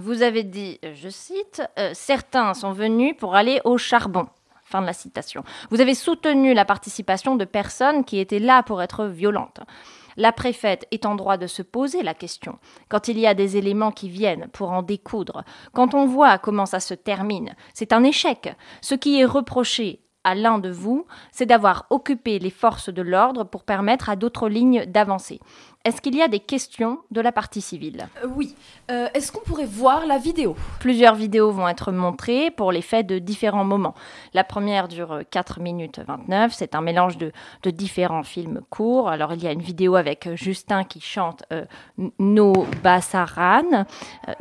vous 0.00 0.22
avez 0.22 0.44
dit, 0.44 0.78
euh, 0.84 0.94
je 0.94 1.08
cite, 1.08 1.62
euh, 1.78 1.90
certains 1.92 2.54
sont 2.54 2.72
venus 2.72 3.16
pour 3.18 3.34
aller 3.34 3.60
au 3.64 3.78
charbon. 3.78 4.28
Fin 4.64 4.80
de 4.80 4.86
la 4.86 4.92
citation. 4.92 5.42
Vous 5.70 5.80
avez 5.80 5.94
soutenu 5.94 6.54
la 6.54 6.64
participation 6.64 7.36
de 7.36 7.44
personnes 7.44 8.04
qui 8.04 8.18
étaient 8.18 8.38
là 8.38 8.62
pour 8.62 8.80
être 8.80 9.06
violentes. 9.06 9.60
La 10.16 10.32
préfète 10.32 10.86
est 10.92 11.04
en 11.04 11.14
droit 11.14 11.36
de 11.36 11.46
se 11.46 11.62
poser 11.62 12.02
la 12.02 12.14
question. 12.14 12.58
Quand 12.88 13.08
il 13.08 13.18
y 13.18 13.26
a 13.26 13.34
des 13.34 13.56
éléments 13.56 13.90
qui 13.90 14.08
viennent 14.08 14.48
pour 14.52 14.70
en 14.70 14.82
découdre, 14.82 15.44
quand 15.72 15.94
on 15.94 16.06
voit 16.06 16.38
comment 16.38 16.66
ça 16.66 16.80
se 16.80 16.94
termine, 16.94 17.54
c'est 17.74 17.92
un 17.92 18.04
échec. 18.04 18.54
Ce 18.82 18.94
qui 18.94 19.20
est 19.20 19.24
reproché 19.24 20.00
à 20.24 20.34
l'un 20.34 20.58
de 20.58 20.70
vous, 20.70 21.06
c'est 21.32 21.46
d'avoir 21.46 21.86
occupé 21.90 22.38
les 22.38 22.50
forces 22.50 22.88
de 22.88 23.02
l'ordre 23.02 23.44
pour 23.44 23.64
permettre 23.64 24.08
à 24.08 24.16
d'autres 24.16 24.48
lignes 24.48 24.84
d'avancer. 24.86 25.40
Est-ce 25.84 26.00
qu'il 26.00 26.14
y 26.14 26.22
a 26.22 26.28
des 26.28 26.38
questions 26.38 26.98
de 27.10 27.20
la 27.20 27.32
partie 27.32 27.60
civile? 27.60 28.06
Euh, 28.22 28.28
Oui. 28.36 28.54
Euh, 28.90 29.08
est-ce 29.14 29.32
qu'on 29.32 29.40
pourrait 29.40 29.66
voir 29.66 30.06
la 30.06 30.16
vidéo? 30.16 30.54
Plusieurs 30.78 31.16
vidéos 31.16 31.50
vont 31.50 31.66
être 31.66 31.90
montrées 31.90 32.52
pour 32.52 32.70
les 32.70 32.82
faits 32.82 33.06
de 33.06 33.18
différents 33.18 33.64
moments. 33.64 33.94
La 34.32 34.44
première 34.44 34.86
dure 34.86 35.22
4 35.30 35.58
minutes 35.60 36.00
29. 36.06 36.52
C'est 36.54 36.76
un 36.76 36.82
mélange 36.82 37.18
de, 37.18 37.32
différents 37.64 38.22
films 38.22 38.60
courts. 38.70 39.08
Alors, 39.08 39.32
il 39.32 39.42
y 39.42 39.48
a 39.48 39.52
une 39.52 39.62
vidéo 39.62 39.96
avec 39.96 40.28
Justin 40.34 40.84
qui 40.84 41.00
chante 41.00 41.42
euh, 41.52 41.64
No 42.18 42.52
Bassaran, 42.82 43.86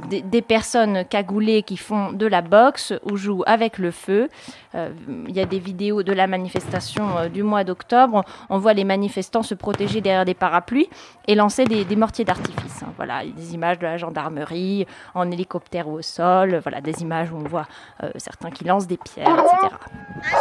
des, 0.10 0.42
personnes 0.42 1.06
cagoulées 1.06 1.64
qui 1.64 1.78
font 1.78 2.12
de 2.12 2.26
la 2.26 2.42
boxe 2.42 2.94
ou 3.10 3.16
jouent 3.16 3.44
avec 3.46 3.78
le 3.78 3.92
feu. 3.92 4.30
il 4.74 5.36
y 5.36 5.40
a 5.40 5.46
des 5.46 5.60
vidéos 5.60 6.04
de 6.04 6.12
la 6.14 6.28
manifestation 6.28 7.30
du 7.32 7.44
mois 7.44 7.64
d'octobre. 7.64 8.24
On 8.50 8.58
voit 8.58 8.74
les 8.74 8.84
manifestants 8.84 9.44
se 9.44 9.56
protéger 9.56 10.02
derrière 10.02 10.26
des 10.26 10.34
parapluies 10.34 10.90
et 11.31 11.31
lancer 11.36 11.66
des, 11.66 11.96
mortiers 11.96 12.26
d'artifice. 12.26 12.84
Hein. 12.84 12.94
Voilà, 12.98 13.24
des 13.26 13.54
images 13.54 13.80
de 13.80 13.86
la 13.86 13.98
gendarmerie 13.98 14.88
en 15.14 15.30
hélicoptère 15.30 15.88
ou 15.88 15.94
au 15.94 16.02
sol, 16.02 16.60
voilà, 16.64 16.82
des 16.82 17.02
images 17.02 17.32
où 17.32 17.38
on 17.38 17.48
voit 17.48 17.68
euh, 18.04 18.10
certains 18.18 18.52
qui 18.52 18.64
lancent 18.64 18.88
des 18.88 18.98
pierres, 18.98 19.30
etc. 19.30 19.76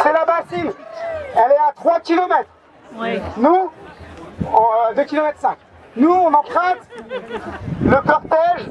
C'est 0.03 0.13
la 0.13 0.25
bassine, 0.25 0.71
elle 1.35 1.51
est 1.51 1.69
à 1.69 1.73
3 1.75 1.99
km. 2.01 2.49
Nous, 3.37 3.71
2 4.95 5.03
km 5.03 5.39
5. 5.39 5.57
Nous, 5.97 6.11
on 6.11 6.33
emprunte 6.33 6.79
le 7.83 8.07
cortège, 8.07 8.69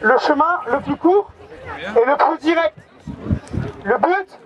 le 0.00 0.18
chemin 0.18 0.60
le 0.70 0.80
plus 0.80 0.96
court 0.96 1.30
et 1.78 2.04
le 2.06 2.16
plus 2.16 2.38
direct. 2.38 2.76
Le 3.84 3.98
but, 3.98 4.38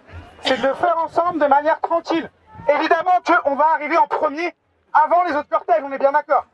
c'est 0.42 0.60
de 0.60 0.66
le 0.66 0.74
faire 0.74 0.96
ensemble 0.98 1.40
de 1.40 1.46
manière 1.46 1.80
tranquille. 1.80 2.30
Évidemment 2.68 3.20
qu'on 3.26 3.56
va 3.56 3.64
arriver 3.74 3.96
en 3.98 4.06
premier 4.06 4.54
avant 4.92 5.24
les 5.24 5.34
autres 5.34 5.48
cortèges, 5.48 5.82
on 5.84 5.92
est 5.92 5.98
bien 5.98 6.12
d'accord. 6.12 6.46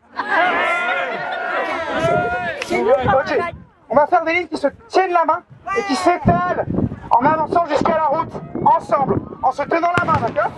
On 3.88 3.94
va 3.94 4.06
faire 4.06 4.24
des 4.24 4.32
lignes 4.32 4.48
qui 4.48 4.56
se 4.56 4.68
tiennent 4.88 5.12
la 5.12 5.24
main 5.24 5.42
et 5.76 5.82
qui 5.82 5.94
s'étalent 5.94 6.64
en 7.10 7.24
avançant 7.24 7.66
jusqu'à 7.66 7.96
la 7.96 8.06
route, 8.06 8.32
ensemble, 8.64 9.20
en 9.42 9.52
se 9.52 9.62
tenant 9.62 9.92
la 9.98 10.04
main, 10.04 10.20
d'accord 10.20 10.50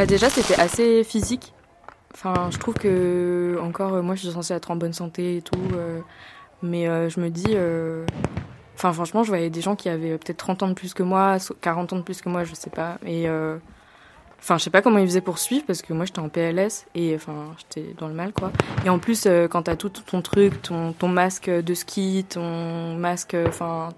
Bah 0.00 0.06
déjà 0.06 0.30
c'était 0.30 0.58
assez 0.58 1.04
physique. 1.04 1.52
Enfin 2.14 2.48
je 2.50 2.56
trouve 2.56 2.72
que 2.72 3.58
encore 3.62 4.02
moi 4.02 4.14
je 4.14 4.22
suis 4.22 4.30
censée 4.30 4.54
être 4.54 4.70
en 4.70 4.76
bonne 4.76 4.94
santé 4.94 5.36
et 5.36 5.42
tout, 5.42 5.60
euh, 5.74 6.00
mais 6.62 6.88
euh, 6.88 7.10
je 7.10 7.20
me 7.20 7.28
dis, 7.28 7.50
euh, 7.50 8.06
enfin 8.76 8.94
franchement 8.94 9.24
je 9.24 9.28
voyais 9.28 9.50
des 9.50 9.60
gens 9.60 9.76
qui 9.76 9.90
avaient 9.90 10.16
peut-être 10.16 10.38
30 10.38 10.62
ans 10.62 10.68
de 10.68 10.72
plus 10.72 10.94
que 10.94 11.02
moi, 11.02 11.36
40 11.60 11.92
ans 11.92 11.96
de 11.96 12.00
plus 12.00 12.22
que 12.22 12.30
moi, 12.30 12.44
je 12.44 12.54
sais 12.54 12.70
pas, 12.70 12.96
et 13.04 13.28
enfin 14.38 14.56
je 14.56 14.62
sais 14.62 14.70
pas 14.70 14.80
comment 14.80 14.96
ils 14.96 15.06
faisaient 15.06 15.20
pour 15.20 15.38
suivre 15.38 15.66
parce 15.66 15.82
que 15.82 15.92
moi 15.92 16.06
j'étais 16.06 16.20
en 16.20 16.30
PLS 16.30 16.86
et 16.94 17.14
enfin 17.14 17.54
j'étais 17.58 17.94
dans 17.98 18.08
le 18.08 18.14
mal 18.14 18.32
quoi. 18.32 18.52
Et 18.86 18.88
en 18.88 18.98
plus 18.98 19.28
quand 19.50 19.64
t'as 19.64 19.76
tout 19.76 19.90
ton 19.90 20.22
truc, 20.22 20.62
ton, 20.62 20.94
ton 20.94 21.08
masque 21.08 21.50
de 21.50 21.74
ski, 21.74 22.24
ton 22.26 22.94
masque, 22.94 23.36
enfin 23.46 23.90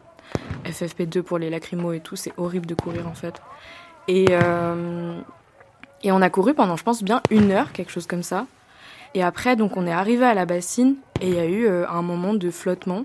FFP2 0.64 1.22
pour 1.22 1.38
les 1.38 1.48
lacrymos 1.48 1.92
et 1.92 2.00
tout, 2.00 2.16
c'est 2.16 2.32
horrible 2.38 2.66
de 2.66 2.74
courir 2.74 3.06
en 3.06 3.14
fait. 3.14 3.40
Et 4.08 4.26
et 6.02 6.12
on 6.12 6.20
a 6.20 6.30
couru 6.30 6.54
pendant, 6.54 6.76
je 6.76 6.82
pense, 6.82 7.02
bien 7.02 7.22
une 7.30 7.52
heure, 7.52 7.72
quelque 7.72 7.90
chose 7.90 8.06
comme 8.06 8.22
ça. 8.22 8.46
Et 9.14 9.22
après, 9.22 9.56
donc, 9.56 9.76
on 9.76 9.86
est 9.86 9.92
arrivé 9.92 10.24
à 10.24 10.34
la 10.34 10.46
bassine 10.46 10.96
et 11.20 11.28
il 11.28 11.34
y 11.34 11.38
a 11.38 11.46
eu 11.46 11.66
euh, 11.66 11.86
un 11.88 12.02
moment 12.02 12.34
de 12.34 12.50
flottement 12.50 13.04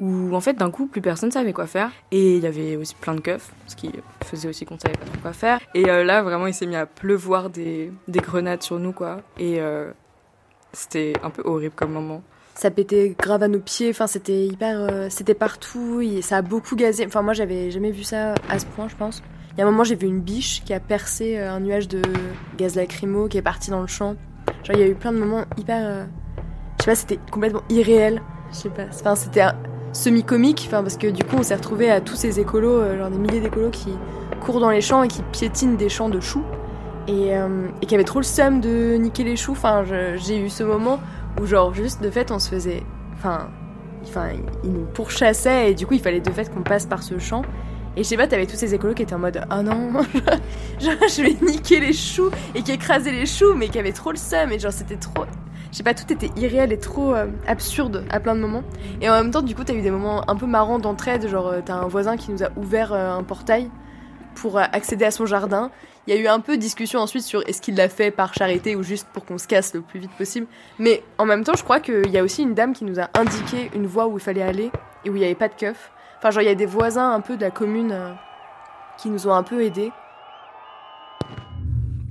où, 0.00 0.34
en 0.34 0.40
fait, 0.40 0.54
d'un 0.54 0.70
coup, 0.70 0.86
plus 0.86 1.00
personne 1.00 1.30
savait 1.30 1.52
quoi 1.52 1.66
faire. 1.66 1.90
Et 2.10 2.36
il 2.36 2.42
y 2.42 2.46
avait 2.46 2.76
aussi 2.76 2.94
plein 2.94 3.14
de 3.14 3.20
keufs, 3.20 3.50
ce 3.66 3.76
qui 3.76 3.92
faisait 4.24 4.48
aussi 4.48 4.66
qu'on 4.66 4.78
savait 4.78 4.96
pas 4.96 5.06
trop 5.06 5.18
quoi 5.22 5.32
faire. 5.32 5.60
Et 5.74 5.88
euh, 5.88 6.04
là, 6.04 6.22
vraiment, 6.22 6.46
il 6.46 6.54
s'est 6.54 6.66
mis 6.66 6.76
à 6.76 6.84
pleuvoir 6.84 7.48
des, 7.48 7.92
des, 8.08 8.20
grenades 8.20 8.62
sur 8.62 8.78
nous, 8.78 8.92
quoi. 8.92 9.22
Et 9.38 9.60
euh, 9.60 9.90
c'était 10.72 11.14
un 11.22 11.30
peu 11.30 11.42
horrible 11.44 11.74
comme 11.74 11.92
moment. 11.92 12.22
Ça 12.54 12.70
pétait 12.70 13.14
grave 13.18 13.42
à 13.42 13.48
nos 13.48 13.60
pieds, 13.60 13.90
enfin 13.90 14.06
c'était 14.06 14.46
hyper, 14.46 15.10
c'était 15.10 15.34
partout, 15.34 16.02
ça 16.22 16.38
a 16.38 16.42
beaucoup 16.42 16.74
gazé. 16.74 17.04
Enfin 17.04 17.20
moi 17.20 17.34
j'avais 17.34 17.70
jamais 17.70 17.90
vu 17.90 18.02
ça 18.02 18.32
à 18.48 18.58
ce 18.58 18.64
point, 18.64 18.88
je 18.88 18.96
pense 18.96 19.22
Il 19.56 19.60
y 19.60 19.62
a 19.62 19.66
un 19.66 19.70
moment, 19.70 19.84
j'ai 19.84 19.94
vu 19.94 20.06
une 20.06 20.20
biche 20.20 20.62
qui 20.64 20.74
a 20.74 20.80
percé 20.80 21.38
euh, 21.38 21.50
un 21.52 21.60
nuage 21.60 21.88
de 21.88 22.02
gaz 22.58 22.74
lacrymo 22.76 23.26
qui 23.28 23.38
est 23.38 23.42
parti 23.42 23.70
dans 23.70 23.80
le 23.80 23.86
champ. 23.86 24.14
Genre, 24.64 24.76
il 24.76 24.80
y 24.80 24.82
a 24.82 24.86
eu 24.88 24.94
plein 24.94 25.12
de 25.12 25.18
moments 25.18 25.44
hyper. 25.56 25.80
euh, 25.82 26.04
Je 26.78 26.84
sais 26.84 26.90
pas, 26.90 26.94
c'était 26.94 27.18
complètement 27.30 27.62
irréel. 27.70 28.20
Je 28.52 28.56
sais 28.56 28.68
pas. 28.68 28.82
Enfin, 28.92 29.14
c'était 29.14 29.44
semi-comique, 29.92 30.64
enfin, 30.66 30.82
parce 30.82 30.98
que 30.98 31.06
du 31.06 31.24
coup, 31.24 31.36
on 31.38 31.42
s'est 31.42 31.54
retrouvé 31.54 31.90
à 31.90 32.02
tous 32.02 32.16
ces 32.16 32.38
écolos, 32.38 32.80
euh, 32.80 32.98
genre 32.98 33.08
des 33.10 33.18
milliers 33.18 33.40
d'écolos 33.40 33.70
qui 33.70 33.88
courent 34.40 34.60
dans 34.60 34.68
les 34.70 34.82
champs 34.82 35.02
et 35.02 35.08
qui 35.08 35.22
piétinent 35.32 35.76
des 35.76 35.88
champs 35.88 36.10
de 36.10 36.20
choux. 36.20 36.44
Et, 37.08 37.34
euh, 37.36 37.68
et 37.80 37.86
qui 37.86 37.94
avaient 37.94 38.04
trop 38.04 38.18
le 38.18 38.24
seum 38.24 38.60
de 38.60 38.96
niquer 38.96 39.24
les 39.24 39.36
choux. 39.36 39.52
Enfin, 39.52 39.84
j'ai 40.16 40.38
eu 40.38 40.50
ce 40.50 40.64
moment 40.64 40.98
où, 41.40 41.46
genre, 41.46 41.72
juste 41.72 42.02
de 42.02 42.10
fait, 42.10 42.30
on 42.30 42.38
se 42.38 42.50
faisait. 42.50 42.82
Enfin, 43.14 43.48
enfin, 44.02 44.30
ils 44.64 44.72
nous 44.72 44.84
pourchassaient 44.86 45.70
et 45.70 45.74
du 45.74 45.86
coup, 45.86 45.94
il 45.94 46.00
fallait 46.00 46.20
de 46.20 46.30
fait 46.30 46.52
qu'on 46.52 46.62
passe 46.62 46.84
par 46.84 47.02
ce 47.02 47.18
champ. 47.18 47.40
Et 47.96 48.02
je 48.02 48.08
sais 48.08 48.16
pas, 48.16 48.26
t'avais 48.26 48.46
tous 48.46 48.56
ces 48.56 48.74
écolos 48.74 48.94
qui 48.94 49.02
étaient 49.02 49.14
en 49.14 49.18
mode 49.18 49.42
Ah 49.48 49.62
non, 49.62 49.92
genre 50.80 50.94
je 51.08 51.22
vais 51.22 51.36
niquer 51.40 51.80
les 51.80 51.94
choux 51.94 52.30
et 52.54 52.62
qui 52.62 52.72
écrasaient 52.72 53.10
les 53.10 53.24
choux, 53.24 53.54
mais 53.54 53.68
qui 53.68 53.78
avaient 53.78 53.92
trop 53.92 54.10
le 54.10 54.18
seum 54.18 54.52
et 54.52 54.58
genre 54.58 54.72
c'était 54.72 54.96
trop. 54.96 55.24
Je 55.72 55.78
sais 55.78 55.82
pas, 55.82 55.94
tout 55.94 56.10
était 56.12 56.30
irréel 56.36 56.72
et 56.72 56.78
trop 56.78 57.14
euh, 57.14 57.26
absurde 57.46 58.04
à 58.10 58.20
plein 58.20 58.34
de 58.34 58.40
moments. 58.40 58.62
Et 59.00 59.10
en 59.10 59.12
même 59.12 59.30
temps, 59.30 59.42
du 59.42 59.54
coup, 59.54 59.64
t'as 59.64 59.74
eu 59.74 59.82
des 59.82 59.90
moments 59.90 60.28
un 60.30 60.36
peu 60.36 60.46
marrants 60.46 60.78
d'entraide, 60.78 61.26
genre 61.28 61.48
euh, 61.48 61.60
t'as 61.64 61.74
un 61.74 61.86
voisin 61.86 62.16
qui 62.16 62.30
nous 62.30 62.42
a 62.42 62.48
ouvert 62.56 62.92
euh, 62.92 63.10
un 63.10 63.22
portail 63.22 63.70
pour 64.34 64.58
accéder 64.58 65.06
à 65.06 65.10
son 65.10 65.24
jardin. 65.24 65.70
Il 66.06 66.14
y 66.14 66.18
a 66.18 66.20
eu 66.20 66.26
un 66.26 66.40
peu 66.40 66.56
de 66.56 66.60
discussion 66.60 67.00
ensuite 67.00 67.24
sur 67.24 67.46
est-ce 67.48 67.62
qu'il 67.62 67.74
l'a 67.74 67.88
fait 67.88 68.10
par 68.10 68.34
charité 68.34 68.76
ou 68.76 68.82
juste 68.82 69.08
pour 69.12 69.24
qu'on 69.24 69.38
se 69.38 69.48
casse 69.48 69.74
le 69.74 69.80
plus 69.80 69.98
vite 69.98 70.12
possible. 70.12 70.46
Mais 70.78 71.02
en 71.16 71.24
même 71.24 71.42
temps, 71.42 71.54
je 71.56 71.64
crois 71.64 71.80
qu'il 71.80 72.10
y 72.10 72.18
a 72.18 72.22
aussi 72.22 72.42
une 72.42 72.54
dame 72.54 72.74
qui 72.74 72.84
nous 72.84 73.00
a 73.00 73.08
indiqué 73.14 73.70
une 73.74 73.86
voie 73.86 74.06
où 74.06 74.18
il 74.18 74.22
fallait 74.22 74.42
aller 74.42 74.70
et 75.04 75.10
où 75.10 75.16
il 75.16 75.20
n'y 75.20 75.24
avait 75.24 75.34
pas 75.34 75.48
de 75.48 75.54
keuf. 75.54 75.90
Enfin, 76.26 76.32
genre, 76.32 76.42
il 76.42 76.46
y 76.46 76.48
a 76.48 76.56
des 76.56 76.66
voisins 76.66 77.12
un 77.12 77.20
peu 77.20 77.36
de 77.36 77.42
la 77.42 77.52
commune 77.52 77.92
euh, 77.92 78.10
qui 78.98 79.10
nous 79.10 79.28
ont 79.28 79.32
un 79.32 79.44
peu 79.44 79.62
aidés. 79.62 79.92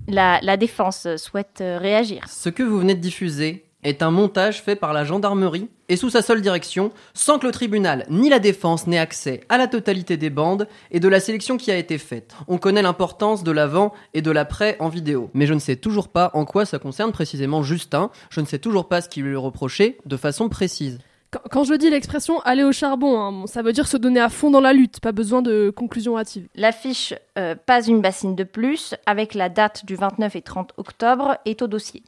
La, 0.08 0.40
la 0.42 0.56
défense 0.56 1.06
souhaite 1.18 1.60
euh, 1.60 1.78
réagir. 1.78 2.24
Ce 2.30 2.48
que 2.48 2.64
vous 2.64 2.80
venez 2.80 2.96
de 2.96 3.02
diffuser 3.02 3.66
est 3.84 4.02
un 4.02 4.12
montage 4.12 4.62
fait 4.62 4.78
par 4.78 4.94
la 4.94 5.04
gendarmerie 5.04 5.68
et 5.90 5.98
sous 5.98 6.10
sa 6.10 6.22
seule 6.22 6.42
direction, 6.42 6.94
sans 7.14 7.40
que 7.40 7.46
le 7.46 7.52
tribunal 7.52 8.06
ni 8.10 8.30
la 8.30 8.40
défense 8.40 8.88
n'aient 8.88 9.00
accès 9.00 9.42
à 9.50 9.58
la 9.58 9.68
totalité 9.68 10.16
des 10.16 10.30
bandes 10.30 10.70
et 10.92 11.02
de 11.02 11.10
la 11.10 11.20
sélection 11.20 11.58
qui 11.58 11.70
a 11.70 11.76
été 11.76 11.98
faite. 11.98 12.38
On 12.48 12.58
connaît 12.58 12.82
l'importance 12.82 13.44
de 13.44 13.52
l'avant 13.52 13.92
et 14.14 14.22
de 14.22 14.32
l'après 14.32 14.78
en 14.80 14.88
vidéo, 14.88 15.30
mais 15.34 15.46
je 15.46 15.54
ne 15.54 15.60
sais 15.60 15.76
toujours 15.76 16.08
pas 16.08 16.32
en 16.36 16.46
quoi 16.46 16.64
ça 16.64 16.80
concerne 16.80 17.12
précisément 17.12 17.64
Justin, 17.64 18.12
je 18.30 18.40
ne 18.40 18.46
sais 18.46 18.60
toujours 18.60 18.88
pas 18.88 19.02
ce 19.02 19.10
qu'il 19.10 19.26
lui 19.26 19.34
est 19.34 19.36
reproché 19.36 19.98
de 20.06 20.16
façon 20.16 20.48
précise. 20.48 21.00
Quand, 21.36 21.50
quand 21.52 21.64
je 21.66 21.74
dis 21.74 21.90
l'expression 21.90 22.40
aller 22.42 22.64
au 22.64 22.72
charbon, 22.72 23.20
hein, 23.20 23.32
bon, 23.34 23.46
ça 23.46 23.62
veut 23.62 23.74
dire 23.74 23.88
se 23.88 23.98
donner 23.98 24.22
à 24.22 24.30
fond 24.30 24.52
dans 24.52 24.62
la 24.62 24.72
lutte, 24.72 25.02
pas 25.02 25.12
besoin 25.12 25.42
de 25.42 25.70
conclusion 25.70 26.18
hâtive. 26.18 26.48
L'affiche 26.56 27.14
euh, 27.38 27.56
Pas 27.56 27.86
une 27.86 28.00
bassine 28.02 28.36
de 28.36 28.46
plus, 28.46 28.96
avec 29.06 29.34
la 29.34 29.50
date 29.50 29.86
du 29.86 29.96
29 29.96 30.34
et 30.38 30.42
30 30.42 30.74
octobre, 30.78 31.38
est 31.44 31.62
au 31.62 31.68
dossier. 31.68 32.04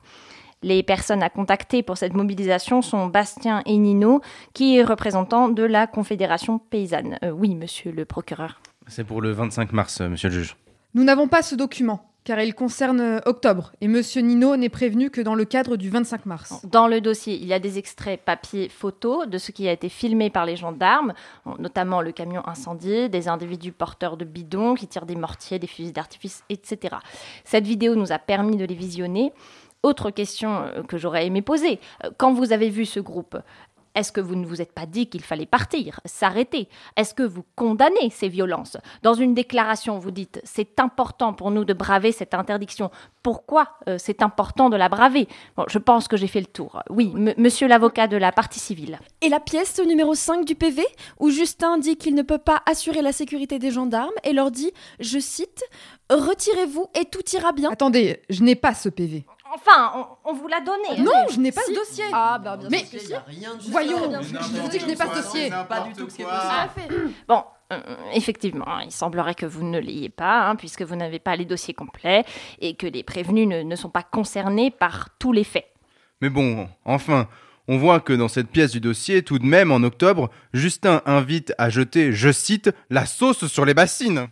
Les 0.64 0.82
personnes 0.82 1.22
à 1.24 1.30
contacter 1.30 1.84
pour 1.84 1.98
cette 1.98 2.14
mobilisation 2.14 2.82
sont 2.82 3.08
Bastien 3.08 3.64
et 3.66 3.76
Nino, 3.78 4.22
qui 4.54 4.78
est 4.78 4.84
représentant 4.84 5.50
de 5.50 5.64
la 5.64 5.88
Confédération 5.88 6.58
paysanne. 6.58 7.20
Euh, 7.24 7.32
oui, 7.32 7.54
monsieur 7.54 7.92
le 7.92 8.06
procureur. 8.06 8.62
C'est 8.88 9.04
pour 9.04 9.22
le 9.22 9.32
25 9.32 9.74
mars, 9.74 10.00
euh, 10.00 10.08
monsieur 10.08 10.30
le 10.30 10.36
juge. 10.36 10.56
Nous 10.94 11.04
n'avons 11.04 11.28
pas 11.28 11.42
ce 11.42 11.56
document, 11.56 12.10
car 12.28 12.42
il 12.42 12.54
concerne 12.54 13.00
euh, 13.00 13.20
octobre, 13.26 13.72
et 13.80 13.88
Monsieur 13.88 14.20
Nino 14.20 14.58
n'est 14.58 14.68
prévenu 14.68 15.10
que 15.10 15.22
dans 15.22 15.34
le 15.34 15.46
cadre 15.46 15.78
du 15.78 15.90
25 15.90 16.26
mars. 16.26 16.66
Dans 16.66 16.90
le 16.90 17.00
dossier, 17.00 17.36
il 17.36 17.48
y 17.48 17.54
a 17.54 17.60
des 17.60 17.78
extraits 17.78 18.20
papier 18.20 18.68
photo 18.68 19.26
de 19.26 19.38
ce 19.38 19.54
qui 19.54 19.66
a 19.66 19.72
été 19.72 19.88
filmé 19.88 20.30
par 20.30 20.46
les 20.46 20.58
gendarmes, 20.58 21.14
notamment 21.58 22.02
le 22.02 22.12
camion 22.12 22.46
incendié, 22.46 23.08
des 23.08 23.30
individus 23.30 23.72
porteurs 23.72 24.18
de 24.18 24.26
bidons 24.26 24.76
qui 24.76 24.88
tirent 24.88 25.06
des 25.06 25.16
mortiers, 25.16 25.58
des 25.58 25.68
fusils 25.68 25.94
d'artifice, 25.94 26.44
etc. 26.50 26.98
Cette 27.46 27.66
vidéo 27.66 27.96
nous 27.96 28.12
a 28.12 28.20
permis 28.20 28.58
de 28.58 28.66
les 28.66 28.76
visionner. 28.76 29.32
Autre 29.84 30.10
question 30.10 30.64
euh, 30.64 30.84
que 30.84 30.98
j'aurais 30.98 31.28
aimé 31.28 31.42
poser, 31.42 31.80
euh, 32.04 32.10
quand 32.18 32.34
vous 32.34 32.52
avez 32.52 32.70
vu 32.70 32.84
ce 32.84 33.00
groupe, 33.00 33.38
est-ce 33.98 34.12
que 34.12 34.22
vous 34.22 34.36
ne 34.36 34.46
vous 34.46 34.62
êtes 34.62 34.74
pas 34.74 34.86
dit 34.86 35.08
qu'il 35.08 35.24
fallait 35.24 35.48
partir, 35.48 36.00
s'arrêter? 36.06 36.70
Est-ce 36.96 37.16
que 37.16 37.24
vous 37.24 37.44
condamnez 37.56 38.12
ces 38.12 38.28
violences? 38.30 38.78
Dans 39.02 39.16
une 39.16 39.34
déclaration, 39.34 39.98
vous 39.98 40.12
dites 40.12 40.40
c'est 40.44 40.80
important 40.80 41.34
pour 41.34 41.50
nous 41.50 41.66
de 41.66 41.74
braver 41.74 42.12
cette 42.12 42.36
interdiction. 42.36 42.92
Pourquoi 43.24 43.70
euh, 43.90 43.98
c'est 43.98 44.22
important 44.22 44.70
de 44.70 44.78
la 44.78 44.88
braver? 44.88 45.28
Bon, 45.56 45.66
je 45.68 45.80
pense 45.80 46.08
que 46.08 46.16
j'ai 46.16 46.28
fait 46.28 46.40
le 46.40 46.46
tour. 46.46 46.84
Oui, 46.92 47.12
monsieur 47.38 47.68
l'avocat 47.68 48.08
de 48.08 48.18
la 48.18 48.32
partie 48.32 48.60
civile. 48.60 49.00
Et 49.22 49.30
la 49.30 49.40
pièce 49.40 49.80
numéro 49.80 50.14
5 50.14 50.46
du 50.46 50.54
PV, 50.54 50.84
où 51.20 51.32
Justin 51.32 51.80
dit 51.80 51.98
qu'il 51.98 52.14
ne 52.14 52.22
peut 52.22 52.38
pas 52.38 52.62
assurer 52.68 53.02
la 53.02 53.12
sécurité 53.12 53.58
des 53.58 53.72
gendarmes 53.72 54.14
et 54.24 54.32
leur 54.32 54.52
dit, 54.52 54.72
je 55.00 55.18
cite, 55.18 55.64
Retirez-vous 56.10 56.88
et 56.98 57.06
tout 57.06 57.24
ira 57.34 57.52
bien. 57.52 57.72
Attendez, 57.72 58.22
je 58.30 58.42
n'ai 58.42 58.56
pas 58.56 58.74
ce 58.74 58.88
PV. 58.88 59.26
Enfin, 59.54 59.92
on, 60.26 60.32
on 60.32 60.34
vous 60.34 60.48
l'a 60.48 60.62
donné. 60.62 61.00
Non, 61.02 61.28
je 61.32 61.40
n'ai 61.40 61.52
pas 61.52 61.62
ce 61.68 61.74
dossier. 61.74 62.06
Ah, 62.14 62.40
bah 62.44 62.58
bien 62.58 62.70
Mais 62.70 62.86
sûr 62.86 63.00
que 63.00 63.06
si. 63.06 63.14
voyons, 63.72 63.98
je 64.22 64.60
vous 64.62 64.68
dis 64.70 64.78
que 64.78 64.84
je 64.84 64.88
n'ai 64.88 64.96
pas 64.96 65.08
ce 65.14 65.22
dossier. 65.22 65.50
Pas 65.70 65.82
du 65.82 65.94
tout 65.94 66.10
ce 66.10 66.16
qui 66.16 66.22
est 66.22 66.26
Bon, 67.28 67.44
euh, 67.74 67.80
effectivement, 68.14 68.80
il 68.80 68.92
semblerait 68.92 69.36
que 69.36 69.46
vous 69.46 69.64
ne 69.64 69.80
l'ayez 69.80 70.10
pas, 70.10 70.48
hein, 70.48 70.56
puisque 70.56 70.82
vous 70.84 70.96
n'avez 70.96 71.20
pas 71.20 71.36
les 71.36 71.46
dossiers 71.46 71.74
complets 71.74 72.24
et 72.60 72.76
que 72.76 72.88
les 72.88 73.04
prévenus 73.04 73.48
ne, 73.48 73.64
ne 73.64 73.76
sont 73.76 73.90
pas 73.90 74.04
concernés 74.04 74.72
par 74.72 75.10
tous 75.20 75.34
les 75.34 75.44
faits. 75.44 75.68
Mais 76.22 76.30
bon, 76.30 76.68
enfin, 76.86 77.28
on 77.68 77.78
voit 77.78 78.00
que 78.00 78.14
dans 78.14 78.30
cette 78.30 78.50
pièce 78.50 78.72
du 78.72 78.80
dossier, 78.80 79.22
tout 79.24 79.38
de 79.40 79.46
même, 79.46 79.72
en 79.72 79.84
octobre, 79.84 80.30
Justin 80.54 81.02
invite 81.06 81.54
à 81.58 81.70
jeter, 81.70 82.14
je 82.14 82.32
cite, 82.32 82.72
la 82.90 83.06
sauce 83.06 83.48
sur 83.48 83.66
les 83.66 83.74
bassines. 83.74 84.28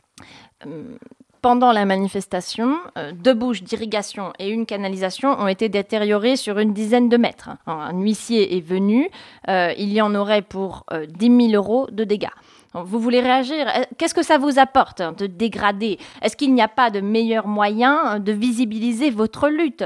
Euh, 0.65 0.97
Pendant 1.45 1.71
la 1.71 1.85
manifestation, 1.85 2.79
euh, 2.97 3.11
deux 3.11 3.35
bouches 3.35 3.61
d'irrigation 3.61 4.33
et 4.39 4.49
une 4.49 4.65
canalisation 4.65 5.39
ont 5.39 5.45
été 5.45 5.69
détériorées 5.69 6.37
sur 6.37 6.57
une 6.57 6.73
dizaine 6.73 7.07
de 7.07 7.17
mètres. 7.17 7.51
Un 7.67 7.95
huissier 8.01 8.57
est 8.57 8.61
venu, 8.61 9.11
euh, 9.47 9.71
il 9.77 9.93
y 9.93 10.01
en 10.01 10.15
aurait 10.15 10.41
pour 10.41 10.87
euh, 10.91 11.05
10 11.07 11.49
000 11.51 11.63
euros 11.63 11.85
de 11.91 12.03
dégâts. 12.03 12.33
Vous 12.73 12.99
voulez 12.99 13.19
réagir? 13.19 13.67
Euh, 13.67 13.83
Qu'est-ce 13.95 14.15
que 14.15 14.23
ça 14.23 14.39
vous 14.39 14.57
apporte 14.57 15.01
hein, 15.01 15.13
de 15.15 15.27
dégrader? 15.27 15.99
Est-ce 16.23 16.35
qu'il 16.35 16.51
n'y 16.51 16.63
a 16.63 16.67
pas 16.67 16.89
de 16.89 16.99
meilleur 16.99 17.45
moyen 17.45 18.17
de 18.17 18.31
visibiliser 18.31 19.11
votre 19.11 19.47
lutte? 19.47 19.83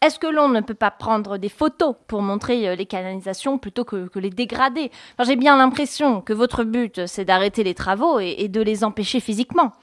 Est-ce 0.00 0.18
que 0.18 0.26
l'on 0.26 0.48
ne 0.48 0.62
peut 0.62 0.72
pas 0.72 0.90
prendre 0.90 1.36
des 1.36 1.50
photos 1.50 1.96
pour 2.06 2.22
montrer 2.22 2.66
euh, 2.66 2.76
les 2.76 2.86
canalisations 2.86 3.58
plutôt 3.58 3.84
que, 3.84 4.08
les 4.18 4.30
dégrader? 4.30 4.90
J'ai 5.22 5.36
bien 5.36 5.58
l'impression 5.58 6.22
que 6.22 6.32
votre 6.32 6.64
but, 6.64 7.04
c'est 7.04 7.26
d'arrêter 7.26 7.62
les 7.62 7.74
travaux 7.74 8.20
et 8.20 8.48
de 8.48 8.62
les 8.62 8.84
empêcher 8.84 9.20
physiquement. 9.20 9.74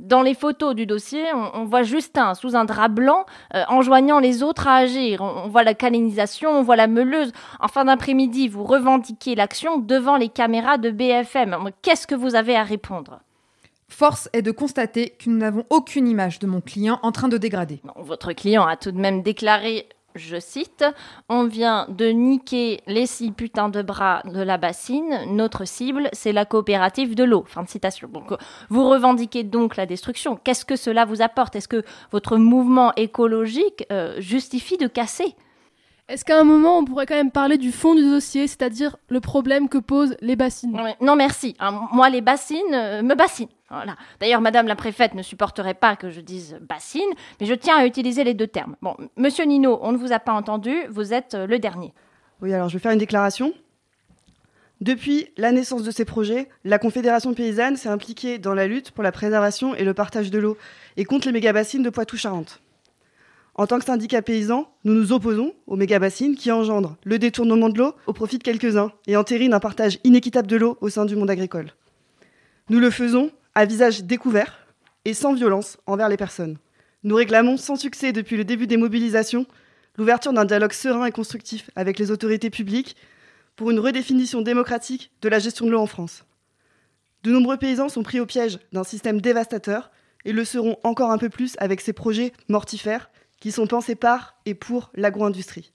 Dans 0.00 0.22
les 0.22 0.34
photos 0.34 0.74
du 0.74 0.86
dossier, 0.86 1.24
on, 1.32 1.60
on 1.60 1.64
voit 1.64 1.84
Justin 1.84 2.34
sous 2.34 2.56
un 2.56 2.64
drap 2.64 2.88
blanc 2.88 3.26
euh, 3.54 3.62
enjoignant 3.68 4.18
les 4.18 4.42
autres 4.42 4.66
à 4.66 4.76
agir. 4.76 5.20
On, 5.20 5.44
on 5.44 5.48
voit 5.48 5.62
la 5.62 5.74
canalisation, 5.74 6.50
on 6.50 6.62
voit 6.62 6.76
la 6.76 6.88
meuleuse. 6.88 7.32
En 7.60 7.68
fin 7.68 7.84
d'après-midi, 7.84 8.48
vous 8.48 8.64
revendiquez 8.64 9.34
l'action 9.34 9.78
devant 9.78 10.16
les 10.16 10.28
caméras 10.28 10.78
de 10.78 10.90
BFM. 10.90 11.70
Qu'est-ce 11.82 12.06
que 12.06 12.14
vous 12.14 12.34
avez 12.34 12.56
à 12.56 12.64
répondre? 12.64 13.20
Force 13.88 14.28
est 14.32 14.42
de 14.42 14.50
constater 14.50 15.10
que 15.10 15.30
nous 15.30 15.36
n'avons 15.36 15.64
aucune 15.70 16.08
image 16.08 16.40
de 16.40 16.48
mon 16.48 16.60
client 16.60 16.98
en 17.02 17.12
train 17.12 17.28
de 17.28 17.38
dégrader. 17.38 17.80
Votre 17.96 18.32
client 18.32 18.66
a 18.66 18.76
tout 18.76 18.90
de 18.90 18.98
même 18.98 19.22
déclaré, 19.22 19.88
je 20.14 20.38
cite, 20.38 20.84
On 21.28 21.44
vient 21.44 21.86
de 21.88 22.06
niquer 22.06 22.80
les 22.86 23.06
six 23.06 23.30
putains 23.32 23.68
de 23.68 23.82
bras 23.82 24.22
de 24.24 24.40
la 24.40 24.58
bassine. 24.58 25.20
Notre 25.28 25.64
cible, 25.64 26.08
c'est 26.12 26.32
la 26.32 26.44
coopérative 26.44 27.14
de 27.14 27.24
l'eau. 27.24 27.44
Fin 27.46 27.62
de 27.62 27.68
citation. 27.68 28.08
Donc, 28.08 28.32
euh, 28.32 28.36
vous 28.70 28.88
revendiquez 28.88 29.42
donc 29.42 29.76
la 29.76 29.86
destruction. 29.86 30.36
Qu'est-ce 30.42 30.64
que 30.64 30.76
cela 30.76 31.04
vous 31.04 31.22
apporte? 31.22 31.56
Est-ce 31.56 31.68
que 31.68 31.82
votre 32.12 32.36
mouvement 32.36 32.92
écologique 32.96 33.86
euh, 33.90 34.14
justifie 34.20 34.76
de 34.76 34.86
casser? 34.86 35.34
Est-ce 36.06 36.24
qu'à 36.24 36.38
un 36.38 36.44
moment, 36.44 36.78
on 36.78 36.84
pourrait 36.84 37.06
quand 37.06 37.14
même 37.14 37.30
parler 37.30 37.56
du 37.56 37.72
fond 37.72 37.94
du 37.94 38.02
dossier, 38.02 38.46
c'est-à-dire 38.46 38.96
le 39.08 39.20
problème 39.20 39.70
que 39.70 39.78
posent 39.78 40.16
les 40.20 40.36
bassines? 40.36 40.72
Non, 40.72 40.84
mais- 40.84 40.96
Non, 41.00 41.16
merci. 41.16 41.56
Hein, 41.58 41.80
moi, 41.92 42.10
les 42.10 42.20
bassines 42.20 42.60
euh, 42.74 43.02
me 43.02 43.14
bassinent. 43.14 43.48
D'ailleurs, 44.20 44.40
Madame 44.40 44.66
la 44.66 44.76
préfète 44.76 45.14
ne 45.14 45.22
supporterait 45.22 45.74
pas 45.74 45.96
que 45.96 46.10
je 46.10 46.20
dise 46.20 46.58
bassine, 46.60 47.02
mais 47.40 47.46
je 47.46 47.54
tiens 47.54 47.76
à 47.76 47.86
utiliser 47.86 48.24
les 48.24 48.34
deux 48.34 48.46
termes. 48.46 48.76
Bon, 48.82 48.96
Monsieur 49.16 49.44
Nino, 49.44 49.78
on 49.82 49.92
ne 49.92 49.96
vous 49.96 50.12
a 50.12 50.18
pas 50.18 50.32
entendu. 50.32 50.74
Vous 50.90 51.12
êtes 51.12 51.34
euh, 51.34 51.46
le 51.46 51.58
dernier. 51.58 51.92
Oui, 52.40 52.52
alors 52.52 52.68
je 52.68 52.74
vais 52.74 52.82
faire 52.82 52.92
une 52.92 52.98
déclaration. 52.98 53.52
Depuis 54.80 55.28
la 55.36 55.52
naissance 55.52 55.82
de 55.82 55.90
ces 55.90 56.04
projets, 56.04 56.48
la 56.64 56.78
Confédération 56.78 57.32
paysanne 57.32 57.76
s'est 57.76 57.88
impliquée 57.88 58.38
dans 58.38 58.54
la 58.54 58.66
lutte 58.66 58.90
pour 58.90 59.02
la 59.04 59.12
préservation 59.12 59.74
et 59.74 59.84
le 59.84 59.94
partage 59.94 60.30
de 60.30 60.38
l'eau 60.38 60.58
et 60.96 61.04
contre 61.04 61.26
les 61.26 61.32
mégabassines 61.32 61.82
de 61.82 61.90
Poitou-Charentes. 61.90 62.60
En 63.54 63.68
tant 63.68 63.78
que 63.78 63.84
syndicat 63.84 64.20
paysan, 64.20 64.68
nous 64.82 64.94
nous 64.94 65.12
opposons 65.12 65.54
aux 65.68 65.76
mégabassines 65.76 66.34
qui 66.34 66.50
engendrent 66.50 66.96
le 67.04 67.20
détournement 67.20 67.68
de 67.68 67.78
l'eau 67.78 67.94
au 68.06 68.12
profit 68.12 68.38
de 68.38 68.42
quelques-uns 68.42 68.90
et 69.06 69.16
entérinent 69.16 69.54
un 69.54 69.60
partage 69.60 70.00
inéquitable 70.02 70.48
de 70.48 70.56
l'eau 70.56 70.76
au 70.80 70.88
sein 70.88 71.04
du 71.04 71.14
monde 71.14 71.30
agricole. 71.30 71.70
Nous 72.68 72.80
le 72.80 72.90
faisons 72.90 73.30
à 73.54 73.64
visage 73.64 74.04
découvert 74.04 74.66
et 75.04 75.14
sans 75.14 75.34
violence 75.34 75.78
envers 75.86 76.08
les 76.08 76.16
personnes. 76.16 76.58
Nous 77.02 77.14
réclamons 77.14 77.56
sans 77.56 77.76
succès 77.76 78.12
depuis 78.12 78.36
le 78.36 78.44
début 78.44 78.66
des 78.66 78.76
mobilisations 78.76 79.46
l'ouverture 79.96 80.32
d'un 80.32 80.44
dialogue 80.44 80.72
serein 80.72 81.06
et 81.06 81.12
constructif 81.12 81.70
avec 81.76 81.98
les 81.98 82.10
autorités 82.10 82.50
publiques 82.50 82.96
pour 83.56 83.70
une 83.70 83.78
redéfinition 83.78 84.42
démocratique 84.42 85.12
de 85.22 85.28
la 85.28 85.38
gestion 85.38 85.66
de 85.66 85.70
l'eau 85.70 85.80
en 85.80 85.86
France. 85.86 86.24
De 87.22 87.30
nombreux 87.30 87.56
paysans 87.56 87.88
sont 87.88 88.02
pris 88.02 88.20
au 88.20 88.26
piège 88.26 88.58
d'un 88.72 88.84
système 88.84 89.20
dévastateur 89.20 89.90
et 90.24 90.32
le 90.32 90.44
seront 90.44 90.78
encore 90.82 91.10
un 91.10 91.18
peu 91.18 91.28
plus 91.28 91.54
avec 91.58 91.80
ces 91.80 91.92
projets 91.92 92.32
mortifères 92.48 93.10
qui 93.40 93.52
sont 93.52 93.66
pensés 93.66 93.94
par 93.94 94.36
et 94.46 94.54
pour 94.54 94.90
l'agro-industrie. 94.94 95.72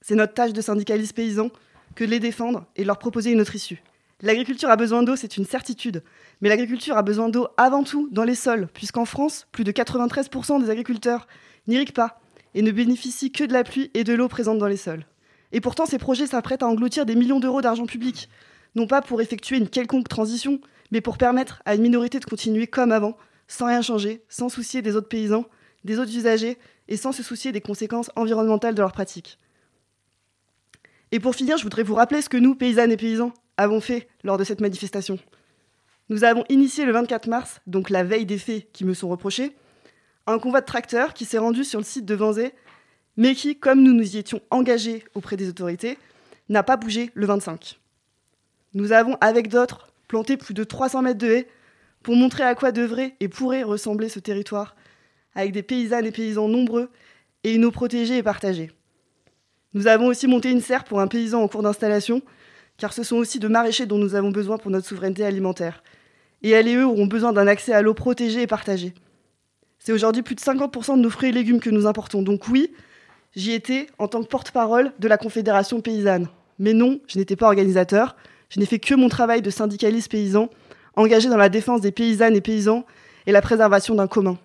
C'est 0.00 0.14
notre 0.14 0.34
tâche 0.34 0.52
de 0.52 0.60
syndicalistes 0.60 1.14
paysans 1.14 1.50
que 1.94 2.04
de 2.04 2.10
les 2.10 2.20
défendre 2.20 2.66
et 2.74 2.82
de 2.82 2.86
leur 2.86 2.98
proposer 2.98 3.30
une 3.30 3.40
autre 3.40 3.54
issue. 3.54 3.82
L'agriculture 4.22 4.70
a 4.70 4.76
besoin 4.76 5.02
d'eau, 5.02 5.16
c'est 5.16 5.36
une 5.36 5.44
certitude. 5.44 6.02
Mais 6.42 6.48
l'agriculture 6.48 6.96
a 6.96 7.02
besoin 7.02 7.28
d'eau 7.28 7.46
avant 7.56 7.84
tout 7.84 8.08
dans 8.10 8.24
les 8.24 8.34
sols, 8.34 8.68
puisqu'en 8.74 9.04
France, 9.04 9.46
plus 9.52 9.62
de 9.62 9.70
93% 9.70 10.60
des 10.60 10.70
agriculteurs 10.70 11.28
n'irriguent 11.68 11.92
pas 11.92 12.20
et 12.54 12.62
ne 12.62 12.72
bénéficient 12.72 13.30
que 13.30 13.44
de 13.44 13.52
la 13.52 13.62
pluie 13.62 13.92
et 13.94 14.02
de 14.02 14.12
l'eau 14.12 14.26
présente 14.26 14.58
dans 14.58 14.66
les 14.66 14.76
sols. 14.76 15.06
Et 15.52 15.60
pourtant, 15.60 15.86
ces 15.86 15.98
projets 15.98 16.26
s'apprêtent 16.26 16.64
à 16.64 16.66
engloutir 16.66 17.06
des 17.06 17.14
millions 17.14 17.38
d'euros 17.38 17.62
d'argent 17.62 17.86
public, 17.86 18.28
non 18.74 18.88
pas 18.88 19.02
pour 19.02 19.20
effectuer 19.20 19.56
une 19.56 19.68
quelconque 19.68 20.08
transition, 20.08 20.60
mais 20.90 21.00
pour 21.00 21.16
permettre 21.16 21.62
à 21.64 21.76
une 21.76 21.82
minorité 21.82 22.18
de 22.18 22.24
continuer 22.24 22.66
comme 22.66 22.90
avant, 22.90 23.16
sans 23.46 23.66
rien 23.66 23.80
changer, 23.80 24.24
sans 24.28 24.48
soucier 24.48 24.82
des 24.82 24.96
autres 24.96 25.08
paysans, 25.08 25.46
des 25.84 26.00
autres 26.00 26.16
usagers 26.16 26.58
et 26.88 26.96
sans 26.96 27.12
se 27.12 27.22
soucier 27.22 27.52
des 27.52 27.60
conséquences 27.60 28.10
environnementales 28.16 28.74
de 28.74 28.80
leurs 28.80 28.92
pratiques. 28.92 29.38
Et 31.12 31.20
pour 31.20 31.36
finir, 31.36 31.56
je 31.56 31.62
voudrais 31.62 31.84
vous 31.84 31.94
rappeler 31.94 32.20
ce 32.20 32.28
que 32.28 32.36
nous, 32.36 32.56
paysannes 32.56 32.90
et 32.90 32.96
paysans, 32.96 33.32
avons 33.58 33.80
fait 33.80 34.08
lors 34.24 34.38
de 34.38 34.44
cette 34.44 34.60
manifestation. 34.60 35.18
Nous 36.12 36.24
avons 36.24 36.44
initié 36.50 36.84
le 36.84 36.92
24 36.92 37.26
mars, 37.26 37.62
donc 37.66 37.88
la 37.88 38.04
veille 38.04 38.26
des 38.26 38.36
faits 38.36 38.70
qui 38.74 38.84
me 38.84 38.92
sont 38.92 39.08
reprochés, 39.08 39.56
un 40.26 40.38
convoi 40.38 40.60
de 40.60 40.66
tracteurs 40.66 41.14
qui 41.14 41.24
s'est 41.24 41.38
rendu 41.38 41.64
sur 41.64 41.80
le 41.80 41.86
site 41.86 42.04
de 42.04 42.14
Vanzé, 42.14 42.52
mais 43.16 43.34
qui, 43.34 43.58
comme 43.58 43.82
nous 43.82 43.94
nous 43.94 44.14
y 44.14 44.18
étions 44.18 44.42
engagés 44.50 45.04
auprès 45.14 45.38
des 45.38 45.48
autorités, 45.48 45.96
n'a 46.50 46.62
pas 46.62 46.76
bougé 46.76 47.10
le 47.14 47.24
25. 47.24 47.80
Nous 48.74 48.92
avons, 48.92 49.16
avec 49.22 49.48
d'autres, 49.48 49.88
planté 50.06 50.36
plus 50.36 50.52
de 50.52 50.64
300 50.64 51.00
mètres 51.00 51.18
de 51.18 51.28
haies 51.28 51.48
pour 52.02 52.14
montrer 52.14 52.42
à 52.42 52.54
quoi 52.54 52.72
devrait 52.72 53.16
et 53.20 53.28
pourrait 53.28 53.62
ressembler 53.62 54.10
ce 54.10 54.18
territoire, 54.18 54.76
avec 55.34 55.52
des 55.52 55.62
paysannes 55.62 56.04
et 56.04 56.12
paysans 56.12 56.46
nombreux 56.46 56.90
et 57.42 57.54
une 57.54 57.64
eau 57.64 57.70
protégée 57.70 58.18
et 58.18 58.22
partagée. 58.22 58.70
Nous 59.72 59.86
avons 59.86 60.08
aussi 60.08 60.26
monté 60.26 60.50
une 60.50 60.60
serre 60.60 60.84
pour 60.84 61.00
un 61.00 61.08
paysan 61.08 61.42
en 61.42 61.48
cours 61.48 61.62
d'installation, 61.62 62.20
car 62.76 62.92
ce 62.92 63.02
sont 63.02 63.16
aussi 63.16 63.38
de 63.38 63.48
maraîchers 63.48 63.86
dont 63.86 63.96
nous 63.96 64.14
avons 64.14 64.30
besoin 64.30 64.58
pour 64.58 64.70
notre 64.70 64.86
souveraineté 64.86 65.24
alimentaire. 65.24 65.82
Et 66.42 66.50
elles 66.50 66.68
et 66.68 66.76
eux 66.76 66.86
auront 66.86 67.06
besoin 67.06 67.32
d'un 67.32 67.46
accès 67.46 67.72
à 67.72 67.82
l'eau 67.82 67.94
protégée 67.94 68.42
et 68.42 68.46
partagée. 68.46 68.94
C'est 69.78 69.92
aujourd'hui 69.92 70.22
plus 70.22 70.34
de 70.34 70.40
50% 70.40 70.96
de 70.96 71.02
nos 71.02 71.10
fruits 71.10 71.30
et 71.30 71.32
légumes 71.32 71.60
que 71.60 71.70
nous 71.70 71.86
importons. 71.86 72.22
Donc 72.22 72.48
oui, 72.48 72.72
j'y 73.34 73.52
étais 73.52 73.88
en 73.98 74.08
tant 74.08 74.22
que 74.22 74.28
porte-parole 74.28 74.92
de 74.98 75.08
la 75.08 75.18
Confédération 75.18 75.80
paysanne. 75.80 76.28
Mais 76.58 76.72
non, 76.72 77.00
je 77.08 77.18
n'étais 77.18 77.36
pas 77.36 77.46
organisateur. 77.46 78.16
Je 78.48 78.60
n'ai 78.60 78.66
fait 78.66 78.78
que 78.78 78.94
mon 78.94 79.08
travail 79.08 79.42
de 79.42 79.50
syndicaliste 79.50 80.10
paysan, 80.10 80.50
engagé 80.94 81.28
dans 81.28 81.36
la 81.36 81.48
défense 81.48 81.80
des 81.80 81.90
paysannes 81.90 82.36
et 82.36 82.40
paysans 82.40 82.84
et 83.26 83.32
la 83.32 83.42
préservation 83.42 83.94
d'un 83.94 84.06
commun. 84.06 84.38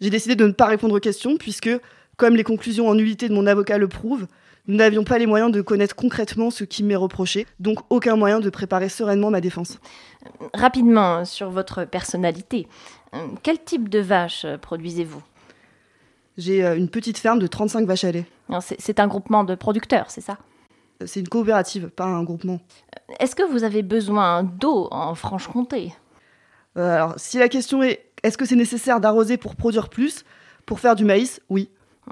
J'ai 0.00 0.10
décidé 0.10 0.36
de 0.36 0.46
ne 0.46 0.52
pas 0.52 0.66
répondre 0.66 0.94
aux 0.94 1.00
questions 1.00 1.36
puisque, 1.36 1.70
comme 2.16 2.36
les 2.36 2.44
conclusions 2.44 2.88
en 2.88 2.94
nullité 2.94 3.28
de 3.28 3.34
mon 3.34 3.46
avocat 3.46 3.78
le 3.78 3.88
prouvent, 3.88 4.26
nous 4.68 4.76
n'avions 4.76 5.04
pas 5.04 5.18
les 5.18 5.26
moyens 5.26 5.52
de 5.52 5.60
connaître 5.60 5.94
concrètement 5.94 6.50
ce 6.50 6.64
qui 6.64 6.82
m'est 6.82 6.96
reproché, 6.96 7.46
donc 7.60 7.78
aucun 7.90 8.16
moyen 8.16 8.40
de 8.40 8.50
préparer 8.50 8.88
sereinement 8.88 9.30
ma 9.30 9.40
défense. 9.40 9.78
Rapidement, 10.54 11.24
sur 11.24 11.50
votre 11.50 11.84
personnalité, 11.84 12.66
quel 13.42 13.62
type 13.62 13.88
de 13.88 14.00
vache 14.00 14.46
produisez-vous? 14.60 15.22
J'ai 16.36 16.64
euh, 16.64 16.76
une 16.76 16.88
petite 16.88 17.18
ferme 17.18 17.38
de 17.38 17.46
35 17.46 17.86
vaches 17.86 18.04
à 18.04 18.12
lait. 18.12 18.26
C'est 18.60 19.00
un 19.00 19.06
groupement 19.06 19.44
de 19.44 19.54
producteurs, 19.54 20.10
c'est 20.10 20.20
ça? 20.20 20.38
C'est 21.04 21.20
une 21.20 21.28
coopérative, 21.28 21.88
pas 21.88 22.04
un 22.04 22.22
groupement. 22.24 22.60
Est-ce 23.20 23.34
que 23.34 23.42
vous 23.42 23.64
avez 23.64 23.82
besoin 23.82 24.42
d'eau 24.42 24.88
en 24.90 25.14
Franche-Comté? 25.14 25.92
Euh, 26.76 26.94
Alors, 26.94 27.14
si 27.16 27.38
la 27.38 27.48
question 27.48 27.82
est 27.82 28.06
est-ce 28.22 28.38
que 28.38 28.44
c'est 28.44 28.56
nécessaire 28.56 29.00
d'arroser 29.00 29.36
pour 29.36 29.56
produire 29.56 29.88
plus? 29.88 30.24
Pour 30.64 30.80
faire 30.80 30.96
du 30.96 31.04
maïs, 31.04 31.40
oui. 31.48 31.70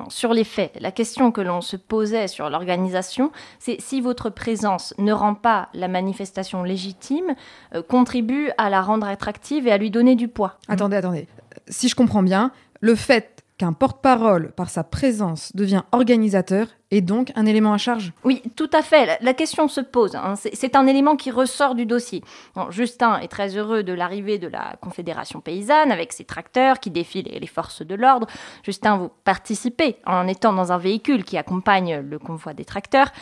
Sur 0.09 0.35
les 0.35 0.45
faits, 0.45 0.73
la 0.81 0.91
question 0.91 1.31
que 1.31 1.41
l'on 1.41 1.61
se 1.61 1.77
posait 1.77 2.27
sur 2.27 2.51
l'organisation, 2.51 3.31
c'est 3.59 3.81
si 3.81 4.01
votre 4.01 4.29
présence 4.29 4.93
ne 4.99 5.13
rend 5.13 5.35
pas 5.35 5.69
la 5.73 5.89
manifestation 5.89 6.63
légitime, 6.65 7.35
euh, 7.75 7.83
contribue 7.83 8.51
à 8.59 8.71
la 8.71 8.83
rendre 8.83 9.07
attractive 9.07 9.69
et 9.69 9.73
à 9.73 9.79
lui 9.79 9.91
donner 9.91 10.17
du 10.17 10.29
poids. 10.29 10.59
Attendez, 10.69 10.97
attendez. 10.97 11.29
Si 11.69 11.89
je 11.89 11.95
comprends 11.95 12.23
bien, 12.23 12.51
le 12.81 12.95
fait 12.95 13.34
qu'un 13.59 13.73
porte-parole, 13.73 14.53
par 14.53 14.69
sa 14.69 14.83
présence, 14.83 15.55
devient 15.55 15.83
organisateur 15.93 16.67
est 16.91 17.01
donc 17.01 17.33
un 17.35 17.47
élément 17.47 17.73
à 17.73 17.79
charge? 17.79 18.13
Oui, 18.25 18.43
tout 18.57 18.71
à 18.73 18.83
fait. 18.83 19.19
La 19.21 19.35
question 19.35 19.69
se 19.69 19.81
pose. 19.81 20.15
Hein. 20.17 20.35
C'est 20.37 20.77
un 20.77 20.87
élément 20.87 21.17
qui 21.17 21.31
ressort 21.31 21.75
du 21.75 21.87
dossier. 21.87 22.23
Justin 22.71 23.19
est 23.19 23.29
très 23.29 23.57
heureux 23.57 23.83
de 23.83 23.93
l'arrivée 23.93 24.39
de 24.39 24.49
la 24.49 24.77
Confédération 24.81 25.41
paysanne 25.41 25.93
avec 25.93 26.13
ses 26.13 26.25
tracteurs 26.25 26.81
qui 26.81 26.91
défient 26.91 27.23
les 27.23 27.47
forces 27.47 27.83
de 27.83 27.95
l'ordre. 27.95 28.27
Justin, 28.65 28.97
vous 28.97 29.11
participez 29.25 29.97
en 30.07 30.27
étant 30.27 30.53
dans 30.53 30.73
un 30.73 30.79
véhicule 30.79 31.25
qui 31.25 31.37
accompagne 31.37 31.99
le 31.99 32.19
convoi 32.19 32.55
des 32.55 32.65
tracteurs. 32.65 33.13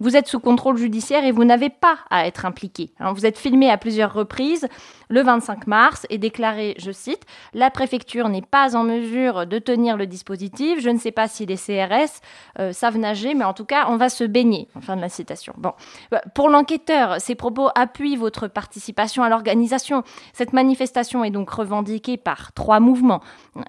Vous 0.00 0.16
êtes 0.16 0.28
sous 0.28 0.40
contrôle 0.40 0.76
judiciaire 0.76 1.24
et 1.24 1.32
vous 1.32 1.44
n'avez 1.44 1.70
pas 1.70 1.98
à 2.10 2.26
être 2.26 2.44
impliqué. 2.46 2.90
Hein. 3.00 3.12
Vous 3.12 3.26
êtes 3.26 3.38
filmé 3.38 3.70
à 3.70 3.78
plusieurs 3.78 4.12
reprises 4.12 4.68
le 5.08 5.22
25 5.22 5.66
mars 5.66 6.06
et 6.10 6.18
déclaré, 6.18 6.74
je 6.78 6.90
cite, 6.90 7.24
La 7.52 7.70
préfecture 7.70 8.28
n'est 8.28 8.42
pas 8.42 8.76
en 8.76 8.84
mesure 8.84 9.46
de 9.46 9.58
tenir 9.58 9.96
le 9.96 10.06
dispositif. 10.06 10.80
Je 10.80 10.90
ne 10.90 10.98
sais 10.98 11.12
pas 11.12 11.28
si 11.28 11.46
les 11.46 11.56
CRS 11.56 12.20
euh, 12.58 12.72
savent 12.72 12.98
nager, 12.98 13.34
mais 13.34 13.44
en 13.44 13.52
tout 13.52 13.64
cas, 13.64 13.86
on 13.88 13.96
va 13.96 14.08
se 14.08 14.24
baigner. 14.24 14.68
Fin 14.80 14.96
de 14.96 15.00
la 15.00 15.08
citation. 15.08 15.54
Bon. 15.56 15.72
Euh, 16.12 16.18
pour 16.34 16.48
l'enquêteur, 16.48 17.20
ces 17.20 17.34
propos 17.34 17.68
appuient 17.74 18.16
votre 18.16 18.48
participation 18.48 19.22
à 19.22 19.28
l'organisation. 19.28 20.02
Cette 20.32 20.52
manifestation 20.52 21.24
est 21.24 21.30
donc 21.30 21.50
revendiquée 21.50 22.16
par 22.16 22.52
trois 22.52 22.80
mouvements. 22.80 23.20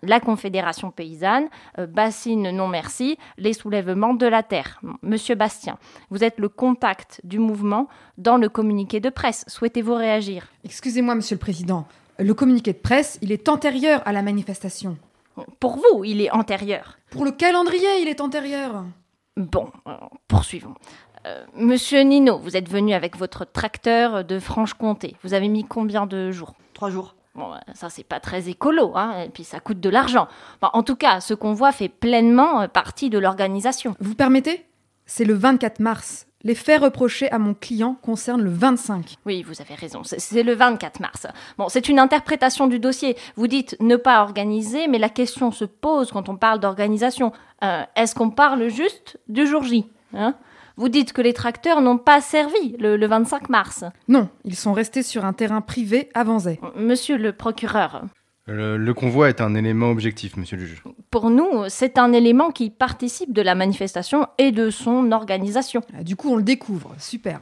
La 0.01 0.19
Confédération 0.19 0.91
paysanne, 0.91 1.47
euh, 1.79 1.85
Bassine 1.85 2.49
Non 2.51 2.67
Merci, 2.67 3.17
les 3.37 3.53
soulèvements 3.53 4.13
de 4.13 4.25
la 4.25 4.43
terre. 4.43 4.81
Monsieur 5.01 5.35
Bastien, 5.35 5.77
êtes 6.23 6.39
le 6.39 6.49
contact 6.49 7.21
du 7.23 7.39
mouvement 7.39 7.87
dans 8.17 8.37
le 8.37 8.49
communiqué 8.49 8.99
de 8.99 9.09
presse. 9.09 9.45
Souhaitez-vous 9.47 9.95
réagir? 9.95 10.47
Excusez-moi, 10.63 11.15
Monsieur 11.15 11.35
le 11.35 11.39
Président. 11.39 11.87
Le 12.17 12.33
communiqué 12.33 12.71
de 12.71 12.77
presse, 12.77 13.19
il 13.21 13.31
est 13.31 13.49
antérieur 13.49 14.01
à 14.05 14.13
la 14.13 14.21
manifestation. 14.21 14.97
Pour 15.59 15.75
vous, 15.75 16.03
il 16.05 16.21
est 16.21 16.31
antérieur. 16.31 16.97
Pour 17.09 17.25
le 17.25 17.31
calendrier, 17.31 18.01
il 18.01 18.07
est 18.07 18.21
antérieur. 18.21 18.85
Bon, 19.35 19.69
euh, 19.87 19.95
poursuivons. 20.29 20.75
Euh, 21.25 21.43
Monsieur 21.55 22.01
Nino, 22.01 22.37
vous 22.37 22.55
êtes 22.55 22.69
venu 22.69 22.93
avec 22.93 23.17
votre 23.17 23.45
tracteur 23.45 24.23
de 24.23 24.39
Franche-Comté. 24.39 25.17
Vous 25.23 25.33
avez 25.33 25.49
mis 25.49 25.65
combien 25.65 26.05
de 26.05 26.31
jours? 26.31 26.53
Trois 26.73 26.89
jours. 26.89 27.15
Bon, 27.33 27.51
euh, 27.51 27.57
ça 27.73 27.89
c'est 27.89 28.05
pas 28.05 28.21
très 28.21 28.47
écolo, 28.47 28.93
hein, 28.95 29.23
et 29.25 29.29
puis 29.29 29.43
ça 29.43 29.59
coûte 29.59 29.81
de 29.81 29.89
l'argent. 29.89 30.29
en 30.61 30.83
tout 30.83 30.95
cas, 30.95 31.19
ce 31.19 31.33
convoi 31.33 31.73
fait 31.73 31.89
pleinement 31.89 32.65
partie 32.69 33.09
de 33.09 33.19
l'organisation. 33.19 33.93
Vous 33.99 34.15
permettez? 34.15 34.65
C'est 35.05 35.25
le 35.25 35.33
24 35.33 35.79
mars. 35.79 36.27
Les 36.43 36.55
faits 36.55 36.81
reprochés 36.81 37.31
à 37.31 37.39
mon 37.39 37.55
client 37.55 37.97
concernent 38.01 38.43
le 38.43 38.51
25. 38.51 39.15
Oui, 39.25 39.41
vous 39.41 39.61
avez 39.61 39.73
raison, 39.73 40.01
c'est 40.03 40.43
le 40.43 40.53
24 40.53 40.99
mars. 40.99 41.25
Bon, 41.57 41.69
c'est 41.69 41.89
une 41.89 41.97
interprétation 41.97 42.67
du 42.67 42.77
dossier. 42.77 43.17
Vous 43.35 43.47
dites 43.47 43.75
ne 43.79 43.95
pas 43.95 44.21
organiser, 44.21 44.87
mais 44.87 44.99
la 44.99 45.09
question 45.09 45.51
se 45.51 45.65
pose 45.65 46.11
quand 46.11 46.29
on 46.29 46.37
parle 46.37 46.59
d'organisation. 46.59 47.31
Euh, 47.63 47.81
est-ce 47.95 48.13
qu'on 48.13 48.29
parle 48.29 48.69
juste 48.69 49.19
du 49.27 49.47
jour 49.47 49.63
J 49.63 49.85
hein? 50.13 50.35
Vous 50.77 50.89
dites 50.89 51.13
que 51.13 51.21
les 51.21 51.33
tracteurs 51.33 51.81
n'ont 51.81 51.97
pas 51.97 52.21
servi 52.21 52.75
le, 52.77 53.07
25 53.07 53.49
mars. 53.49 53.85
Non, 54.07 54.29
ils 54.43 54.55
sont 54.55 54.73
restés 54.73 55.03
sur 55.03 55.25
un 55.25 55.33
terrain 55.33 55.61
privé 55.61 56.09
à 56.13 56.23
Vanzay. 56.23 56.59
Monsieur 56.75 57.17
le 57.17 57.31
procureur, 57.31 58.03
le, 58.47 58.93
convoi 58.93 59.29
est 59.29 59.41
un 59.41 59.55
élément 59.55 59.89
objectif, 59.89 60.37
monsieur 60.37 60.57
le 60.57 60.65
juge. 60.65 60.83
Pour 61.09 61.29
nous, 61.29 61.63
c'est 61.67 61.97
un 61.97 62.13
élément 62.13 62.51
qui 62.51 62.69
participe 62.69 63.33
de 63.33 63.41
la 63.41 63.55
manifestation 63.55 64.27
et 64.37 64.51
de 64.51 64.69
son 64.69 65.11
organisation. 65.11 65.81
Ah, 65.97 66.03
du 66.03 66.15
coup, 66.15 66.29
on 66.29 66.35
le 66.35 66.43
découvre. 66.43 66.93
Super. 66.99 67.39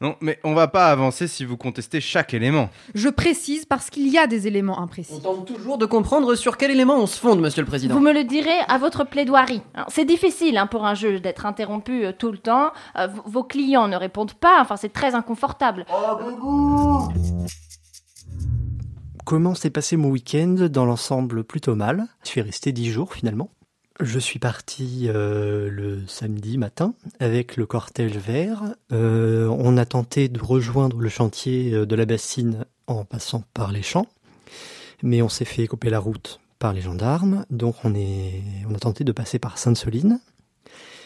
Non, 0.00 0.14
mais 0.20 0.38
on 0.44 0.54
va 0.54 0.68
pas 0.68 0.92
avancer 0.92 1.26
si 1.26 1.44
vous 1.44 1.56
contestez 1.56 2.00
chaque 2.00 2.32
élément. 2.32 2.68
Je 2.94 3.08
précise 3.08 3.64
parce 3.64 3.90
qu'il 3.90 4.06
y 4.06 4.16
a 4.16 4.28
des 4.28 4.46
éléments 4.46 4.78
imprécis. 4.78 5.14
On 5.16 5.34
tente 5.34 5.46
toujours 5.46 5.76
de 5.76 5.86
comprendre 5.86 6.36
sur 6.36 6.56
quel 6.56 6.70
élément 6.70 6.96
on 6.98 7.06
se 7.06 7.18
fonde, 7.18 7.40
monsieur 7.40 7.62
le 7.62 7.66
président. 7.66 7.94
Vous 7.94 8.00
me 8.00 8.12
le 8.12 8.22
direz 8.22 8.60
à 8.68 8.78
votre 8.78 9.02
plaidoirie. 9.02 9.62
C'est 9.88 10.04
difficile 10.04 10.56
hein, 10.56 10.68
pour 10.68 10.86
un 10.86 10.94
juge 10.94 11.20
d'être 11.20 11.46
interrompu 11.46 12.04
euh, 12.04 12.12
tout 12.16 12.30
le 12.30 12.38
temps. 12.38 12.70
Euh, 12.96 13.08
vos 13.24 13.42
clients 13.42 13.88
ne 13.88 13.96
répondent 13.96 14.34
pas, 14.34 14.58
enfin 14.60 14.76
c'est 14.76 14.92
très 14.92 15.16
inconfortable. 15.16 15.84
Oh, 15.92 17.08
Comment 19.28 19.54
s'est 19.54 19.68
passé 19.68 19.98
mon 19.98 20.08
week-end 20.08 20.68
Dans 20.72 20.86
l'ensemble, 20.86 21.44
plutôt 21.44 21.74
mal. 21.74 22.06
Je 22.22 22.28
suis 22.28 22.40
resté 22.40 22.72
dix 22.72 22.90
jours 22.90 23.12
finalement. 23.12 23.50
Je 24.00 24.18
suis 24.18 24.38
parti 24.38 25.04
euh, 25.08 25.68
le 25.68 26.06
samedi 26.06 26.56
matin 26.56 26.94
avec 27.20 27.58
le 27.58 27.66
cortège 27.66 28.16
vert. 28.16 28.62
Euh, 28.90 29.46
on 29.48 29.76
a 29.76 29.84
tenté 29.84 30.30
de 30.30 30.40
rejoindre 30.40 30.98
le 30.98 31.10
chantier 31.10 31.74
euh, 31.74 31.84
de 31.84 31.94
la 31.94 32.06
bassine 32.06 32.64
en 32.86 33.04
passant 33.04 33.44
par 33.52 33.70
les 33.70 33.82
champs, 33.82 34.06
mais 35.02 35.20
on 35.20 35.28
s'est 35.28 35.44
fait 35.44 35.66
couper 35.66 35.90
la 35.90 35.98
route 35.98 36.40
par 36.58 36.72
les 36.72 36.80
gendarmes. 36.80 37.44
Donc 37.50 37.74
on, 37.84 37.94
est, 37.94 38.42
on 38.66 38.74
a 38.74 38.78
tenté 38.78 39.04
de 39.04 39.12
passer 39.12 39.38
par 39.38 39.58
Sainte-Soline. 39.58 40.20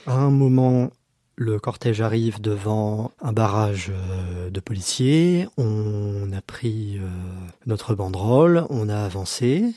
À 0.06 0.14
un 0.14 0.30
moment, 0.30 0.92
le 1.36 1.58
cortège 1.58 2.00
arrive 2.00 2.40
devant 2.40 3.12
un 3.20 3.32
barrage 3.32 3.92
de 4.50 4.60
policiers, 4.60 5.48
on 5.56 6.30
a 6.32 6.40
pris 6.40 6.98
euh, 6.98 7.08
notre 7.66 7.94
banderole, 7.94 8.66
on 8.70 8.88
a 8.88 8.98
avancé. 8.98 9.74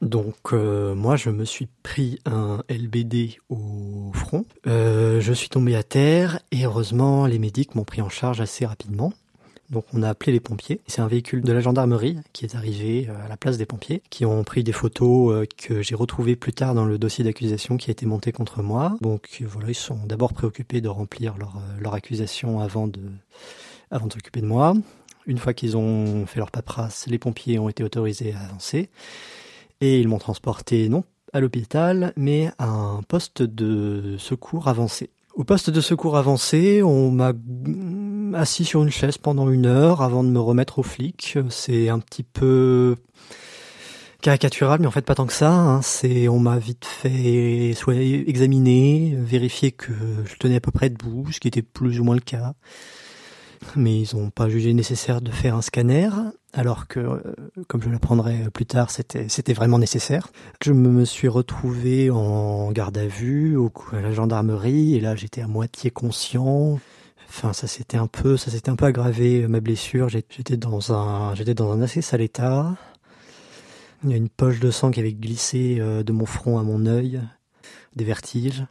Donc 0.00 0.52
euh, 0.52 0.94
moi 0.94 1.16
je 1.16 1.30
me 1.30 1.44
suis 1.44 1.66
pris 1.82 2.20
un 2.24 2.62
LBD 2.68 3.38
au 3.48 4.12
front. 4.14 4.44
Euh, 4.66 5.20
je 5.20 5.32
suis 5.32 5.48
tombé 5.48 5.74
à 5.74 5.82
terre 5.82 6.38
et 6.52 6.64
heureusement 6.64 7.26
les 7.26 7.38
médics 7.38 7.74
m'ont 7.74 7.84
pris 7.84 8.00
en 8.00 8.08
charge 8.08 8.40
assez 8.40 8.64
rapidement. 8.64 9.12
Donc 9.70 9.84
on 9.92 10.02
a 10.02 10.08
appelé 10.08 10.32
les 10.32 10.40
pompiers. 10.40 10.80
C'est 10.86 11.02
un 11.02 11.06
véhicule 11.06 11.42
de 11.42 11.52
la 11.52 11.60
gendarmerie 11.60 12.16
qui 12.32 12.44
est 12.46 12.54
arrivé 12.54 13.08
euh, 13.08 13.24
à 13.24 13.28
la 13.28 13.36
place 13.36 13.58
des 13.58 13.66
pompiers, 13.66 14.02
qui 14.08 14.24
ont 14.24 14.42
pris 14.42 14.64
des 14.64 14.72
photos 14.72 15.34
euh, 15.34 15.44
que 15.56 15.82
j'ai 15.82 15.94
retrouvées 15.94 16.36
plus 16.36 16.54
tard 16.54 16.74
dans 16.74 16.86
le 16.86 16.98
dossier 16.98 17.22
d'accusation 17.22 17.76
qui 17.76 17.90
a 17.90 17.92
été 17.92 18.06
monté 18.06 18.32
contre 18.32 18.62
moi. 18.62 18.96
Donc 19.02 19.42
voilà, 19.46 19.68
ils 19.68 19.74
sont 19.74 19.98
d'abord 20.06 20.32
préoccupés 20.32 20.80
de 20.80 20.88
remplir 20.88 21.36
leur, 21.36 21.56
euh, 21.56 21.80
leur 21.80 21.94
accusation 21.94 22.60
avant 22.60 22.88
de, 22.88 23.00
avant 23.90 24.06
de 24.06 24.12
s'occuper 24.14 24.40
de 24.40 24.46
moi. 24.46 24.74
Une 25.26 25.38
fois 25.38 25.52
qu'ils 25.52 25.76
ont 25.76 26.24
fait 26.24 26.38
leur 26.38 26.50
paperasse, 26.50 27.06
les 27.06 27.18
pompiers 27.18 27.58
ont 27.58 27.68
été 27.68 27.84
autorisés 27.84 28.32
à 28.32 28.40
avancer. 28.40 28.88
Et 29.82 30.00
ils 30.00 30.08
m'ont 30.08 30.18
transporté 30.18 30.88
non 30.88 31.04
à 31.34 31.40
l'hôpital, 31.40 32.14
mais 32.16 32.50
à 32.58 32.66
un 32.66 33.02
poste 33.02 33.42
de 33.42 34.16
secours 34.18 34.66
avancé. 34.66 35.10
Au 35.38 35.44
poste 35.44 35.70
de 35.70 35.80
secours 35.80 36.16
avancé, 36.16 36.82
on 36.82 37.12
m'a 37.12 37.32
assis 38.34 38.64
sur 38.64 38.82
une 38.82 38.90
chaise 38.90 39.18
pendant 39.18 39.50
une 39.50 39.66
heure 39.66 40.02
avant 40.02 40.24
de 40.24 40.28
me 40.28 40.40
remettre 40.40 40.78
aux 40.78 40.82
flics. 40.82 41.38
C'est 41.50 41.88
un 41.88 41.98
petit 41.98 42.22
peu 42.22 42.96
caricatural, 44.20 44.80
mais 44.80 44.86
en 44.86 44.90
fait 44.90 45.04
pas 45.04 45.14
tant 45.14 45.26
que 45.26 45.32
ça. 45.32 45.52
Hein. 45.52 45.82
C'est, 45.82 46.28
on 46.28 46.38
m'a 46.38 46.58
vite 46.58 46.84
fait 46.84 47.72
soit 47.76 47.94
examiner, 47.94 49.14
vérifier 49.16 49.72
que 49.72 49.92
je 50.24 50.34
tenais 50.36 50.56
à 50.56 50.60
peu 50.60 50.72
près 50.72 50.90
debout, 50.90 51.30
ce 51.32 51.40
qui 51.40 51.48
était 51.48 51.62
plus 51.62 52.00
ou 52.00 52.04
moins 52.04 52.14
le 52.14 52.20
cas. 52.20 52.54
Mais 53.76 54.00
ils 54.00 54.16
n'ont 54.16 54.30
pas 54.30 54.48
jugé 54.48 54.72
nécessaire 54.72 55.20
de 55.20 55.30
faire 55.32 55.56
un 55.56 55.62
scanner, 55.62 56.10
alors 56.52 56.86
que, 56.86 57.00
euh, 57.00 57.20
comme 57.66 57.82
je 57.82 57.90
l'apprendrai 57.90 58.48
plus 58.52 58.66
tard, 58.66 58.90
c'était, 58.90 59.28
c'était 59.28 59.52
vraiment 59.52 59.78
nécessaire. 59.78 60.28
Je 60.62 60.72
me 60.72 61.04
suis 61.04 61.26
retrouvé 61.28 62.08
en 62.10 62.70
garde 62.70 62.96
à 62.96 63.06
vue, 63.06 63.56
au, 63.56 63.72
à 63.92 64.00
la 64.00 64.12
gendarmerie, 64.12 64.94
et 64.94 65.00
là 65.00 65.16
j'étais 65.16 65.42
à 65.42 65.48
moitié 65.48 65.90
conscient. 65.90 66.78
Ça 67.40 67.68
s'était 67.68 67.96
un 67.96 68.08
peu, 68.08 68.36
ça 68.36 68.50
s'était 68.50 68.68
un 68.68 68.74
peu 68.74 68.86
aggravé 68.86 69.46
ma 69.46 69.60
blessure. 69.60 70.08
J'étais 70.08 70.56
dans 70.56 70.92
un, 70.92 71.34
j'étais 71.36 71.54
dans 71.54 71.70
un 71.70 71.80
assez 71.82 72.02
sale 72.02 72.20
état. 72.20 72.74
Il 74.02 74.10
y 74.10 74.14
a 74.14 74.16
une 74.16 74.28
poche 74.28 74.58
de 74.58 74.70
sang 74.70 74.90
qui 74.90 75.00
avait 75.00 75.12
glissé 75.12 75.78
euh, 75.80 76.02
de 76.02 76.12
mon 76.12 76.26
front 76.26 76.58
à 76.58 76.62
mon 76.62 76.86
œil, 76.86 77.20
des 77.94 78.04
vertiges. 78.04 78.64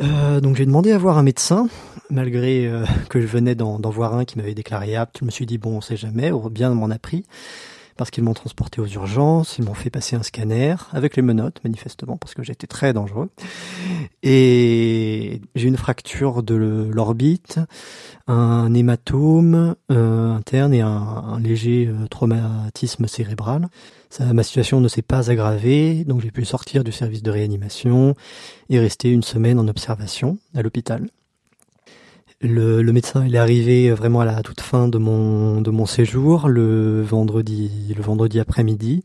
Euh, 0.00 0.40
donc 0.40 0.56
j'ai 0.56 0.66
demandé 0.66 0.92
à 0.92 0.98
voir 0.98 1.18
un 1.18 1.22
médecin, 1.22 1.68
malgré 2.10 2.66
euh, 2.66 2.84
que 3.08 3.20
je 3.20 3.26
venais 3.26 3.54
d'en 3.54 3.78
voir 3.78 4.14
un 4.14 4.24
qui 4.24 4.36
m'avait 4.36 4.54
déclaré 4.54 4.96
apte. 4.96 5.18
Je 5.20 5.24
me 5.24 5.30
suis 5.30 5.46
dit 5.46 5.58
bon, 5.58 5.76
on 5.76 5.80
sait 5.80 5.96
jamais, 5.96 6.32
bien 6.50 6.70
m'en 6.74 6.90
a 6.90 6.98
pris 6.98 7.24
parce 7.96 8.10
qu'ils 8.10 8.24
m'ont 8.24 8.32
transporté 8.32 8.80
aux 8.80 8.86
urgences, 8.86 9.58
ils 9.58 9.64
m'ont 9.64 9.74
fait 9.74 9.90
passer 9.90 10.16
un 10.16 10.22
scanner 10.22 10.74
avec 10.92 11.16
les 11.16 11.22
menottes 11.22 11.62
manifestement 11.64 12.16
parce 12.16 12.32
que 12.32 12.42
j'étais 12.42 12.66
très 12.66 12.94
dangereux 12.94 13.28
et 14.22 15.40
j'ai 15.54 15.68
une 15.68 15.76
fracture 15.76 16.42
de 16.42 16.54
l'orbite, 16.54 17.58
un 18.26 18.72
hématome 18.74 19.74
euh, 19.90 20.32
interne 20.32 20.74
et 20.74 20.80
un, 20.80 21.38
léger 21.40 21.88
euh, 21.88 22.06
traumatisme 22.08 23.06
cérébral. 23.06 23.68
Ma 24.20 24.42
situation 24.42 24.80
ne 24.80 24.88
s'est 24.88 25.02
pas 25.02 25.30
aggravée, 25.30 26.04
donc 26.04 26.20
j'ai 26.20 26.32
pu 26.32 26.44
sortir 26.44 26.82
du 26.82 26.90
service 26.90 27.22
de 27.22 27.30
réanimation 27.30 28.16
et 28.68 28.80
rester 28.80 29.08
une 29.08 29.22
semaine 29.22 29.58
en 29.58 29.68
observation 29.68 30.38
à 30.54 30.62
l'hôpital. 30.62 31.06
Le, 32.40 32.82
médecin 32.90 33.24
est 33.24 33.36
arrivé 33.36 33.92
vraiment 33.92 34.20
à 34.20 34.24
la 34.24 34.42
toute 34.42 34.62
fin 34.62 34.88
de 34.88 34.98
mon 34.98 35.86
séjour 35.86 36.48
le 36.48 37.02
vendredi 37.02 37.94
le 37.94 38.02
vendredi 38.02 38.40
après-midi. 38.40 39.04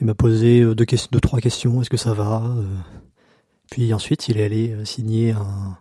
Il 0.00 0.06
m'a 0.06 0.14
posé 0.14 0.62
deux, 0.74 0.84
questions, 0.84 1.08
deux 1.12 1.20
trois 1.20 1.40
questions. 1.40 1.80
Est-ce 1.80 1.90
que 1.90 1.96
ça 1.96 2.12
va 2.12 2.42
euh? 2.44 2.62
Puis 3.70 3.92
ensuite 3.92 4.28
il 4.28 4.38
est 4.38 4.44
allé 4.44 4.70
euh, 4.70 4.84
signer 4.84 5.32
un 5.32 5.78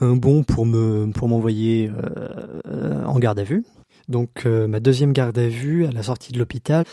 un 0.00 0.14
bon 0.14 0.44
pour 0.44 0.64
me 0.64 1.10
pour 1.12 1.28
m'envoyer 1.28 1.90
euh, 1.90 3.04
en 3.04 3.18
garde 3.18 3.40
à 3.40 3.42
vue. 3.42 3.64
Donc 4.08 4.46
ma 4.46 4.78
deuxième 4.80 5.12
garde 5.12 5.36
à 5.36 5.48
vue 5.48 5.84
à 5.86 5.90
la 5.90 6.04
sortie 6.04 6.32
de 6.32 6.38
l'hôpital, 6.38 6.84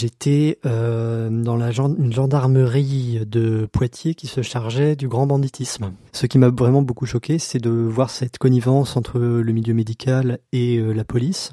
J'étais 0.00 0.60
euh, 0.64 1.28
dans 1.28 1.56
la 1.56 1.70
une 1.70 2.12
gendarmerie 2.12 3.26
de 3.26 3.66
Poitiers 3.72 4.14
qui 4.14 4.28
se 4.28 4.42
chargeait 4.42 4.94
du 4.94 5.08
grand 5.08 5.26
banditisme. 5.26 5.92
Ce 6.12 6.26
qui 6.26 6.38
m'a 6.38 6.50
vraiment 6.50 6.82
beaucoup 6.82 7.04
choqué, 7.04 7.40
c'est 7.40 7.58
de 7.58 7.70
voir 7.70 8.10
cette 8.10 8.38
connivence 8.38 8.96
entre 8.96 9.18
le 9.18 9.52
milieu 9.52 9.74
médical 9.74 10.38
et 10.52 10.76
euh, 10.76 10.92
la 10.92 11.02
police. 11.02 11.50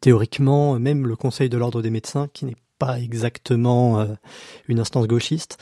Théoriquement, 0.00 0.78
même 0.78 1.06
le 1.06 1.14
Conseil 1.14 1.50
de 1.50 1.58
l'ordre 1.58 1.82
des 1.82 1.90
médecins, 1.90 2.28
qui 2.32 2.46
n'est 2.46 2.56
pas 2.78 2.98
exactement 3.00 4.00
euh, 4.00 4.06
une 4.66 4.80
instance 4.80 5.06
gauchiste, 5.06 5.58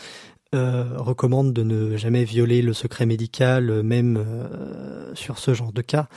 recommande 0.54 1.52
de 1.52 1.62
ne 1.62 1.96
jamais 1.96 2.24
violer 2.24 2.62
le 2.62 2.72
secret 2.72 3.06
médical, 3.06 3.82
même 3.82 4.24
sur 5.14 5.38
ce 5.38 5.54
genre 5.54 5.72
de 5.72 5.82
cas. 5.82 6.08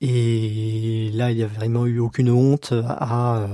Et 0.00 1.10
là, 1.12 1.30
il 1.30 1.36
n'y 1.36 1.42
a 1.42 1.46
vraiment 1.46 1.86
eu 1.86 1.98
aucune 1.98 2.30
honte 2.30 2.72
à 2.86 3.46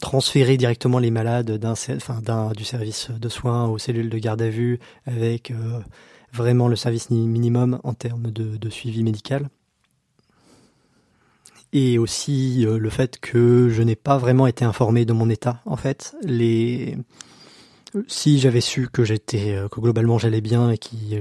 transférer 0.00 0.56
directement 0.56 0.98
les 0.98 1.10
malades 1.10 1.58
du 2.56 2.64
service 2.64 3.10
de 3.10 3.28
soins 3.28 3.66
aux 3.66 3.78
cellules 3.78 4.10
de 4.10 4.18
garde 4.18 4.42
à 4.42 4.50
vue 4.50 4.78
avec 5.06 5.50
euh, 5.50 5.80
vraiment 6.32 6.68
le 6.68 6.76
service 6.76 7.10
minimum 7.10 7.80
en 7.84 7.94
termes 7.94 8.30
de, 8.30 8.70
suivi 8.70 9.02
médical. 9.02 9.48
Et 11.72 11.98
aussi 11.98 12.66
euh, 12.66 12.78
le 12.78 12.90
fait 12.90 13.18
que 13.18 13.68
je 13.68 13.82
n'ai 13.82 13.96
pas 13.96 14.18
vraiment 14.18 14.46
été 14.46 14.64
informé 14.64 15.04
de 15.04 15.12
mon 15.12 15.28
état. 15.28 15.60
En 15.66 15.76
fait, 15.76 16.14
les 16.22 16.96
si 18.06 18.38
j'avais 18.38 18.60
su 18.60 18.88
que 18.88 19.04
j'étais 19.04 19.54
euh, 19.54 19.68
que 19.68 19.80
globalement 19.80 20.18
j'allais 20.18 20.40
bien 20.40 20.70
et 20.70 20.78
qui 20.78 21.16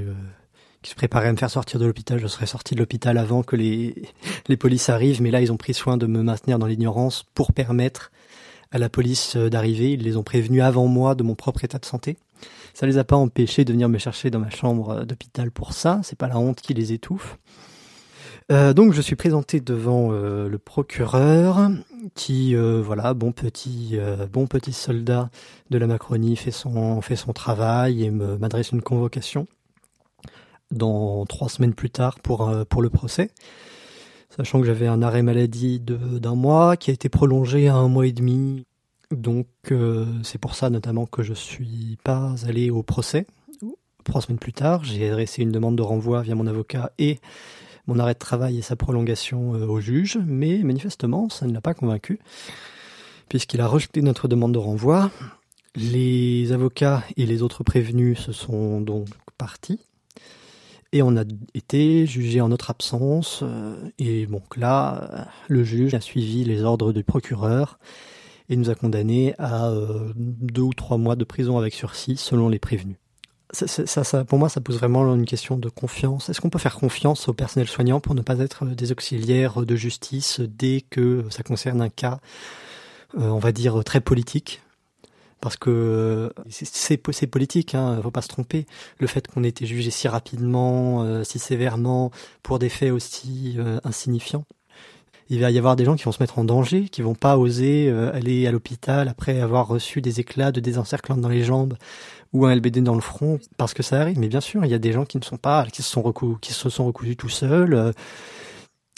qui 0.82 0.91
se 0.91 0.95
préparait 0.95 1.28
à 1.28 1.32
me 1.32 1.38
faire 1.38 1.49
sortir 1.49 1.80
de 1.80 1.86
l'hôpital, 1.86 2.20
je 2.20 2.28
serais 2.28 2.45
sorti 2.45 2.76
de 2.76 2.80
l'hôpital 2.80 3.18
avant 3.18 3.43
que 3.43 3.55
les 3.55 3.95
les 4.47 4.57
polices 4.57 4.89
arrivent. 4.89 5.22
Mais 5.22 5.32
là, 5.32 5.41
ils 5.41 5.51
ont 5.51 5.57
pris 5.57 5.74
soin 5.74 5.97
de 5.97 6.05
me 6.05 6.22
maintenir 6.22 6.59
dans 6.59 6.68
l'ignorance 6.68 7.26
pour 7.34 7.53
permettre 7.53 8.11
à 8.72 8.78
la 8.78 8.89
police 8.89 9.36
euh, 9.36 9.49
d'arriver. 9.49 9.93
Ils 9.93 10.03
les 10.03 10.18
ont 10.18 10.24
prévenus 10.24 10.61
avant 10.61 10.88
moi 10.88 11.15
de 11.15 11.24
mon 11.24 11.36
propre 11.36 11.63
état 11.63 11.80
de 11.80 11.86
santé. 11.86 12.18
Ça 12.74 12.86
les 12.86 12.97
a 12.97 13.03
pas 13.03 13.15
empêchés 13.15 13.65
de 13.65 13.72
venir 13.74 13.89
me 13.89 13.97
chercher 13.97 14.30
dans 14.30 14.39
ma 14.39 14.49
chambre 14.49 14.89
euh, 14.89 15.05
d'hôpital 15.05 15.51
pour 15.51 15.74
ça. 15.74 15.99
C'est 16.03 16.18
pas 16.18 16.28
la 16.28 16.38
honte 16.38 16.61
qui 16.61 16.74
les 16.74 16.93
étouffe. 16.93 17.38
Euh, 18.49 18.73
donc 18.73 18.93
je 18.93 19.01
suis 19.01 19.17
présenté 19.17 19.59
devant 19.59 20.09
euh, 20.11 20.47
le 20.47 20.57
procureur 20.57 21.69
qui 22.15 22.55
euh, 22.55 22.81
voilà 22.81 23.13
bon 23.13 23.33
petit 23.33 23.97
soldat 24.71 25.29
de 25.69 25.77
la 25.77 25.85
Macronie 25.85 26.37
fait 26.37 26.51
son 26.51 27.01
travail 27.33 28.05
et 28.05 28.09
m'adresse 28.09 28.71
une 28.71 28.81
convocation 28.81 29.47
dans 30.71 31.25
trois 31.25 31.49
semaines 31.49 31.73
plus 31.73 31.89
tard 31.89 32.19
pour 32.21 32.53
pour 32.69 32.81
le 32.81 32.89
procès 32.89 33.31
sachant 34.29 34.61
que 34.61 34.67
j'avais 34.67 34.87
un 34.87 35.01
arrêt 35.01 35.23
maladie 35.23 35.81
d'un 35.81 36.35
mois 36.35 36.77
qui 36.77 36.89
a 36.89 36.93
été 36.93 37.09
prolongé 37.09 37.67
à 37.67 37.75
un 37.75 37.87
mois 37.89 38.07
et 38.07 38.11
demi. 38.13 38.65
Donc 39.11 39.47
c'est 40.23 40.37
pour 40.37 40.55
ça 40.55 40.69
notamment 40.69 41.05
que 41.05 41.23
je 41.23 41.33
suis 41.33 41.97
pas 42.03 42.35
allé 42.45 42.69
au 42.69 42.83
procès. 42.83 43.25
Trois 44.03 44.21
semaines 44.21 44.39
plus 44.39 44.53
tard, 44.53 44.85
j'ai 44.85 45.09
adressé 45.09 45.41
une 45.41 45.51
demande 45.51 45.75
de 45.75 45.81
renvoi 45.81 46.21
via 46.21 46.35
mon 46.35 46.47
avocat 46.47 46.91
et 46.97 47.19
mon 47.88 47.99
arrêt 47.99 48.13
de 48.13 48.19
travail 48.19 48.57
et 48.57 48.61
sa 48.61 48.75
prolongation 48.75 49.55
euh, 49.55 49.65
au 49.65 49.79
juge, 49.79 50.19
mais 50.25 50.59
manifestement 50.59 51.29
ça 51.29 51.47
ne 51.47 51.53
l'a 51.53 51.61
pas 51.61 51.73
convaincu, 51.73 52.19
puisqu'il 53.29 53.61
a 53.61 53.67
rejeté 53.67 54.01
notre 54.01 54.27
demande 54.27 54.53
de 54.53 54.59
renvoi. 54.59 55.11
Les 55.75 56.51
avocats 56.51 57.03
et 57.17 57.25
les 57.25 57.43
autres 57.43 57.63
prévenus 57.63 58.19
se 58.19 58.31
sont 58.31 58.81
donc 58.81 59.07
partis 59.38 59.79
et 60.93 61.01
on 61.01 61.17
a 61.17 61.23
été 61.53 62.05
jugé 62.05 62.41
en 62.41 62.49
notre 62.49 62.69
absence. 62.69 63.41
Euh, 63.43 63.75
et 63.99 64.25
donc 64.25 64.57
là, 64.57 65.27
le 65.47 65.63
juge 65.63 65.93
a 65.93 66.01
suivi 66.01 66.43
les 66.43 66.63
ordres 66.63 66.93
du 66.93 67.03
procureur 67.03 67.79
et 68.49 68.55
nous 68.55 68.69
a 68.69 68.75
condamnés 68.75 69.35
à 69.38 69.69
euh, 69.69 70.11
deux 70.15 70.61
ou 70.61 70.73
trois 70.73 70.97
mois 70.97 71.15
de 71.15 71.23
prison 71.23 71.57
avec 71.57 71.73
sursis 71.73 72.17
selon 72.17 72.49
les 72.49 72.59
prévenus. 72.59 72.97
Ça, 73.51 74.25
pour 74.25 74.39
moi, 74.39 74.49
ça 74.49 74.59
pose 74.59 74.77
vraiment 74.77 75.15
une 75.15 75.25
question 75.25 75.57
de 75.57 75.69
confiance. 75.69 76.27
Est-ce 76.27 76.41
qu'on 76.41 76.49
peut 76.49 76.59
faire 76.59 76.75
confiance 76.75 77.29
au 77.29 77.33
personnel 77.33 77.67
soignant 77.67 78.01
pour 78.01 78.13
ne 78.13 78.21
pas 78.21 78.39
être 78.39 78.65
des 78.65 78.91
auxiliaires 78.91 79.65
de 79.65 79.75
justice 79.75 80.41
dès 80.41 80.81
que 80.81 81.25
ça 81.29 81.43
concerne 81.43 81.81
un 81.81 81.89
cas, 81.89 82.19
euh, 83.17 83.29
on 83.29 83.39
va 83.39 83.53
dire, 83.53 83.81
très 83.85 84.01
politique? 84.01 84.61
Parce 85.39 85.55
que 85.55 86.33
c'est 86.49 87.27
politique, 87.27 87.75
hein, 87.75 87.99
faut 88.01 88.11
pas 88.11 88.23
se 88.23 88.27
tromper. 88.27 88.65
Le 88.99 89.07
fait 89.07 89.27
qu'on 89.27 89.43
ait 89.43 89.49
été 89.49 89.65
jugé 89.65 89.91
si 89.91 90.07
rapidement, 90.07 91.03
euh, 91.03 91.23
si 91.23 91.39
sévèrement, 91.39 92.11
pour 92.43 92.59
des 92.59 92.69
faits 92.69 92.91
aussi 92.91 93.55
euh, 93.59 93.79
insignifiants, 93.83 94.45
il 95.30 95.41
va 95.41 95.51
y 95.51 95.57
avoir 95.57 95.75
des 95.75 95.86
gens 95.86 95.95
qui 95.95 96.03
vont 96.03 96.11
se 96.11 96.21
mettre 96.21 96.39
en 96.39 96.43
danger, 96.43 96.89
qui 96.89 97.01
vont 97.01 97.15
pas 97.15 97.38
oser 97.38 97.89
euh, 97.89 98.13
aller 98.13 98.47
à 98.47 98.51
l'hôpital 98.51 99.07
après 99.07 99.41
avoir 99.41 99.67
reçu 99.67 100.01
des 100.01 100.19
éclats 100.19 100.51
de 100.51 100.59
désencerclement 100.59 101.19
dans 101.19 101.30
les 101.30 101.43
jambes 101.43 101.75
ou 102.34 102.45
un 102.45 102.55
LBD 102.55 102.82
dans 102.82 102.95
le 102.95 103.01
front, 103.01 103.39
parce 103.57 103.73
que 103.73 103.84
ça 103.84 103.99
arrive. 104.01 104.19
Mais 104.19 104.28
bien 104.28 104.41
sûr, 104.41 104.63
il 104.65 104.71
y 104.71 104.73
a 104.73 104.80
des 104.80 104.91
gens 104.91 105.05
qui 105.05 105.17
ne 105.17 105.23
sont 105.23 105.38
pas, 105.38 105.65
qui 105.65 105.82
se 105.82 105.89
sont 105.89 106.01
recous, 106.01 106.38
qui 106.41 106.53
se 106.53 106.69
sont 106.69 106.86
recousus 106.86 107.15
tout 107.15 107.30
seuls 107.30 107.93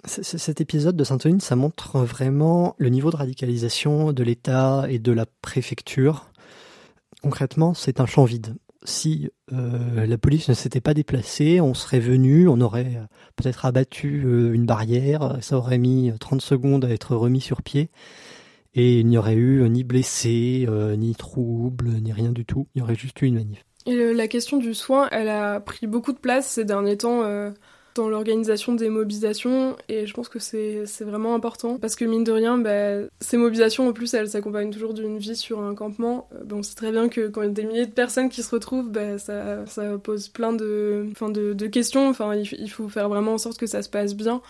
Cet 0.06 0.62
épisode 0.62 0.96
de 0.96 1.04
Saint-Denis, 1.04 1.42
ça 1.42 1.56
montre 1.56 2.00
vraiment 2.00 2.76
le 2.78 2.90
niveau 2.90 3.12
de 3.12 3.18
radicalisation 3.18 4.14
de 4.14 4.24
l'État 4.24 4.86
et 4.90 5.00
de 5.00 5.12
la 5.12 5.26
préfecture. 5.42 6.32
Concrètement, 7.22 7.74
c'est 7.74 8.00
un 8.00 8.06
champ 8.06 8.24
vide. 8.24 8.56
Si 8.86 9.30
euh, 9.52 10.06
la 10.06 10.18
police 10.18 10.48
ne 10.48 10.54
s'était 10.54 10.80
pas 10.80 10.94
déplacée, 10.94 11.60
on 11.60 11.74
serait 11.74 12.00
venu, 12.00 12.48
on 12.48 12.62
aurait 12.62 12.96
euh, 12.96 13.06
peut-être 13.36 13.66
abattu 13.66 14.24
euh, 14.26 14.54
une 14.54 14.66
barrière, 14.66 15.38
ça 15.42 15.58
aurait 15.58 15.78
mis 15.78 16.14
30 16.18 16.42
secondes 16.42 16.86
à 16.86 16.90
être 16.90 17.16
remis 17.16 17.42
sur 17.42 17.62
pied, 17.62 17.90
et 18.74 19.00
il 19.00 19.08
n'y 19.08 19.18
aurait 19.18 19.36
eu 19.36 19.68
ni 19.70 19.84
blessé, 19.84 20.68
ni 20.98 21.16
trouble, 21.16 21.90
ni 21.90 22.14
rien 22.14 22.32
du 22.32 22.46
tout. 22.46 22.68
Il 22.76 22.80
y 22.80 22.82
aurait 22.82 22.96
juste 22.96 23.22
eu 23.22 23.26
une 23.26 23.36
manif. 23.36 23.66
Et 23.86 24.14
la 24.14 24.28
question 24.28 24.58
du 24.58 24.74
soin, 24.76 25.10
elle 25.12 25.28
a 25.28 25.60
pris 25.60 25.88
beaucoup 25.88 26.14
de 26.14 26.20
place 26.20 26.48
ces 26.48 26.66
derniers 26.66 26.98
temps 26.98 27.24
dans 28.00 28.08
l'organisation 28.08 28.74
des 28.76 28.89
mobilisations 28.89 29.76
et 29.89 30.08
je 30.08 30.14
pense 30.14 30.30
que 30.30 30.39
c'est 30.39 30.86
vraiment 31.02 31.36
important 31.36 31.78
parce 31.78 31.97
que 31.97 32.06
mine 32.06 32.24
de 32.24 32.32
rien, 32.32 32.58
bah, 32.58 33.08
ces 33.20 33.36
mobilisations 33.36 33.89
en 33.89 33.93
plus 33.93 34.14
elles 34.14 34.30
s'accompagnent 34.30 34.72
toujours 34.72 34.93
d'une 34.93 35.18
vie 35.18 35.36
sur 35.36 35.60
un 35.60 35.76
campement. 35.76 36.30
Euh, 36.34 36.43
bon, 36.45 36.60
on 36.60 36.64
sait 36.64 36.76
très 36.76 36.91
bien 36.91 37.10
que 37.10 37.28
quand 37.28 37.41
il 37.41 37.47
y 37.47 37.50
a 37.50 37.54
des 37.54 37.66
milliers 37.66 37.86
de 37.86 37.91
personnes 37.91 38.30
qui 38.30 38.41
se 38.41 38.52
retrouvent, 38.52 38.89
bah, 38.89 39.18
ça, 39.18 39.66
ça 39.66 39.97
pose 39.97 40.30
plein 40.30 40.54
de, 40.54 41.08
enfin, 41.12 41.30
de, 41.30 41.68
questions. 41.68 42.08
Enfin, 42.08 42.36
il, 42.36 42.70
faut 42.72 42.88
faire 42.88 43.10
vraiment 43.10 43.34
en 43.34 43.38
sorte 43.38 43.58
que 43.58 43.68
ça 43.68 43.82
se 43.82 43.89
passe 43.89 44.16
bien. 44.16 44.41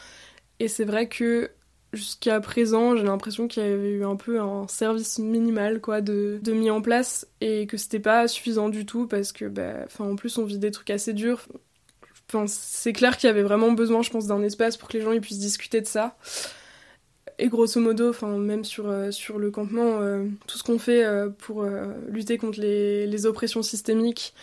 Et 0.60 0.68
c'est 0.68 0.86
vrai 0.86 1.08
que 1.08 1.50
jusqu'à 1.91 2.39
présent, 2.39 2.95
j'ai 2.95 3.04
l'impression 3.04 3.47
qu'il 3.47 3.64
y 3.64 3.66
avait 3.66 3.89
eu 3.89 4.06
un 4.06 4.16
peu 4.16 4.39
un 4.39 4.68
service 4.68 5.18
minimal 5.18 5.82
quoi 5.82 6.02
de, 6.02 6.39
de 6.43 6.54
mis 6.54 6.70
en 6.70 6.82
place 6.84 7.28
et 7.41 7.66
que 7.66 7.78
c'était 7.78 8.00
pas 8.00 8.28
suffisant 8.28 8.70
du 8.70 8.86
tout 8.86 9.08
parce 9.08 9.32
que 9.32 9.45
bah, 9.45 9.88
en 9.97 10.16
plus 10.16 10.38
on 10.38 10.45
vit 10.45 10.60
des 10.60 10.70
trucs 10.70 10.91
assez 10.91 11.14
durs 11.14 11.47
c'est 12.48 12.94
clair 12.94 13.18
qu'il 13.18 13.28
y 13.28 13.30
avait 13.30 13.44
vraiment 13.44 13.72
besoin, 13.72 14.02
je 14.02 14.10
pense, 14.10 14.28
d'un 14.28 14.42
espace 14.44 14.78
pour 14.78 14.90
que 14.90 14.98
les 14.98 15.04
gens 15.04 15.18
puissent 15.20 15.40
discuter 15.40 15.82
de 15.82 15.88
ça. 15.88 16.16
Et 17.40 17.48
grosso 17.48 17.80
modo, 17.80 18.14
même 18.38 18.66
sur, 18.66 18.90
euh, 18.90 19.12
sur 19.12 19.40
le 19.40 19.50
campement, 19.50 20.02
euh, 20.02 20.26
tout 20.46 20.58
ce 20.58 20.64
qu'on 20.64 20.78
fait 20.78 21.06
euh, 21.06 21.30
pour 21.30 21.66
lutter 22.10 22.38
contre 22.38 22.60
les, 22.60 23.26
oppressions 23.26 23.64
systémiques, 23.64 24.34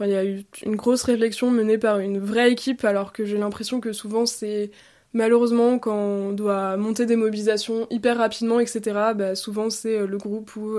il 0.00 0.08
y 0.08 0.14
a 0.14 0.24
eu 0.24 0.44
une 0.64 0.76
grosse 0.76 1.02
réflexion 1.02 1.50
menée 1.50 1.78
par 1.78 1.98
une 2.00 2.18
vraie 2.18 2.52
équipe, 2.52 2.84
alors 2.84 3.12
que 3.12 3.24
j'ai 3.24 3.38
l'impression 3.38 3.80
que 3.80 3.92
souvent 3.92 4.26
c'est 4.26 4.70
malheureusement 5.14 5.78
quand 5.78 5.96
on 5.96 6.32
doit 6.32 6.76
monter 6.76 7.06
des 7.06 7.16
mobilisations 7.16 7.86
hyper 7.90 8.18
rapidement, 8.18 8.60
etc. 8.60 8.80
Bah, 9.14 9.34
souvent 9.34 9.70
c'est 9.70 10.06
le 10.06 10.18
groupe 10.18 10.54
où 10.56 10.78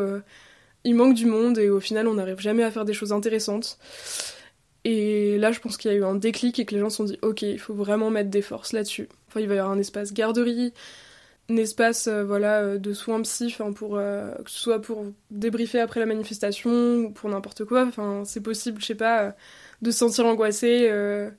il 0.84 0.96
manque 0.96 1.16
du 1.16 1.26
monde 1.26 1.58
et 1.58 1.70
au 1.70 1.80
final 1.80 2.08
on 2.08 2.14
n'arrive 2.14 2.40
jamais 2.40 2.64
à 2.64 2.70
faire 2.70 2.86
des 2.86 2.94
choses 2.94 3.12
intéressantes. 3.12 3.80
Et 4.90 5.38
là, 5.38 5.52
je 5.52 5.60
pense 5.60 5.76
qu'il 5.76 5.92
y 5.92 5.94
a 5.94 5.98
eu 5.98 6.06
un 6.06 6.16
déclic 6.16 6.60
et 6.60 6.66
que 6.66 6.74
les 6.74 6.80
gens 6.80 6.90
se 6.90 6.96
sont 6.96 7.04
dit, 7.04 7.20
ok, 7.22 7.42
il 7.42 7.60
faut 7.60 7.74
vraiment 7.74 8.10
mettre 8.10 8.30
des 8.30 8.42
forces 8.42 8.72
là-dessus. 8.72 9.10
Enfin, 9.28 9.42
il 9.42 9.48
va 9.50 9.56
y 9.56 9.58
avoir 9.60 9.74
un 9.74 9.80
espace 9.80 10.14
garderie, 10.14 10.74
un 11.50 11.58
espace 11.58 12.08
euh, 12.08 12.24
voilà 12.24 12.62
euh, 12.62 12.78
de 12.78 12.94
soins 12.94 13.22
psy, 13.24 13.54
pour 13.76 13.98
euh, 13.98 14.34
que 14.46 14.50
ce 14.50 14.58
soit 14.58 14.82
pour 14.82 15.06
débriefer 15.30 15.82
après 15.82 16.00
la 16.00 16.06
manifestation 16.06 16.72
ou 17.00 17.12
pour 17.12 17.30
n'importe 17.30 17.66
quoi. 17.66 17.86
Enfin, 17.86 18.24
c'est 18.24 18.40
possible, 18.40 18.80
je 18.80 18.86
sais 18.86 18.96
pas, 18.96 19.36
de 19.82 19.92
se 19.92 20.00
sentir 20.00 20.26
angoissé 20.26 20.92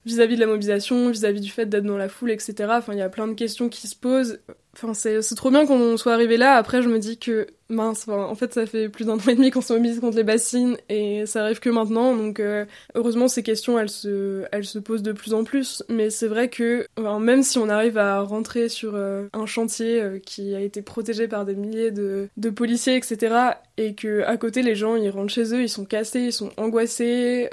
vis-à-vis 0.05 0.37
de 0.37 0.41
la 0.41 0.47
mobilisation, 0.47 1.11
vis-à-vis 1.11 1.41
du 1.41 1.51
fait 1.51 1.67
d'être 1.67 1.85
dans 1.85 1.97
la 1.97 2.09
foule, 2.09 2.31
etc. 2.31 2.55
Enfin, 2.71 2.93
il 2.93 2.99
y 2.99 3.03
a 3.03 3.09
plein 3.09 3.27
de 3.27 3.35
questions 3.35 3.69
qui 3.69 3.87
se 3.87 3.97
posent. 3.97 4.41
Enfin, 4.75 4.95
c'est 4.95 5.35
trop 5.35 5.51
bien 5.51 5.67
qu'on 5.67 5.97
soit 5.97 6.13
arrivé 6.13 6.37
là. 6.37 6.55
Après, 6.55 6.83
je 6.83 6.89
me 6.89 6.99
dis 6.99 7.19
que 7.19 7.49
mince, 7.69 8.09
en 8.09 8.35
fait, 8.35 8.55
ça 8.55 8.65
fait 8.65 8.89
plus 8.89 9.07
d'un 9.07 9.15
an 9.15 9.29
et 9.29 9.35
demi 9.35 9.51
qu'on 9.51 9.61
se 9.61 9.73
mobilise 9.73 10.01
contre 10.01 10.17
les 10.17 10.25
bassines 10.25 10.77
et 10.89 11.27
ça 11.27 11.43
arrive 11.43 11.59
que 11.59 11.69
maintenant. 11.69 12.17
Donc, 12.17 12.41
euh, 12.41 12.65
heureusement, 12.95 13.29
ces 13.29 13.43
questions, 13.43 13.79
elles 13.79 13.91
se, 13.91 14.45
elles 14.53 14.65
se 14.65 14.79
posent 14.79 15.03
de 15.03 15.13
plus 15.13 15.35
en 15.35 15.45
plus. 15.45 15.83
Mais 15.89 16.11
c'est 16.11 16.29
vrai 16.29 16.49
que, 16.49 16.87
même 17.21 17.43
si 17.43 17.59
on 17.59 17.69
arrive 17.69 17.99
à 17.99 18.21
rentrer 18.21 18.69
sur 18.69 18.95
euh, 18.95 19.27
un 19.33 19.47
chantier 19.47 20.01
euh, 20.01 20.19
qui 20.19 20.55
a 20.55 20.61
été 20.61 20.81
protégé 20.81 21.29
par 21.29 21.45
des 21.45 21.55
milliers 21.55 21.91
de, 21.91 22.29
de, 22.37 22.51
policiers, 22.51 22.97
etc., 22.97 23.35
et 23.77 23.95
que 23.95 24.23
à 24.23 24.37
côté, 24.37 24.63
les 24.63 24.75
gens, 24.75 24.97
ils 24.97 25.11
rentrent 25.11 25.33
chez 25.33 25.55
eux, 25.55 25.63
ils 25.63 25.69
sont 25.69 25.85
cassés, 25.85 26.21
ils 26.21 26.33
sont 26.33 26.51
angoissés, 26.57 27.49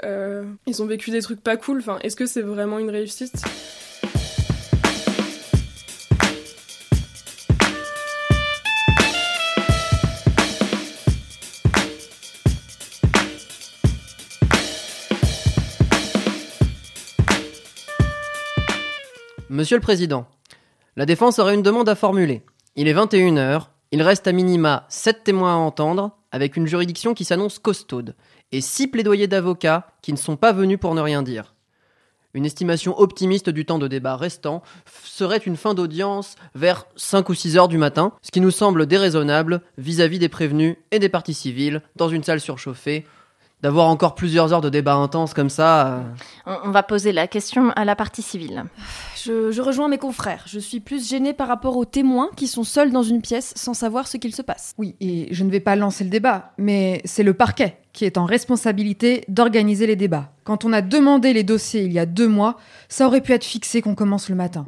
ont 0.82 0.86
vécu 0.86 1.10
des 1.10 1.22
trucs 1.22 1.40
pas 1.40 1.56
cool. 1.56 1.78
Enfin, 1.78 1.98
est-ce 2.02 2.16
que 2.16 2.26
c'est 2.26 2.42
vraiment 2.42 2.78
une 2.78 2.90
réussite? 2.90 3.42
Monsieur 19.48 19.76
le 19.76 19.82
Président, 19.82 20.26
la 20.96 21.06
défense 21.06 21.38
aurait 21.38 21.54
une 21.54 21.62
demande 21.62 21.88
à 21.88 21.94
formuler. 21.94 22.42
Il 22.74 22.88
est 22.88 22.94
21h, 22.94 23.68
il 23.90 24.02
reste 24.02 24.26
à 24.26 24.32
minima 24.32 24.84
7 24.90 25.24
témoins 25.24 25.54
à 25.54 25.56
entendre, 25.56 26.18
avec 26.30 26.56
une 26.58 26.66
juridiction 26.66 27.14
qui 27.14 27.24
s'annonce 27.24 27.58
costaude, 27.58 28.14
et 28.52 28.60
6 28.60 28.88
plaidoyers 28.88 29.26
d'avocats 29.26 29.86
qui 30.02 30.12
ne 30.12 30.18
sont 30.18 30.36
pas 30.36 30.52
venus 30.52 30.78
pour 30.78 30.94
ne 30.94 31.00
rien 31.00 31.22
dire. 31.22 31.54
Une 32.34 32.44
estimation 32.44 32.98
optimiste 33.00 33.48
du 33.48 33.64
temps 33.64 33.78
de 33.78 33.88
débat 33.88 34.16
restant 34.16 34.62
serait 35.04 35.38
une 35.38 35.56
fin 35.56 35.72
d'audience 35.72 36.36
vers 36.54 36.84
5 36.96 37.30
ou 37.30 37.34
6 37.34 37.56
heures 37.56 37.68
du 37.68 37.78
matin, 37.78 38.12
ce 38.20 38.30
qui 38.30 38.42
nous 38.42 38.50
semble 38.50 38.86
déraisonnable 38.86 39.62
vis-à-vis 39.78 40.18
des 40.18 40.28
prévenus 40.28 40.76
et 40.90 40.98
des 40.98 41.08
parties 41.08 41.32
civiles 41.32 41.80
dans 41.96 42.10
une 42.10 42.22
salle 42.22 42.40
surchauffée 42.40 43.06
d'avoir 43.62 43.88
encore 43.88 44.14
plusieurs 44.14 44.52
heures 44.52 44.60
de 44.60 44.68
débat 44.68 44.94
intense 44.94 45.34
comme 45.34 45.50
ça. 45.50 45.88
Euh. 45.88 46.02
On, 46.64 46.70
va 46.70 46.82
poser 46.82 47.12
la 47.12 47.26
question 47.26 47.70
à 47.70 47.84
la 47.84 47.96
partie 47.96 48.22
civile. 48.22 48.64
Je, 49.24 49.60
rejoins 49.60 49.88
mes 49.88 49.98
confrères. 49.98 50.44
Je 50.46 50.58
suis 50.58 50.80
plus 50.80 51.08
gênée 51.08 51.32
par 51.32 51.48
rapport 51.48 51.76
aux 51.76 51.84
témoins 51.84 52.28
qui 52.36 52.46
sont 52.46 52.64
seuls 52.64 52.92
dans 52.92 53.02
une 53.02 53.22
pièce 53.22 53.52
sans 53.56 53.74
savoir 53.74 54.06
ce 54.06 54.18
qu'il 54.18 54.34
se 54.34 54.42
passe. 54.42 54.74
Oui, 54.78 54.94
et 55.00 55.28
je 55.32 55.42
ne 55.42 55.50
vais 55.50 55.60
pas 55.60 55.74
lancer 55.74 56.04
le 56.04 56.10
débat, 56.10 56.52
mais 56.58 57.00
c'est 57.04 57.22
le 57.22 57.34
parquet 57.34 57.78
qui 57.92 58.04
est 58.04 58.18
en 58.18 58.26
responsabilité 58.26 59.24
d'organiser 59.28 59.86
les 59.86 59.96
débats. 59.96 60.30
Quand 60.44 60.64
on 60.64 60.72
a 60.72 60.82
demandé 60.82 61.32
les 61.32 61.42
dossiers 61.42 61.84
il 61.84 61.92
y 61.92 61.98
a 61.98 62.06
deux 62.06 62.28
mois, 62.28 62.58
ça 62.88 63.06
aurait 63.06 63.22
pu 63.22 63.32
être 63.32 63.44
fixé 63.44 63.80
qu'on 63.80 63.94
commence 63.94 64.28
le 64.28 64.36
matin. 64.36 64.66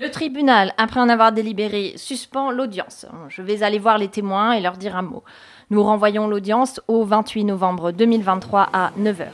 Le 0.00 0.10
tribunal, 0.10 0.72
après 0.78 1.00
en 1.00 1.08
avoir 1.10 1.32
délibéré, 1.32 1.92
suspend 1.96 2.50
l'audience. 2.50 3.04
Je 3.28 3.42
vais 3.42 3.62
aller 3.62 3.78
voir 3.78 3.98
les 3.98 4.08
témoins 4.08 4.52
et 4.52 4.60
leur 4.60 4.78
dire 4.78 4.96
un 4.96 5.02
mot. 5.02 5.22
Nous 5.70 5.82
renvoyons 5.82 6.28
l'audience 6.28 6.80
au 6.88 7.04
28 7.04 7.44
novembre 7.44 7.92
2023 7.92 8.68
à 8.72 8.92
9h. 8.98 9.28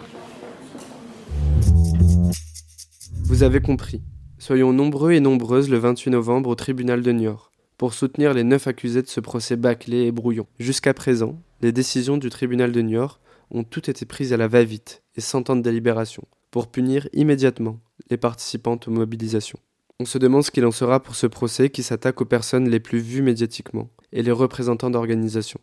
Vous 3.25 3.43
avez 3.45 3.61
compris. 3.61 4.03
Soyons 4.39 4.73
nombreux 4.73 5.13
et 5.13 5.21
nombreuses 5.21 5.71
le 5.71 5.79
28 5.79 6.11
novembre 6.11 6.51
au 6.51 6.55
tribunal 6.57 7.03
de 7.03 7.13
Niort 7.13 7.53
pour 7.77 7.95
soutenir 7.95 8.35
les 8.35 8.43
neuf 8.43 8.67
accusés 8.67 9.03
de 9.03 9.09
ce 9.09 9.21
procès 9.21 9.57
bâclé 9.57 10.07
et 10.07 10.13
brouillon. 10.13 10.49
Jusqu'à 10.59 10.93
présent, 10.93 11.41
les 11.63 11.71
décisions 11.71 12.17
du 12.17 12.31
tribunal 12.31 12.73
de 12.73 12.81
Niort 12.81 13.21
ont 13.53 13.63
toutes 13.63 13.89
été 13.89 14.05
prises 14.05 14.33
à 14.33 14.37
la 14.37 14.49
va-vite 14.49 15.05
et 15.15 15.21
sans 15.21 15.45
temps 15.45 15.57
de 15.57 15.63
délibération, 15.63 16.25
pour 16.51 16.67
punir 16.67 17.09
immédiatement 17.13 17.79
les 18.11 18.17
participantes 18.17 18.89
aux 18.89 18.91
mobilisations. 18.91 19.61
On 20.01 20.05
se 20.05 20.19
demande 20.19 20.45
ce 20.45 20.53
qu'il 20.53 20.65
en 20.65 20.71
sera 20.71 21.03
pour 21.03 21.17
ce 21.17 21.27
procès 21.27 21.71
qui 21.71 21.83
s'attaque 21.83 22.21
aux 22.21 22.25
personnes 22.25 22.69
les 22.69 22.79
plus 22.79 23.01
vues 23.01 23.23
médiatiquement 23.23 23.91
et 24.13 24.23
les 24.23 24.31
représentants 24.31 24.91
d'organisations. 24.91 25.61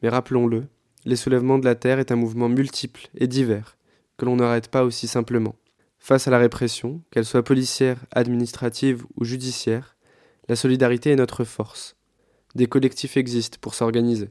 Mais 0.00 0.08
rappelons-le, 0.08 0.68
les 1.04 1.16
soulèvements 1.16 1.58
de 1.58 1.64
la 1.64 1.74
Terre 1.74 1.98
est 1.98 2.12
un 2.12 2.16
mouvement 2.16 2.48
multiple 2.48 3.08
et 3.16 3.26
divers, 3.26 3.76
que 4.16 4.26
l'on 4.26 4.36
n'arrête 4.36 4.68
pas 4.68 4.84
aussi 4.84 5.08
simplement. 5.08 5.56
Face 5.98 6.28
à 6.28 6.30
la 6.30 6.38
répression, 6.38 7.02
qu'elle 7.10 7.24
soit 7.24 7.42
policière, 7.42 7.98
administrative 8.12 9.04
ou 9.16 9.24
judiciaire, 9.24 9.96
la 10.48 10.54
solidarité 10.54 11.10
est 11.10 11.16
notre 11.16 11.42
force. 11.42 11.96
Des 12.54 12.68
collectifs 12.68 13.16
existent 13.16 13.58
pour 13.60 13.74
s'organiser, 13.74 14.30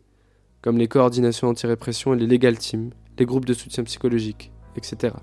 comme 0.61 0.78
les 0.78 0.88
coordinations 0.88 1.49
anti-répression 1.49 2.13
et 2.13 2.17
les 2.17 2.28
legal 2.28 2.57
teams, 2.57 2.91
les 3.19 3.25
groupes 3.25 3.45
de 3.45 3.53
soutien 3.53 3.84
psychologique, 3.84 4.53
etc. 4.78 5.15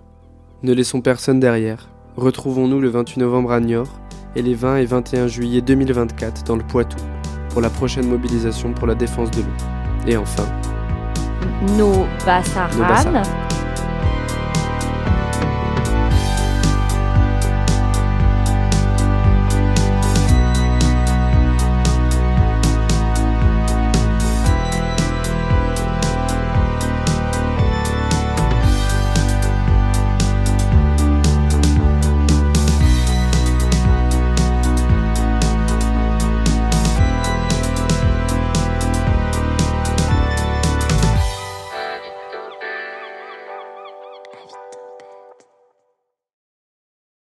Ne 0.62 0.74
laissons 0.74 1.00
personne 1.00 1.40
derrière. 1.40 1.93
Retrouvons-nous 2.17 2.81
le 2.81 2.89
28 2.91 3.19
novembre 3.19 3.51
à 3.51 3.59
Niort 3.59 3.89
et 4.37 4.43
les 4.43 4.55
20 4.55 4.77
et 4.77 4.85
21 4.85 5.27
juillet 5.27 5.61
2024 5.61 6.45
dans 6.45 6.55
le 6.55 6.62
Poitou 6.62 6.97
pour 7.51 7.61
la 7.61 7.71
prochaine 7.71 8.09
mobilisation 8.09 8.73
pour 8.73 8.87
la 8.87 8.95
défense 8.95 9.33
de 9.33 9.41
l'eau. 9.41 10.07
Et 10.07 10.17
enfin, 10.17 10.47
nos 11.77 12.07
Bassaran 12.25 13.23